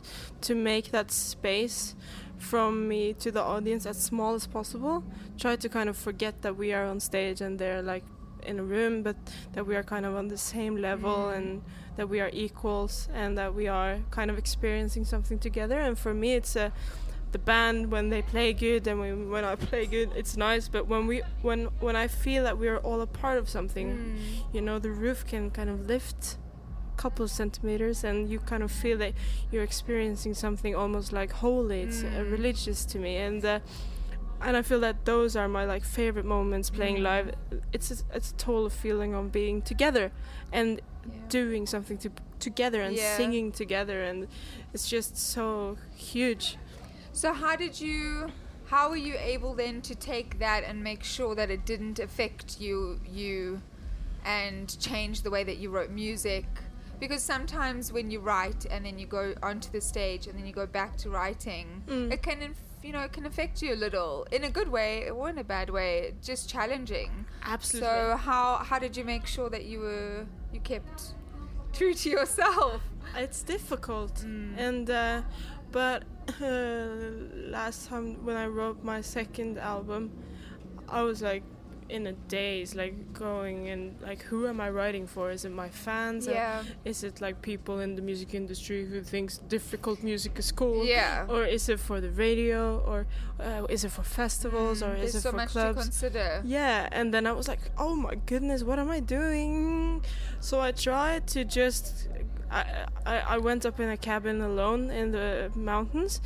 [0.42, 1.94] to make that space
[2.38, 5.04] from me to the audience as small as possible.
[5.38, 8.04] Try to kind of forget that we are on stage and they're like
[8.42, 9.16] in a room, but
[9.52, 11.36] that we are kind of on the same level mm.
[11.36, 11.62] and
[11.96, 15.78] that we are equals and that we are kind of experiencing something together.
[15.78, 16.72] And for me, it's a
[17.32, 20.88] the band when they play good and when, when I play good it's nice but
[20.88, 23.98] when we when when I feel that we are all a part of something
[24.52, 26.38] you know the roof can kind of lift
[26.96, 29.12] a couple of centimeters and you kind of feel that
[29.50, 32.30] you're experiencing something almost like holy it's uh, Mm.
[32.32, 33.60] religious to me and uh,
[34.42, 37.02] and I feel that those are my like favorite moments playing Mm.
[37.04, 37.34] live
[37.72, 40.10] it's a, it's a total feeling of being together
[40.52, 41.28] and Yeah.
[41.28, 43.16] doing something to, together and Yeah.
[43.16, 44.26] singing together and
[44.74, 46.56] it's just so huge
[47.12, 48.30] So how did you
[48.66, 52.60] how were you able then to take that and make sure that it didn't affect
[52.60, 53.60] you you
[54.24, 56.46] and change the way that you wrote music?
[57.00, 60.52] Because sometimes when you write and then you go onto the stage and then you
[60.52, 62.12] go back to writing, Mm.
[62.12, 65.10] it can inf- you know it can affect you a little in a good way
[65.10, 67.10] or in a bad way, just challenging.
[67.42, 71.14] absolutely So how how did you make sure that you were you kept
[71.72, 72.82] true to yourself?
[73.16, 74.56] it's difficult Mm.
[74.58, 75.22] and uh,
[75.72, 76.02] but
[76.40, 76.86] uh,
[77.50, 80.10] last time when i wrote my second album
[80.88, 81.42] i was like
[81.88, 85.68] in a daze like going and like who am i writing for is it my
[85.68, 86.62] fans Yeah.
[86.84, 91.26] is it like people in the music industry who thinks difficult music is cool Yeah.
[91.28, 93.06] or is it for the radio or
[93.44, 96.42] uh, is it for festivals or Mm, is it so for much clubs to consider.
[96.44, 100.04] yeah, and then I was like, oh my goodness, what am I doing?
[100.38, 102.06] So I tried to just.
[102.50, 106.20] I, I, I went up in a cabin alone in the mountains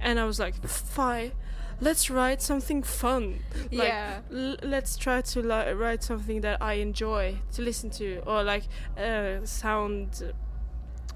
[0.00, 1.32] and I was like, fine,
[1.80, 3.40] let's write something fun.
[3.70, 4.20] Like, Yeah.
[4.32, 8.64] L- let's try to li- write something that I enjoy to listen to or like
[8.98, 10.32] uh, sound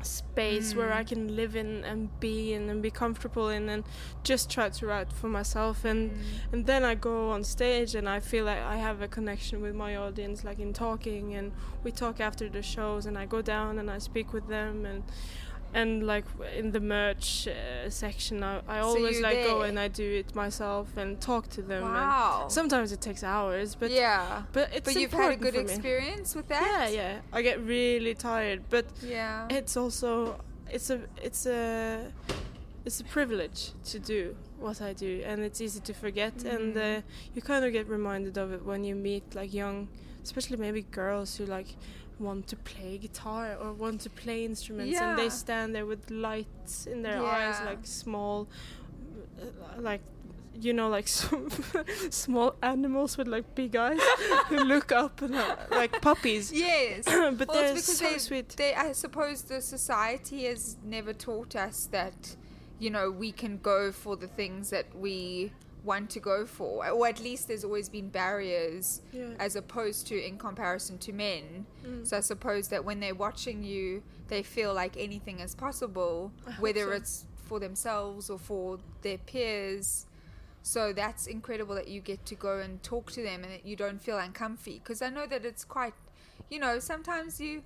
[0.02, 1.08] space where I mm.
[1.08, 3.84] can live in and be in and be comfortable in and
[4.22, 5.84] just try to write for myself.
[5.84, 6.16] And mm.
[6.52, 9.74] and then I go on stage and I feel like I have a connection with
[9.74, 11.34] my audience like in talking.
[11.34, 11.52] And
[11.84, 14.84] we talk after the shows and I go down and I speak with them.
[14.84, 15.02] And
[15.80, 16.26] and like
[16.60, 17.54] in the merch uh,
[17.90, 21.62] section, I, I So always like go and I do it myself and talk to
[21.70, 21.82] them.
[21.82, 22.40] Wow.
[22.42, 24.42] And sometimes it takes hours, but yeah.
[24.56, 26.88] but it's But you've had a good experience with that?
[26.92, 27.00] yeah.
[27.00, 29.58] Yeah I get really tired, but Yeah.
[29.58, 30.08] it's also
[30.76, 30.98] it's a
[31.28, 31.60] it's a
[32.86, 33.60] it's a privilege
[33.92, 34.20] to do
[34.64, 36.98] what I do, and it's easy to forget, and Mm.
[36.98, 37.02] uh,
[37.34, 39.88] you kind of get reminded of it when you meet like young,
[40.26, 41.70] especially maybe girls who like
[42.18, 46.86] want to play guitar or want to play instruments, and they stand there with lights
[46.86, 48.48] in their eyes, like small,
[49.40, 50.00] uh, like.
[50.58, 51.50] You know, like some
[52.08, 54.00] small animals with like big eyes
[54.46, 56.50] who look up and uh, like puppies.
[56.50, 57.04] Yes.
[57.04, 58.48] but well, they're because so they, sweet.
[58.56, 62.36] they, I suppose the society has never taught us that,
[62.78, 65.52] you know, we can go for the things that we
[65.86, 69.30] want to go for, or at least there's always been barriers Yeah.
[69.38, 71.64] as opposed to in comparison to men.
[71.84, 72.06] Mm.
[72.06, 76.86] So I suppose that when they're watching you, they feel like anything is possible, whether
[76.90, 76.90] so.
[76.90, 80.06] it's for themselves or for their peers.
[80.62, 83.76] So that's incredible that you get to go and talk to them and that you
[83.76, 84.80] don't feel uncomfy.
[84.82, 85.94] Because I know that it's quite,
[86.50, 87.62] you know, sometimes you.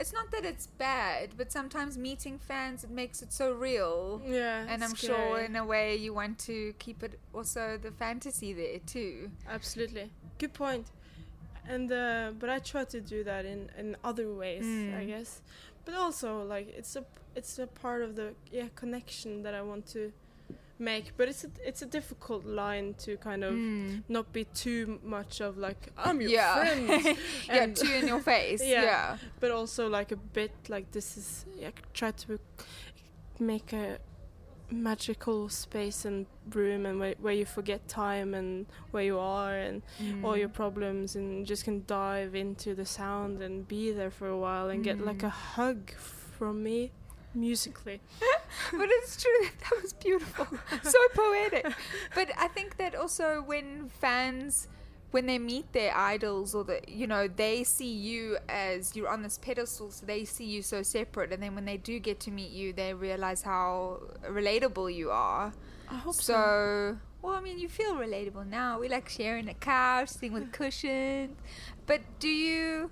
[0.00, 4.22] It's not that it's bad, but sometimes meeting fans it makes it so real.
[4.26, 7.90] Yeah, And I'm it's sure in a way you want to keep it also the
[7.90, 9.30] fantasy there too.
[9.48, 10.86] Absolutely, good point.
[11.68, 15.06] And uh, but I try to do that in in other ways, I Mm.
[15.08, 15.42] guess.
[15.84, 17.04] But also like it's a
[17.36, 20.12] it's a part of the yeah connection that I want to
[20.80, 21.12] make.
[21.16, 24.02] But it's a it's a difficult line to kind of Mm.
[24.08, 26.54] not be too much of like I'm your Yeah.
[26.54, 26.88] friend.
[27.48, 29.16] Yeah, and- too in your face, yeah.
[29.40, 32.38] But also like a bit like this is yeah, try to
[33.38, 33.98] make a
[34.72, 39.82] magical space and room and where, where you forget time and where you are and
[40.22, 40.54] all your Mm.
[40.62, 44.84] problems and just can dive into the sound and be there for a while and
[44.84, 45.26] get like Mm.
[45.26, 45.90] a hug
[46.38, 46.92] from me
[47.34, 48.00] musically
[48.72, 50.46] but it's true that that was beautiful.
[50.82, 51.66] So poetic.
[52.14, 54.68] But i think that also when fans
[55.10, 59.22] when they meet their idols or the you know they see you as you're on
[59.22, 62.30] this pedestal so they see you so separate and then when they do get to
[62.30, 65.52] meet you they realize how relatable you are.
[65.88, 66.32] I hope so.
[66.32, 66.98] so.
[67.22, 68.78] well i mean you feel relatable now.
[68.78, 71.36] We like sharing a couch sitting with cushions.
[71.86, 72.90] But do you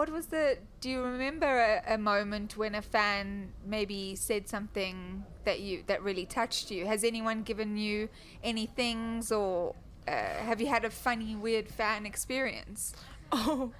[0.00, 5.22] what was the do you remember a, a moment when a fan maybe said something
[5.44, 6.86] that you that really touched you?
[6.86, 8.08] Has anyone given you
[8.42, 9.74] any things or
[10.08, 10.12] uh,
[10.48, 12.94] have you had a funny weird fan experience?
[13.32, 13.72] Oh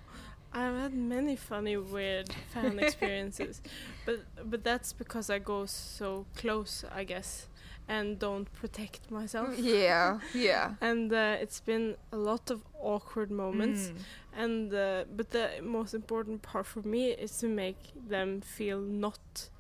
[0.53, 3.63] I've had many funny, weird fan experiences,
[4.05, 7.47] but but that's because I go so close, I guess,
[7.97, 9.49] and don't protect myself.
[9.83, 10.75] Yeah, yeah.
[10.91, 14.43] And uh, it's been a lot of awkward moments, Mm.
[14.43, 17.77] and uh, but the most important part for me is to make
[18.09, 19.51] them feel not.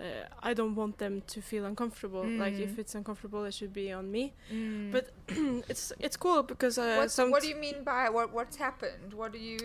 [0.00, 0.04] Uh,
[0.50, 2.24] I don't want them to feel uncomfortable.
[2.44, 2.64] Like Mm.
[2.66, 4.32] if it's uncomfortable, it should be on me.
[4.52, 4.92] Mm.
[4.92, 5.04] But
[5.70, 9.38] it's it's cool because uh, what do you mean by what what's happened what do
[9.38, 9.58] you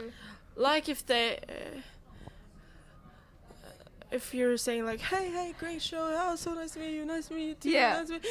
[0.70, 1.80] like if they uh,
[4.14, 6.04] if you're saying like hey hey great show.
[6.24, 7.06] Oh so nice to meet you.
[7.06, 7.98] Nice to meet you too, Yeah.
[7.98, 8.24] nice to meet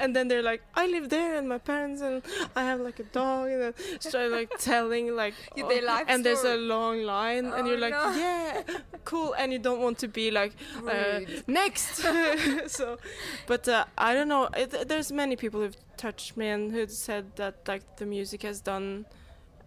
[0.00, 2.22] and then they're like I live there and my parents and
[2.54, 3.48] I have like a dog.
[3.48, 7.62] And then start like telling like oh, their life and there's a long line and
[7.64, 8.14] Oh, you're like no.
[8.16, 8.62] yeah
[9.04, 9.32] cool.
[9.38, 10.52] And you don't want to be like
[10.86, 12.04] uh, next.
[12.66, 12.98] So
[13.46, 14.48] but uh, I don't know.
[14.56, 18.60] It, there's many people who've touched me and who said that like the music has
[18.60, 19.06] done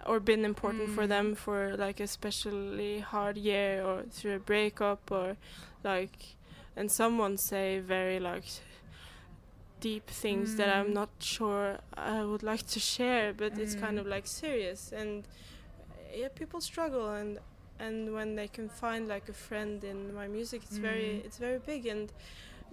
[0.05, 1.09] or been important for Mm.
[1.09, 5.37] them for like a especially hard year or through a breakup or
[5.83, 6.35] like
[6.75, 8.45] and someone say very like
[9.79, 10.93] deep things that I'm Mm.
[10.93, 14.01] not sure I would like to share but it's kind Mm.
[14.01, 15.25] of like serious and
[15.91, 17.39] uh, yeah people struggle and
[17.79, 21.25] and when they can find like a friend in my music it's very Mm.
[21.25, 22.11] it's very big and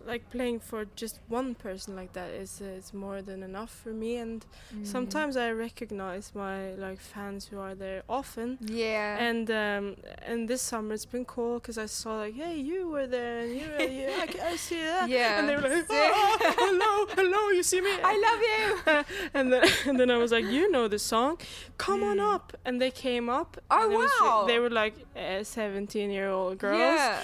[0.06, 3.90] like playing for just one person like that is uh, is more than enough for
[3.90, 4.16] me.
[4.16, 4.44] And
[4.74, 4.86] Mm.
[4.86, 8.58] sometimes I recognize my like fans who are there often.
[8.60, 9.16] Yeah.
[9.28, 9.96] And um
[10.30, 13.52] and this summer it's been cool because I saw like hey you were there and
[13.60, 14.08] you, were, you
[14.52, 15.08] I see that.
[15.08, 15.38] Yeah.
[15.38, 17.92] and they were like oh, hello hello you see me?
[18.12, 19.04] I love you.
[19.38, 21.38] And then and then I was like you know the song?
[21.78, 22.46] Come on up.
[22.64, 23.76] And they came up Mm.
[23.76, 24.44] Oh, it was wow.
[24.46, 26.78] they were like uh, 17 year old girls.
[26.78, 27.18] Yeah.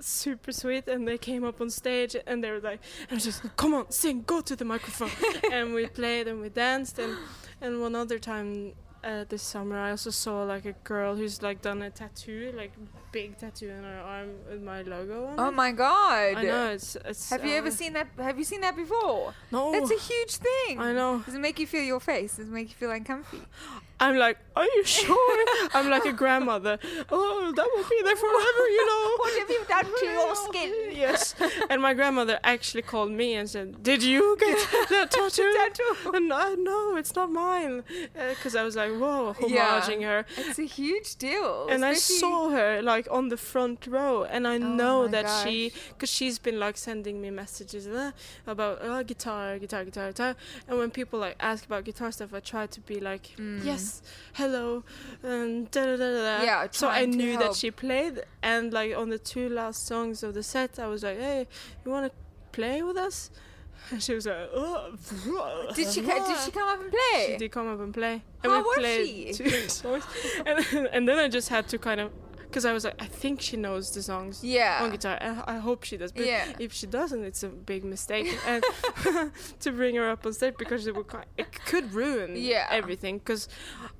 [0.00, 0.88] super sweet.
[0.88, 2.80] And they came up on stage and they were like
[3.10, 5.10] and just come on sing go to the microphone.
[5.52, 7.16] And we played and we danced and
[7.60, 8.72] and one other time
[9.04, 12.72] uh, this summer I also saw like a girl who's like done a tattoo like
[13.10, 15.54] big tattoo on her arm with my logo on oh it.
[15.54, 16.34] my god.
[16.36, 19.34] I know it's it's have you ever uh, seen that have you seen that before?
[19.50, 19.72] No.
[19.72, 20.80] That's a huge thing.
[20.80, 21.22] I know.
[21.26, 22.36] Does it make you feel your face?
[22.36, 23.42] Does it make you feel uncomfy
[24.04, 25.38] I'm like are you sure
[25.72, 26.78] I'm like a grandmother.
[27.10, 29.04] Oh, that will be there forever, you know.
[29.22, 30.72] What have you done to your skin?
[31.04, 31.34] Yes.
[31.70, 34.58] And my grandmother actually called me and said, "Did you get
[34.90, 36.12] that tattoo?" Tattoo.
[36.16, 37.82] And I no, it's not mine,
[38.28, 39.80] because I was like, whoa, Yeah.
[39.80, 40.26] homaging her.
[40.36, 41.68] It's a huge deal.
[41.70, 45.26] And I saw her like on the front row, and I know Oh my that
[45.40, 48.10] she, because she's been like sending me messages uh,
[48.46, 50.32] about uh, guitar, guitar, guitar, guitar.
[50.68, 53.24] And when people like ask about guitar stuff, I try to be like,
[53.70, 53.91] yes,
[54.34, 54.84] hello,
[55.22, 56.42] and da da da da.
[56.42, 57.42] Yeah, So I knew help.
[57.42, 61.02] that she played, and like on the two last songs of the set, I was
[61.02, 61.46] like, hey,
[61.84, 62.12] you want to
[62.52, 63.30] play with us?
[63.90, 64.92] And she was like, oh.
[65.74, 66.02] Did she?
[66.02, 67.26] co- Did she come up and play?
[67.32, 68.22] She did come up and play.
[68.42, 69.06] How and we was played
[69.36, 69.44] she?
[69.44, 70.04] two songs.
[70.46, 70.58] And,
[70.92, 72.10] and then I just had to kind of,
[72.52, 74.80] because I was like, I think she knows the songs Yeah.
[74.82, 75.16] on guitar.
[75.20, 76.12] I, I hope she does.
[76.12, 76.44] But Yeah.
[76.58, 78.28] if she doesn't, it's a big mistake.
[78.46, 78.62] and
[79.60, 81.06] to bring her up on stage because it would
[81.38, 82.66] it could ruin Yeah.
[82.70, 83.18] everything.
[83.18, 83.48] Because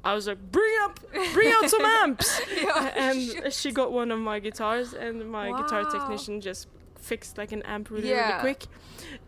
[0.04, 1.00] I was like, bring up,
[1.32, 2.40] bring out some amps.
[2.62, 6.68] Yeah, and she got one of my guitars, and my guitar technician just
[7.02, 8.28] fixed like an amp really, Yeah.
[8.28, 8.62] really quick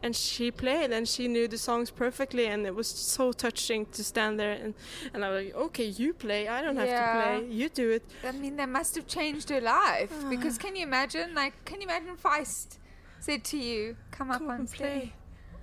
[0.02, 4.02] and she played and she knew the songs perfectly and it was so touching to
[4.04, 4.74] stand there and,
[5.12, 7.02] and I was like okay you play I don't have Yeah.
[7.12, 10.12] to play you do it I mean, that must have changed her life.
[10.30, 11.34] Because can you imagine?
[11.34, 12.78] Like, can you imagine Feist
[13.20, 15.12] said to you, "Come up Come on and stage." play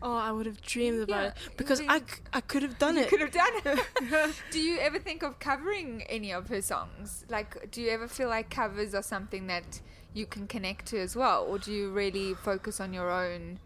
[0.04, 2.96] oh I would have dreamed about Yeah, it because I, c- I could have done
[2.96, 4.36] You it could have done it.
[4.52, 7.24] do you ever think of covering any of her songs?
[7.30, 9.80] Like, do you ever feel like covers are something that
[10.14, 13.60] you can connect to as well, or do you really focus on your own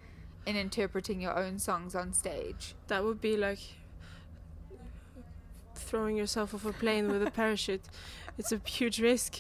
[0.46, 2.76] in interpreting your own songs on stage?
[2.88, 3.60] that would be like
[5.76, 7.82] throwing yourself off a plane with a parachute
[8.38, 9.40] it's a huge risk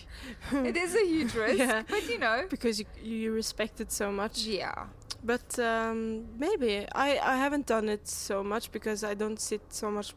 [0.51, 1.83] it is a huge risk, Yeah.
[1.89, 4.85] but you know, because you, you respect it so much yeah.
[5.23, 9.89] But um, maybe I, I haven't done it so much because I don't sit so
[9.89, 10.13] much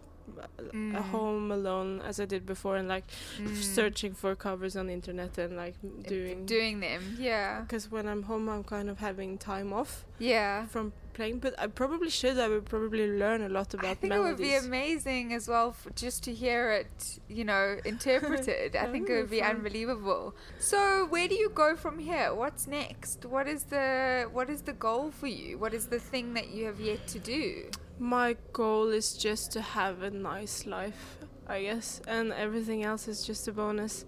[0.72, 0.94] Mm.
[0.94, 3.04] at home alone as I did before and like
[3.38, 3.56] Mm.
[3.56, 5.74] searching for covers on the internet and like
[6.06, 10.66] doing doing them, yeah, because when I'm home I'm kind of having time off yeah.
[10.66, 14.10] from playing but I probably should I would probably learn a lot about I think
[14.10, 14.38] melodies.
[14.38, 18.76] it would be amazing as well just to hear it, you know, interpreted.
[18.76, 19.56] I think it would be be fun.
[19.56, 20.34] unbelievable.
[20.58, 22.32] So, where do you go from here?
[22.34, 23.24] What's next?
[23.24, 25.58] What is the what is the goal for you?
[25.58, 27.70] What is the thing that you have yet to do?
[27.98, 33.24] My goal is just to have a nice life, I guess, and everything else is
[33.26, 34.04] just a bonus.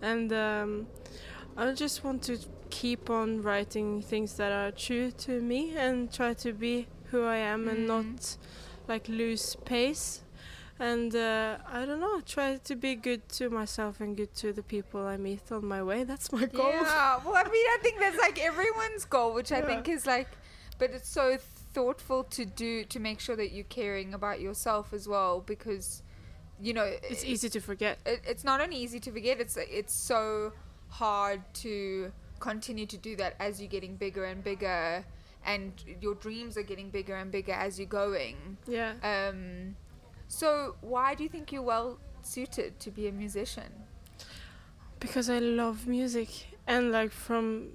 [0.00, 0.86] And um,
[1.56, 2.38] I just want to
[2.70, 7.36] keep on writing things that are true to me and try to be who I
[7.36, 8.36] am and not
[8.88, 10.22] like lose pace.
[10.78, 14.62] And uh, I don't know, try to be good to myself and good to the
[14.62, 16.04] people I meet on my way.
[16.04, 16.70] That's my goal.
[16.70, 20.28] Yeah, well, I mean, I think that's like everyone's goal, which I think is like,
[20.78, 21.36] but it's so
[21.74, 26.02] thoughtful to do to make sure that you're caring about yourself as well, because
[26.60, 27.98] you know It's easy to forget.
[28.06, 30.52] it, it's not only easy to forget it's it's so
[30.88, 35.04] hard to continue to do that as you're getting bigger and bigger
[35.44, 38.36] and your dreams are getting bigger and bigger as you're going
[38.66, 38.92] Yeah.
[39.02, 39.74] um
[40.28, 43.72] so why do you think you're well suited to be a musician
[45.00, 46.28] because I love music
[46.66, 47.68] and like from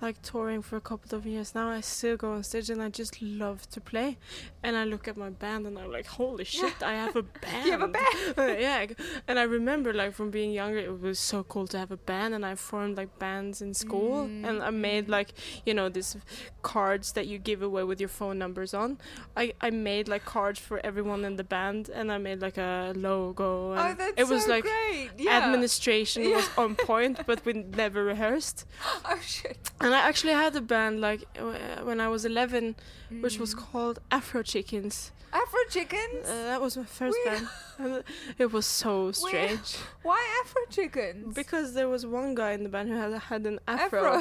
[0.00, 2.88] like touring for a couple of years now I still go on stage and I
[2.88, 4.18] just love to play.
[4.62, 7.66] And I look at my band and I'm like holy shit I have a band
[7.66, 8.36] You have a band?
[8.60, 8.86] yeah
[9.28, 12.34] and I remember like from being younger it was so cool to have a band
[12.34, 15.32] and I formed like bands in school Mm, and I made like
[15.64, 16.16] you know these
[16.62, 18.98] cards that you give away with your phone numbers on.
[19.36, 22.92] I, I made like cards for everyone in the band and I made like a
[22.96, 25.10] logo and oh that's it was so like great.
[25.18, 25.38] Yeah.
[25.44, 28.66] administration was on point, but we never rehearsed.
[29.04, 29.58] oh shit.
[29.80, 32.76] And I actually had a band like uh, when I was 11,
[33.20, 33.58] which was Mm.
[33.64, 35.12] called Afro Chickens.
[35.32, 37.40] afro chickens Uh, that was my first Where-
[37.78, 38.04] band.
[38.42, 39.68] It was so strange
[40.08, 43.58] why afro chickens because there was one guy in the band who had had an
[43.76, 44.14] afro, Afro.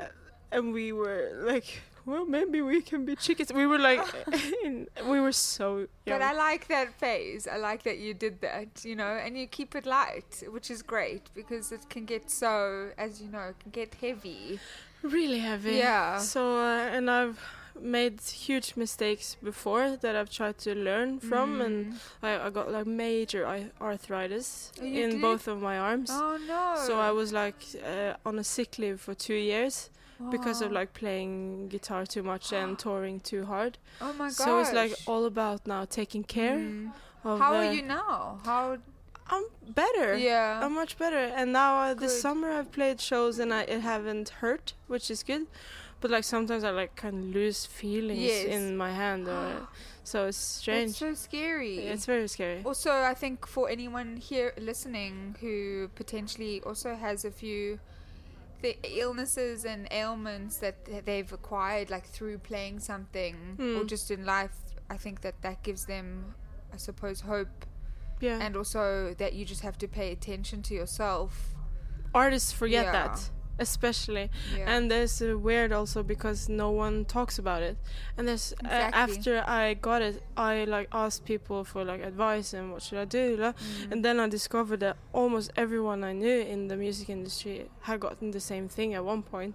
[0.00, 1.68] uh, and we were like,
[2.06, 3.52] well, maybe we can be chickens.
[3.52, 4.02] We were like,
[4.64, 4.74] in,
[5.12, 5.66] we were so
[6.06, 6.14] young.
[6.14, 7.42] But I like that phase.
[7.46, 10.80] I like that you did that, you know, and you keep it light, which is
[10.94, 12.52] great because it can get so,
[12.96, 14.58] as you know, it can get heavy.
[15.02, 15.76] Really heavy.
[15.76, 16.18] Yeah.
[16.18, 17.38] So uh, and I've
[17.80, 21.98] made huge mistakes before that I've tried to learn from, and Mm.
[22.22, 23.46] I, I got like major
[23.80, 25.20] arthritis Oh, in did?
[25.20, 26.10] both of my arms.
[26.12, 26.74] Oh no!
[26.86, 29.90] So I was like uh, on a sick leave for two years
[30.30, 33.78] because of like playing guitar too much and touring too hard.
[34.00, 34.34] Oh my gosh!
[34.36, 36.90] So it's like all about now taking care Mm.
[37.24, 37.38] of.
[37.38, 38.40] How uh, are you now?
[38.44, 38.78] How?
[39.30, 40.16] I'm better.
[40.16, 40.60] Yeah.
[40.62, 41.16] I'm much better.
[41.38, 45.22] And now uh, this summer I've played shows and I it haven't hurt, which is
[45.22, 45.46] good.
[46.00, 48.44] But like sometimes I like kind of lose feelings Yes.
[48.46, 49.68] in my hand or
[50.04, 50.90] So it's strange.
[50.90, 51.78] It's so scary.
[51.80, 52.62] It's very scary.
[52.64, 57.78] Also, I think for anyone here listening who potentially also has a few
[58.62, 63.86] the illnesses and ailments that they've acquired like through playing something or Mm.
[63.86, 64.56] just in life,
[64.90, 66.34] I think that that gives them,
[66.72, 67.66] I suppose, hope.
[68.20, 68.38] Yeah.
[68.40, 71.54] And also that you just have to pay attention to yourself.
[72.14, 72.92] Artists forget Yeah.
[72.92, 74.30] that, especially.
[74.56, 74.70] Yeah.
[74.76, 77.76] And there's uh, weird also because no one talks about it.
[78.16, 82.72] And there's uh, after I got it, I like asked people for like advice and
[82.72, 83.92] what should I do, Mm.
[83.92, 88.30] and then I discovered that almost everyone I knew in the music industry had gotten
[88.32, 89.54] the same thing at one point,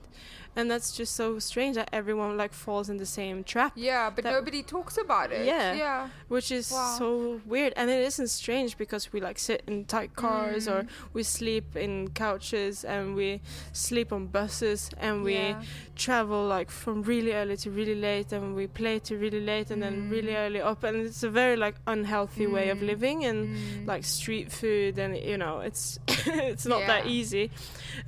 [0.56, 3.72] and that's just so strange that everyone like falls in the same trap.
[3.76, 5.46] Yeah, but nobody talks about it.
[5.46, 5.74] Yeah.
[5.74, 6.10] Yeah.
[6.28, 6.96] which is Wow.
[6.98, 10.88] so weird and it isn't strange because we like sit in tight cars or Mm.
[11.14, 15.62] we sleep in couches and we sleep on buses and we Yeah.
[15.96, 19.82] travel like from really early to really late and we play to really late and
[19.84, 20.46] then really Mm.
[20.46, 22.88] early up and it's a very like unhealthy way of Mm.
[22.88, 23.88] living and Mm.
[23.88, 27.52] like street food and you know it's it's not that easy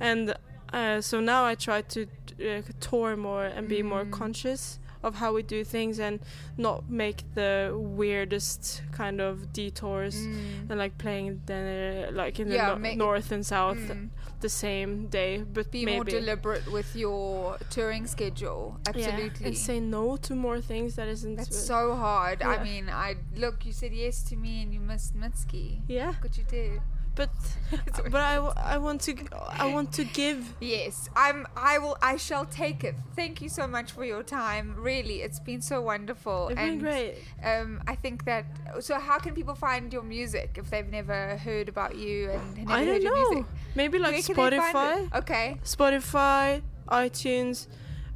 [0.00, 0.34] and
[0.72, 2.06] uh, so now i try to
[2.40, 4.12] uh, tour more and be more Mm.
[4.12, 6.18] conscious of how we do things and
[6.56, 7.70] not make the
[8.00, 10.70] weirdest kind of detours Mm.
[10.70, 14.08] and like playing the like in the no- north and south Mm.
[14.40, 18.80] the same day but Be maybe more deliberate with your touring schedule.
[18.84, 19.46] yeah, Absolutely.
[19.46, 22.42] and say no to more things that isn't That's so hard.
[22.42, 23.64] I mean, I look.
[23.66, 25.66] You said yes to me, and you missed Mitski.
[25.88, 26.80] yeah what you did.
[27.16, 27.30] But
[28.12, 28.36] but I,
[28.74, 29.16] I want to
[29.50, 31.46] I want to give Yes, I'm.
[31.56, 31.96] I will.
[32.00, 32.94] I shall take it.
[33.16, 34.76] Thank you so much for your time.
[34.78, 36.48] Really, it's been so wonderful.
[36.48, 37.14] It's been and great.
[37.42, 38.44] Um, I think that.
[38.80, 42.72] So, how can people find your music if they've never heard about you and never
[42.72, 43.46] heard don't your know music?
[43.74, 45.18] maybe like Where can they find Spotify?
[45.18, 45.56] Okay.
[45.64, 47.66] Spotify iTunes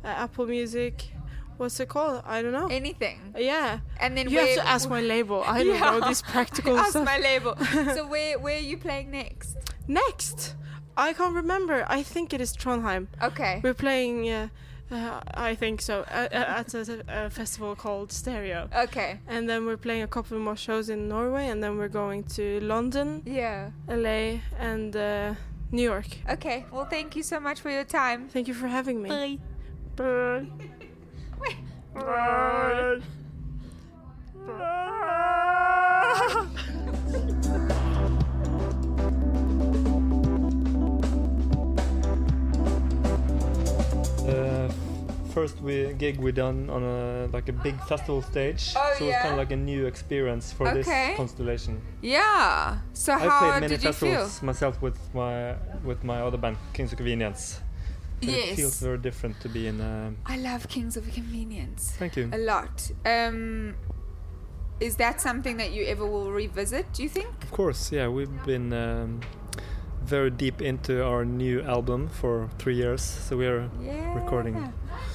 [0.05, 1.11] uh, Apple Music
[1.61, 3.19] what's it called I don't know Anything.
[3.39, 6.78] yeah And then you where, have to ask my label I don't know this practical
[6.85, 7.55] ask stuff my label.
[7.97, 9.57] so where where are you playing next?
[9.87, 10.57] next
[10.97, 13.61] I can't remember I think it is Trondheim Okay.
[13.65, 14.49] we're playing uh,
[14.91, 15.20] uh,
[15.51, 16.28] I think so uh,
[16.61, 19.11] at a, a festival called Stereo Okay.
[19.28, 22.45] and then we're playing a couple more shows in Norway and then we're going to
[22.61, 23.70] London Yeah.
[23.89, 25.35] LA and uh,
[25.77, 26.59] New York Okay.
[26.73, 28.28] Well, thank you so much for your time.
[28.35, 29.39] thank you for having me Bye.
[29.97, 30.47] Bye.
[32.01, 33.01] Bye.
[44.29, 44.69] Uh,
[45.33, 49.09] first we gig we done on a like a big festival stage, Oh, so it
[49.09, 50.83] was kind of like a new experience for Okay.
[50.83, 51.81] this constellation.
[52.03, 52.79] Yeah.
[52.93, 54.11] So I how played many did you feel?
[54.11, 55.55] festivals myself with my
[55.85, 57.61] with my other band, Kings of Convenience.
[58.23, 58.81] And It feels Yes.
[58.81, 59.81] very different to be in.
[59.81, 62.29] A, I love Kings of Convenience thank you.
[62.33, 62.91] a lot.
[63.07, 63.75] Um,
[64.81, 66.87] is that something that you ever will revisit?
[66.95, 67.29] Do you think?
[67.43, 69.21] Of course, yeah, we've been um,
[70.05, 74.15] very deep into our new album for three years, so we are Yeah.
[74.15, 74.55] recording.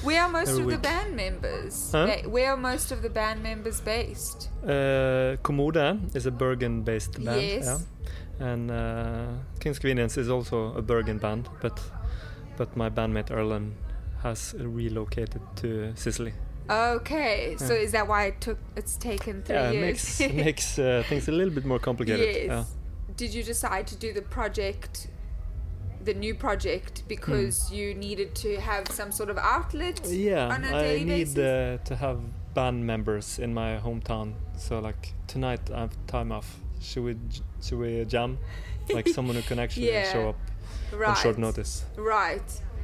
[0.02, 1.90] Where are most of the band members?
[1.92, 2.06] Huh?
[2.28, 4.50] Where are most of the band members based?
[4.64, 7.64] Uh, Kommode is a Bergen-based band, Yes.
[7.64, 9.26] yeah, and uh,
[9.60, 11.80] Kings of Convenience is also a Bergen band, but
[12.56, 13.72] but my bandmate Erlend
[14.22, 16.32] has relocated to Sicily.
[16.68, 18.58] Okay, so is that why it took?
[18.76, 20.20] It's taken three yeah, it years.
[20.20, 22.26] makes makes uh, things a little bit more complicated.
[22.34, 22.46] yes.
[22.48, 22.64] yeah.
[23.16, 25.06] Did you decide to do the project,
[26.02, 30.00] the new project, because you needed to have some sort of outlet?
[30.00, 30.12] Hmm.
[30.12, 31.38] Yeah, on a I daily need basis?
[31.38, 32.18] uh, to have
[32.54, 34.34] band members in my hometown.
[34.58, 36.58] So like tonight I have time off.
[36.80, 37.16] Should we
[37.62, 38.38] should we jam?
[38.92, 40.12] Like someone who can actually Yeah.
[40.12, 40.36] show up
[40.92, 41.10] right.
[41.10, 41.84] on short notice.
[41.96, 42.42] Right.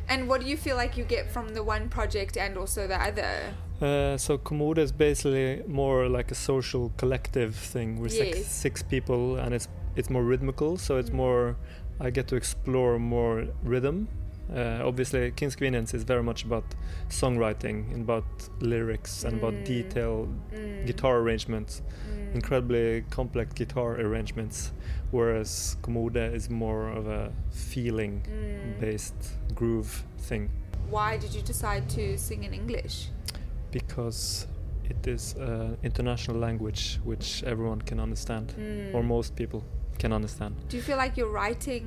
[0.09, 3.00] And what do you feel like you get from the one project and also the
[3.00, 3.54] other?
[3.80, 8.00] Uh, so Kommode is basically more like a social collective thing.
[8.00, 8.52] We're six, Yes.
[8.52, 10.76] six people, and it's it's more rhythmical.
[10.78, 11.56] So it's more.
[12.00, 14.09] I get to explore more rhythm.
[14.54, 16.64] Uh, obviously, King's Convenience is very much about
[17.09, 18.24] songwriting, and about
[18.60, 19.64] lyrics, and about Mm.
[19.64, 20.86] detailed Mm.
[20.86, 22.34] guitar arrangements, Mm.
[22.34, 24.72] incredibly complex guitar arrangements.
[25.12, 29.55] Whereas Kommode is more of a feeling-based Mm.
[29.55, 30.48] groove thing.
[30.90, 33.09] Why did you decide to sing in English?
[33.72, 34.47] because
[34.90, 38.94] it is an international language which everyone can understand, Mm.
[38.94, 39.62] or most people
[39.98, 40.55] can understand.
[40.68, 41.86] Do you feel like your writing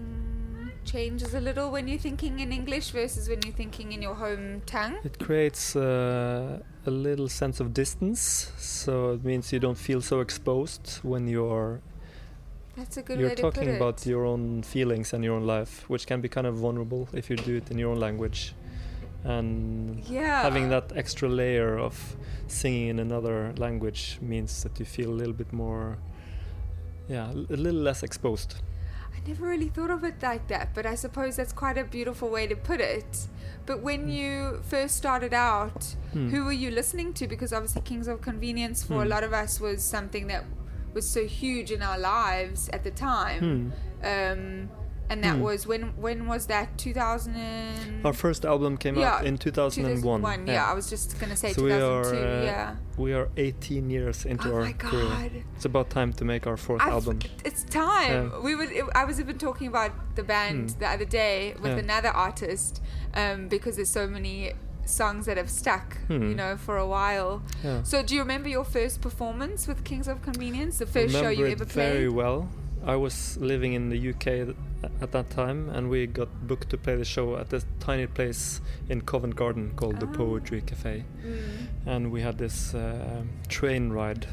[0.84, 4.62] changes a little when you're thinking in English versus when you're thinking in your home
[4.66, 4.96] tongue?
[5.04, 10.20] It creates uh, a little sense of distance, so it means you don't feel so
[10.22, 11.82] exposed when you're
[12.76, 15.86] That's a good you're way to talking about your own feelings and your own life,
[15.90, 18.54] which can be kind of vulnerable if you do it in your own language.
[19.28, 20.44] and Yeah.
[20.44, 22.16] having that extra layer of
[22.48, 25.98] singing in another language means that you feel a little bit more,
[27.10, 28.54] yeah, a little less exposed.
[29.16, 32.30] I never really thought of it like that, but I suppose that's quite a beautiful
[32.30, 33.26] way to put it.
[33.66, 36.30] But when you first started out, Hmm.
[36.30, 37.28] who were you listening to?
[37.28, 39.10] Because obviously, Kings of Convenience for a Hmm.
[39.10, 40.44] lot of us was something that
[40.96, 43.74] was so huge in our lives at the time.
[44.04, 44.70] Um,
[45.08, 45.42] and that Hmm.
[45.42, 46.68] was when when was that?
[46.80, 50.22] 2000 and Our first album came Yeah, out in 2001.
[50.22, 50.66] 2001, Yeah.
[50.66, 52.76] I was just gonna say So we are, uh, yeah.
[52.98, 55.44] We are 18 years into Oh our my career.
[55.56, 57.20] It's about time to make our 4th I've- album.
[57.44, 58.32] It's time.
[58.32, 58.40] Yeah.
[58.48, 58.70] We would.
[58.96, 60.80] I was even talking about the band Hmm.
[60.80, 61.86] the other day with Yeah.
[61.86, 62.82] another artist,
[63.14, 64.54] um, because there's so many
[64.86, 66.36] songs that have stuck, you Hmm.
[66.36, 67.42] know, for a while.
[67.64, 67.84] Yeah.
[67.84, 70.78] So, do you remember your first performance with Kings of Convenience?
[70.80, 72.48] The first show you ever very well.
[72.86, 74.28] I was living in the UK
[75.02, 78.62] at that time, and we got booked to play the show at this tiny place
[78.90, 80.14] in Covent Garden called the Ah.
[80.18, 81.04] Poetry Cafe.
[81.26, 81.68] Mm.
[81.88, 84.28] And we had this uh, train ride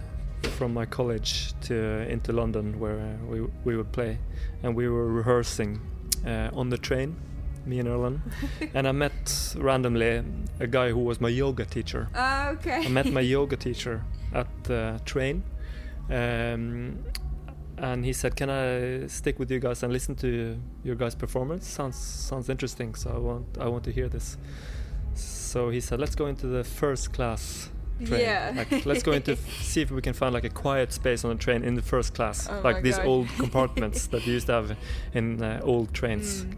[0.58, 1.74] from my college to
[2.12, 4.18] into London where uh, we we would play,
[4.62, 5.80] and we were rehearsing
[6.26, 7.16] uh, on the train,
[7.66, 8.20] me and Erlend.
[8.74, 10.22] and I met randomly
[10.60, 12.08] a guy who was my yoga teacher.
[12.14, 12.84] Ah, okay.
[12.84, 14.02] I met my yoga teacher
[14.34, 15.42] at the train,
[16.10, 16.98] um,
[17.78, 21.66] and he said, "Can I stick with you guys and listen to your guys' performance?
[21.66, 22.94] Sounds sounds interesting.
[22.94, 24.36] So I want I want to hear this."
[25.14, 27.70] So he said, "Let's go into the first class."
[28.04, 28.20] Train.
[28.20, 28.52] Yeah.
[28.56, 31.36] Like, let's go into see if we can find like a quiet space on the
[31.36, 33.06] train in the first class, Oh like these God.
[33.06, 34.76] old compartments that you used to have
[35.14, 36.44] in uh, old trains.
[36.44, 36.56] Mm.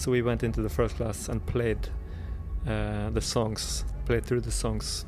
[0.00, 1.90] So we went into the first class and played
[2.66, 5.04] uh, the songs, played through the songs,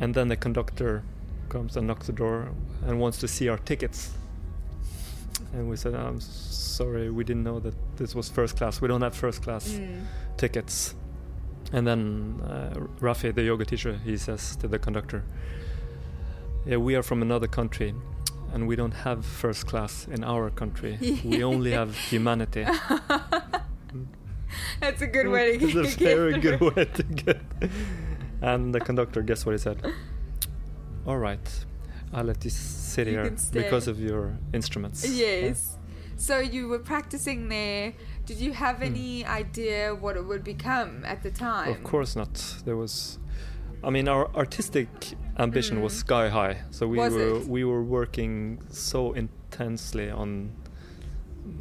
[0.00, 1.02] and then the conductor
[1.48, 2.50] comes and knocks the door
[2.86, 4.10] and wants to see our tickets.
[5.54, 8.82] And we said, "I'm sorry, we didn't know that this was first class.
[8.82, 10.04] We don't have first class Mm.
[10.36, 10.94] tickets."
[11.72, 15.22] And then uh, Rafi, the yoga teacher, he says to the conductor,
[16.66, 17.94] "Yeah, we are from another country."
[18.54, 20.98] And we don't have first class in our country.
[21.24, 22.66] we only have humanity.
[24.80, 27.40] That's a good way to get a very good way to get.
[28.40, 29.78] And the conductor, guess what he said?
[31.06, 31.64] All right,
[32.12, 35.08] I'll let you sit You here because of your instruments.
[35.08, 35.78] Yes.
[36.16, 37.94] So you were practicing there.
[38.26, 38.84] Did you have Hmm.
[38.84, 41.68] any idea what it would become at the time?
[41.70, 42.34] Of course not.
[42.64, 43.18] There was,
[43.82, 44.88] I mean, our artistic
[45.38, 46.58] ambition was sky high.
[46.70, 47.00] So we Mm.
[47.04, 47.46] Was were it?
[47.48, 50.52] we were working so intensely on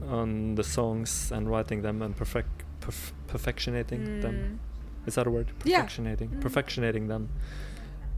[0.07, 4.35] on the songs and writing them and perfect perf- perfectionating them.
[4.35, 5.07] Mm.
[5.07, 5.51] Is that a word?
[5.63, 5.83] Yeah.
[5.85, 6.29] Perfectionating.
[6.29, 6.41] Mm.
[6.41, 7.29] Perfectionating them.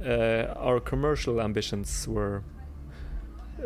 [0.04, 2.44] Uh, our commercial ambitions were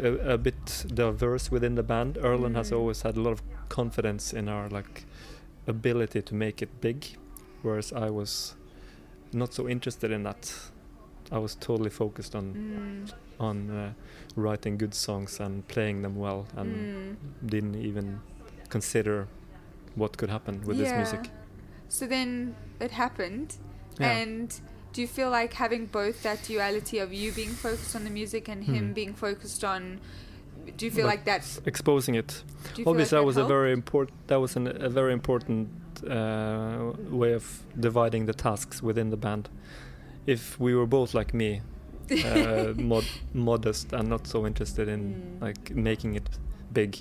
[0.02, 2.16] a, a bit diverse within the band.
[2.22, 2.78] Erlend has Mm.
[2.78, 5.06] always had a lot of confidence in our like
[5.68, 7.06] ability to make it big,
[7.64, 8.56] whereas I was
[9.34, 10.54] not so interested in that.
[11.32, 13.14] I was totally focused on Mm.
[13.40, 13.94] on uh,
[14.36, 17.16] writing good songs and playing them well, and Mm.
[17.50, 18.20] didn't even
[18.70, 19.28] consider
[19.98, 21.30] what could happen with this music.
[21.90, 23.56] So then it happened.
[24.00, 24.12] Yeah.
[24.18, 24.48] And
[24.94, 28.48] do you feel like having both that duality of you being focused on the music
[28.50, 28.94] and him Hmm.
[28.94, 30.00] being focused on
[30.76, 32.32] do you feel like that exposing it.
[32.32, 32.44] Feel
[32.80, 34.16] like Obviously, that was a very important.
[34.28, 35.70] That was an, a very important
[36.10, 39.50] uh, way of dividing the tasks within the band.
[40.26, 41.62] If we were both like me,
[42.12, 45.42] uh, mod- modest and not so interested in Mm.
[45.42, 46.28] like making it
[46.74, 46.98] big,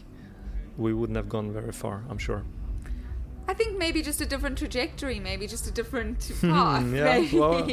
[0.79, 2.05] we wouldn't have gone very far.
[2.09, 2.43] I'm sure.
[3.49, 6.93] I think maybe just a different trajectory, maybe just a different path.
[6.93, 7.69] Yeah, well-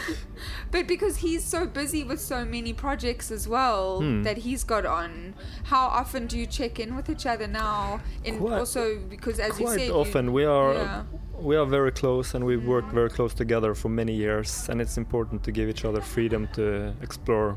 [0.70, 4.22] but because he's so busy with so many projects as well Hmm.
[4.22, 5.34] that he's got on,
[5.64, 8.00] how often do you check in with each other now?
[8.24, 11.02] And Quite- also because, as you said, you- often, we are yeah.
[11.40, 14.68] we are very close, and we've worked very close together for many years.
[14.68, 17.56] And it's important to give each other freedom to explore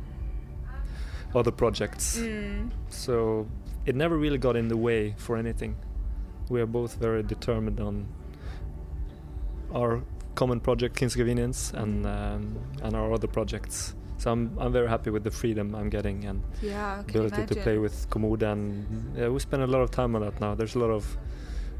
[1.35, 2.17] other projects.
[2.17, 2.71] Mm.
[2.89, 3.45] So
[3.85, 5.75] it never really got in the way for anything.
[6.49, 8.07] We are both very determined on
[9.73, 10.01] our
[10.35, 13.95] common project, King's Convenience, and um, and our other projects.
[14.17, 17.77] So I'm I'm very happy with the freedom I'm getting and Yeah, ability to play
[17.77, 18.85] with Kommode, and
[19.17, 20.55] yeah, we spend a lot of time on that now.
[20.55, 21.17] There's a lot of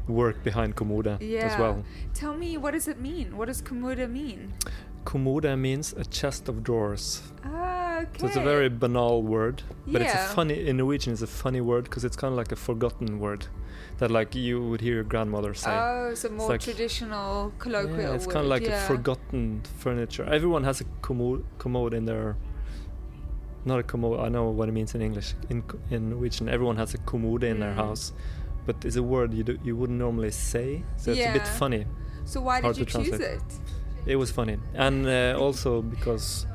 [0.08, 1.46] work behind Kommode Yeah.
[1.46, 1.82] as well.
[2.14, 3.36] Tell me, what does it mean?
[3.36, 4.52] What does Kommode mean?
[5.06, 7.22] Kommode means a chest of drawers.
[7.44, 8.18] Ah, okay.
[8.18, 11.12] So it's a very banal word, but it's a funny in Norwegian.
[11.12, 13.46] It's a funny word because it's kind of like a forgotten word
[13.98, 15.70] that like you would hear your grandmother say.
[15.70, 17.98] Oh, It's more like- traditional colloquial.
[18.00, 18.84] yeah, it's kind of like yeah.
[18.84, 20.24] a forgotten furniture.
[20.24, 22.36] Everyone has a commode, commode in their.
[23.64, 24.20] Not a commode.
[24.20, 25.34] I know what it means in English.
[25.50, 27.84] In in Norwegian, everyone has a commode in their Mm.
[27.84, 28.12] house,
[28.66, 30.82] but it's a word you do, you wouldn't normally say.
[30.96, 31.86] So it's a bit funny.
[32.24, 33.38] So why did you to choose translate.
[33.38, 33.42] it?
[34.06, 36.46] It was funny, and uh, also because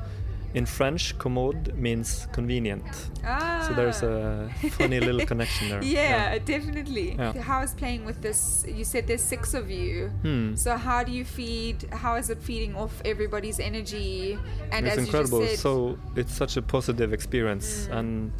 [0.54, 2.84] in French, commode means convenient.
[3.24, 3.64] Ah.
[3.66, 5.82] So there's a funny little connection there.
[5.98, 7.14] Yeah, definitely.
[7.18, 7.40] Yeah.
[7.40, 8.64] How is playing with this?
[8.68, 10.08] You said there's six of you.
[10.22, 10.54] Hmm.
[10.54, 11.88] So how do you feed?
[11.92, 14.38] How is it feeding off everybody's energy?
[14.70, 15.40] And it's as incredible.
[15.40, 17.98] you just said, So it's such a positive experience, Mm.
[17.98, 18.32] and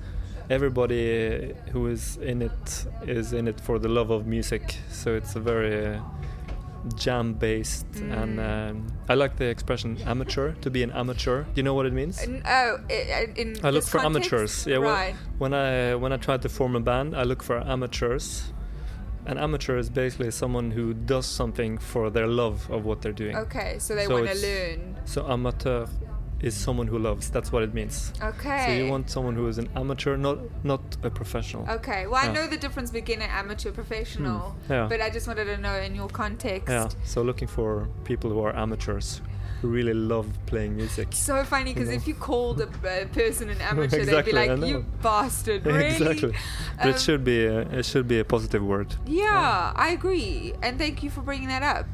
[0.51, 4.77] everybody who is in it is in it for the love of music.
[4.91, 6.01] So it's a very uh,
[6.97, 8.71] jam-based, and Mm.
[8.71, 10.53] um, I like the expression amateur.
[10.63, 12.21] To be an amateur, do you know what it means?
[12.23, 14.33] N- oh, i- in I look for context?
[14.33, 14.67] amateurs.
[14.67, 15.15] Yeah, when- right.
[15.39, 18.53] when I when I try to form a band, I look for amateurs.
[19.25, 23.37] An amateur is basically someone who does something for their love of what they're doing.
[23.37, 24.97] Okay, so they So want to learn.
[25.05, 25.87] So amateur
[26.43, 27.31] is someone who loves.
[27.31, 28.12] That's what it means.
[28.23, 28.64] Okay.
[28.66, 31.64] So you want someone who is an amateur, not not a professional.
[31.70, 32.32] Okay, well, I Yeah.
[32.32, 34.86] know the difference beginner, amateur, professional, Hmm, yeah.
[34.89, 36.69] but I just wanted to know in your context.
[36.69, 36.89] Yeah.
[37.05, 39.20] So looking for people who are amateurs,
[39.60, 41.09] who really love playing music.
[41.12, 42.02] So funny because You know?
[42.02, 42.69] if you called a,
[43.02, 45.86] a person an amateur, they'd be like, "You bastard!" Really?
[45.94, 46.32] exactly.
[46.78, 48.89] But Um, it should be a, it should be a positive word.
[49.06, 51.86] Yeah, I agree, and thank you for bringing that up.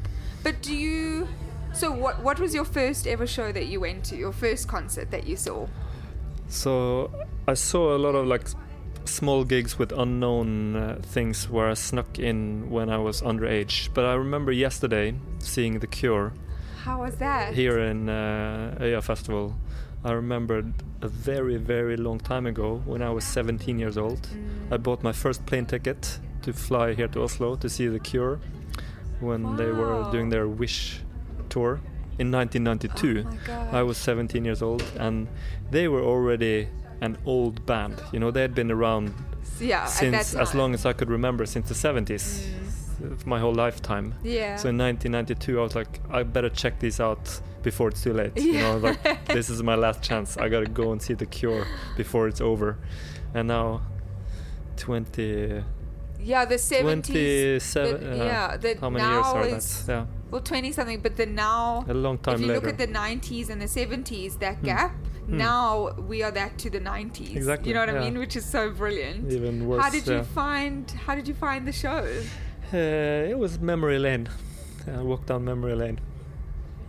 [0.43, 1.27] But do you?
[1.79, 2.21] So what?
[2.21, 4.17] What was your first ever show that you went to?
[4.17, 5.65] Your first concert that you saw?
[6.49, 7.09] So
[7.47, 8.41] I saw a lot of like
[9.05, 13.93] small gigs with unknown uh, things where I snuck in when I was underage.
[13.93, 16.33] But I remember yesterday seeing The Cure
[16.83, 17.53] How was that?
[17.53, 19.55] here in uh, Øya Festival.
[20.03, 24.27] I remembered a very, very long time ago when I was 17 years old.
[24.69, 28.41] I bought my first plane ticket to fly here to Oslo to see The Cure
[29.21, 31.01] when they were doing their Wish
[31.49, 31.79] tour
[32.17, 33.25] in 1992.
[33.49, 33.69] Oh.
[33.71, 35.27] I was 17 years old and
[35.71, 36.67] they were already
[37.01, 38.01] an old band.
[38.11, 39.13] You know, they had been around
[39.59, 42.45] Yeah, since as long as I could remember, since the 70s,
[43.03, 44.13] of my whole lifetime.
[44.23, 44.57] Yeah.
[44.57, 48.33] So in 1992, I was like, I better check this out before it's too late.
[48.35, 48.43] Yeah.
[48.43, 50.37] You know, like this is my last chance.
[50.37, 51.65] I gotta go and see The Cure
[51.95, 52.77] before it's over.
[53.33, 53.81] And now,
[54.77, 55.63] 20.
[56.21, 57.71] Yeah, the seventies.
[57.73, 58.03] 27.
[58.11, 59.91] uh, yeah, the how many now years are is that?
[59.93, 60.05] Yeah.
[60.31, 61.85] well twenty something, but the now.
[61.87, 62.59] A long time if you later.
[62.59, 64.65] look at the nineties and the seventies, that Hmm.
[64.65, 64.91] gap.
[65.25, 65.37] Hmm.
[65.37, 67.35] Now we are that to the nineties.
[67.35, 68.17] Exactly, You know what I mean?
[68.19, 69.31] Which is so brilliant.
[69.31, 69.81] Even worse.
[69.83, 70.89] How did you find?
[71.05, 72.05] How did you find the show?
[72.73, 72.77] Uh,
[73.31, 74.27] it was memory lane.
[74.87, 75.99] I walked down memory lane.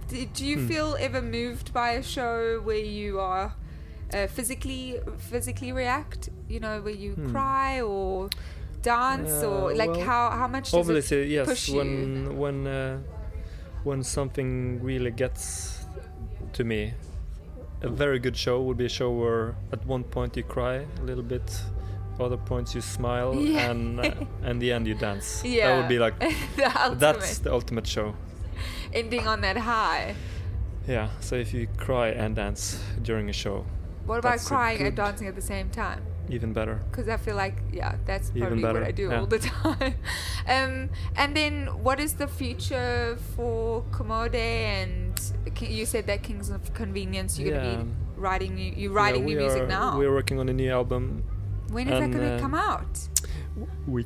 [0.09, 0.67] Did do you Hmm.
[0.69, 3.55] feel ever moved by a show where you are
[4.13, 6.31] uh, physically physically react?
[6.49, 7.31] You know, where you Hmm.
[7.31, 8.29] cry or
[8.83, 11.47] dance or Uh, like well, how how much does Obviously, it yes.
[11.49, 11.77] push you?
[11.79, 12.99] when when uh,
[13.85, 15.85] when something really gets
[16.53, 16.93] to me,
[17.83, 21.05] a very good show would be a show where at one point you cry a
[21.05, 21.63] little bit,
[22.19, 23.71] other points you smile, Yeah.
[23.71, 24.11] and uh,
[24.43, 25.43] and the end you dance.
[25.45, 26.15] yeah That would be like
[26.57, 28.15] The that's the ultimate show.
[28.93, 30.15] ending on that high.
[30.89, 31.09] Yeah.
[31.21, 33.65] So if you cry and dance during a show,
[34.07, 36.01] What about crying and dancing at the same time?
[36.31, 36.81] Even better.
[36.91, 39.19] Because I feel like, yeah, that's probably what I do yeah.
[39.21, 39.95] all the time.
[40.49, 44.35] um, and then, what is the future for Kommode?
[44.35, 45.21] And
[45.61, 47.63] you said that Kings of Convenience, you're Yeah.
[47.63, 49.99] going to be writing new, you're writing we new music are- now.
[49.99, 51.25] We're working on a new album.
[51.71, 52.93] When is that going to uh, come out?
[53.87, 54.05] We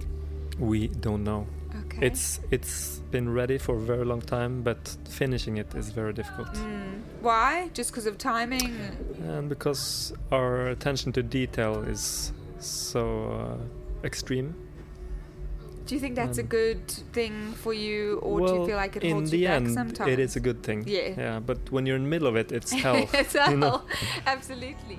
[0.59, 1.47] we don't know.
[1.87, 2.07] Okay.
[2.07, 6.53] It's it's been ready for a very long time, but finishing it is very difficult.
[6.55, 7.03] Mm.
[7.25, 7.71] Why?
[7.73, 8.75] Just because of timing?
[9.27, 13.03] And because our attention to detail is so
[13.33, 14.55] uh, extreme.
[15.87, 18.97] Do you think that's a Um, good thing for you, or do you feel like
[18.97, 20.11] it holds the you back end, sometimes?
[20.13, 20.85] it is a good thing.
[20.87, 21.13] Yeah.
[21.25, 23.09] Yeah, but when you're in the middle of it, it's hell.
[23.13, 23.57] it's you hell.
[23.57, 23.83] know?
[24.27, 24.99] Absolutely.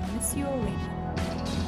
[0.00, 1.67] I miss you already.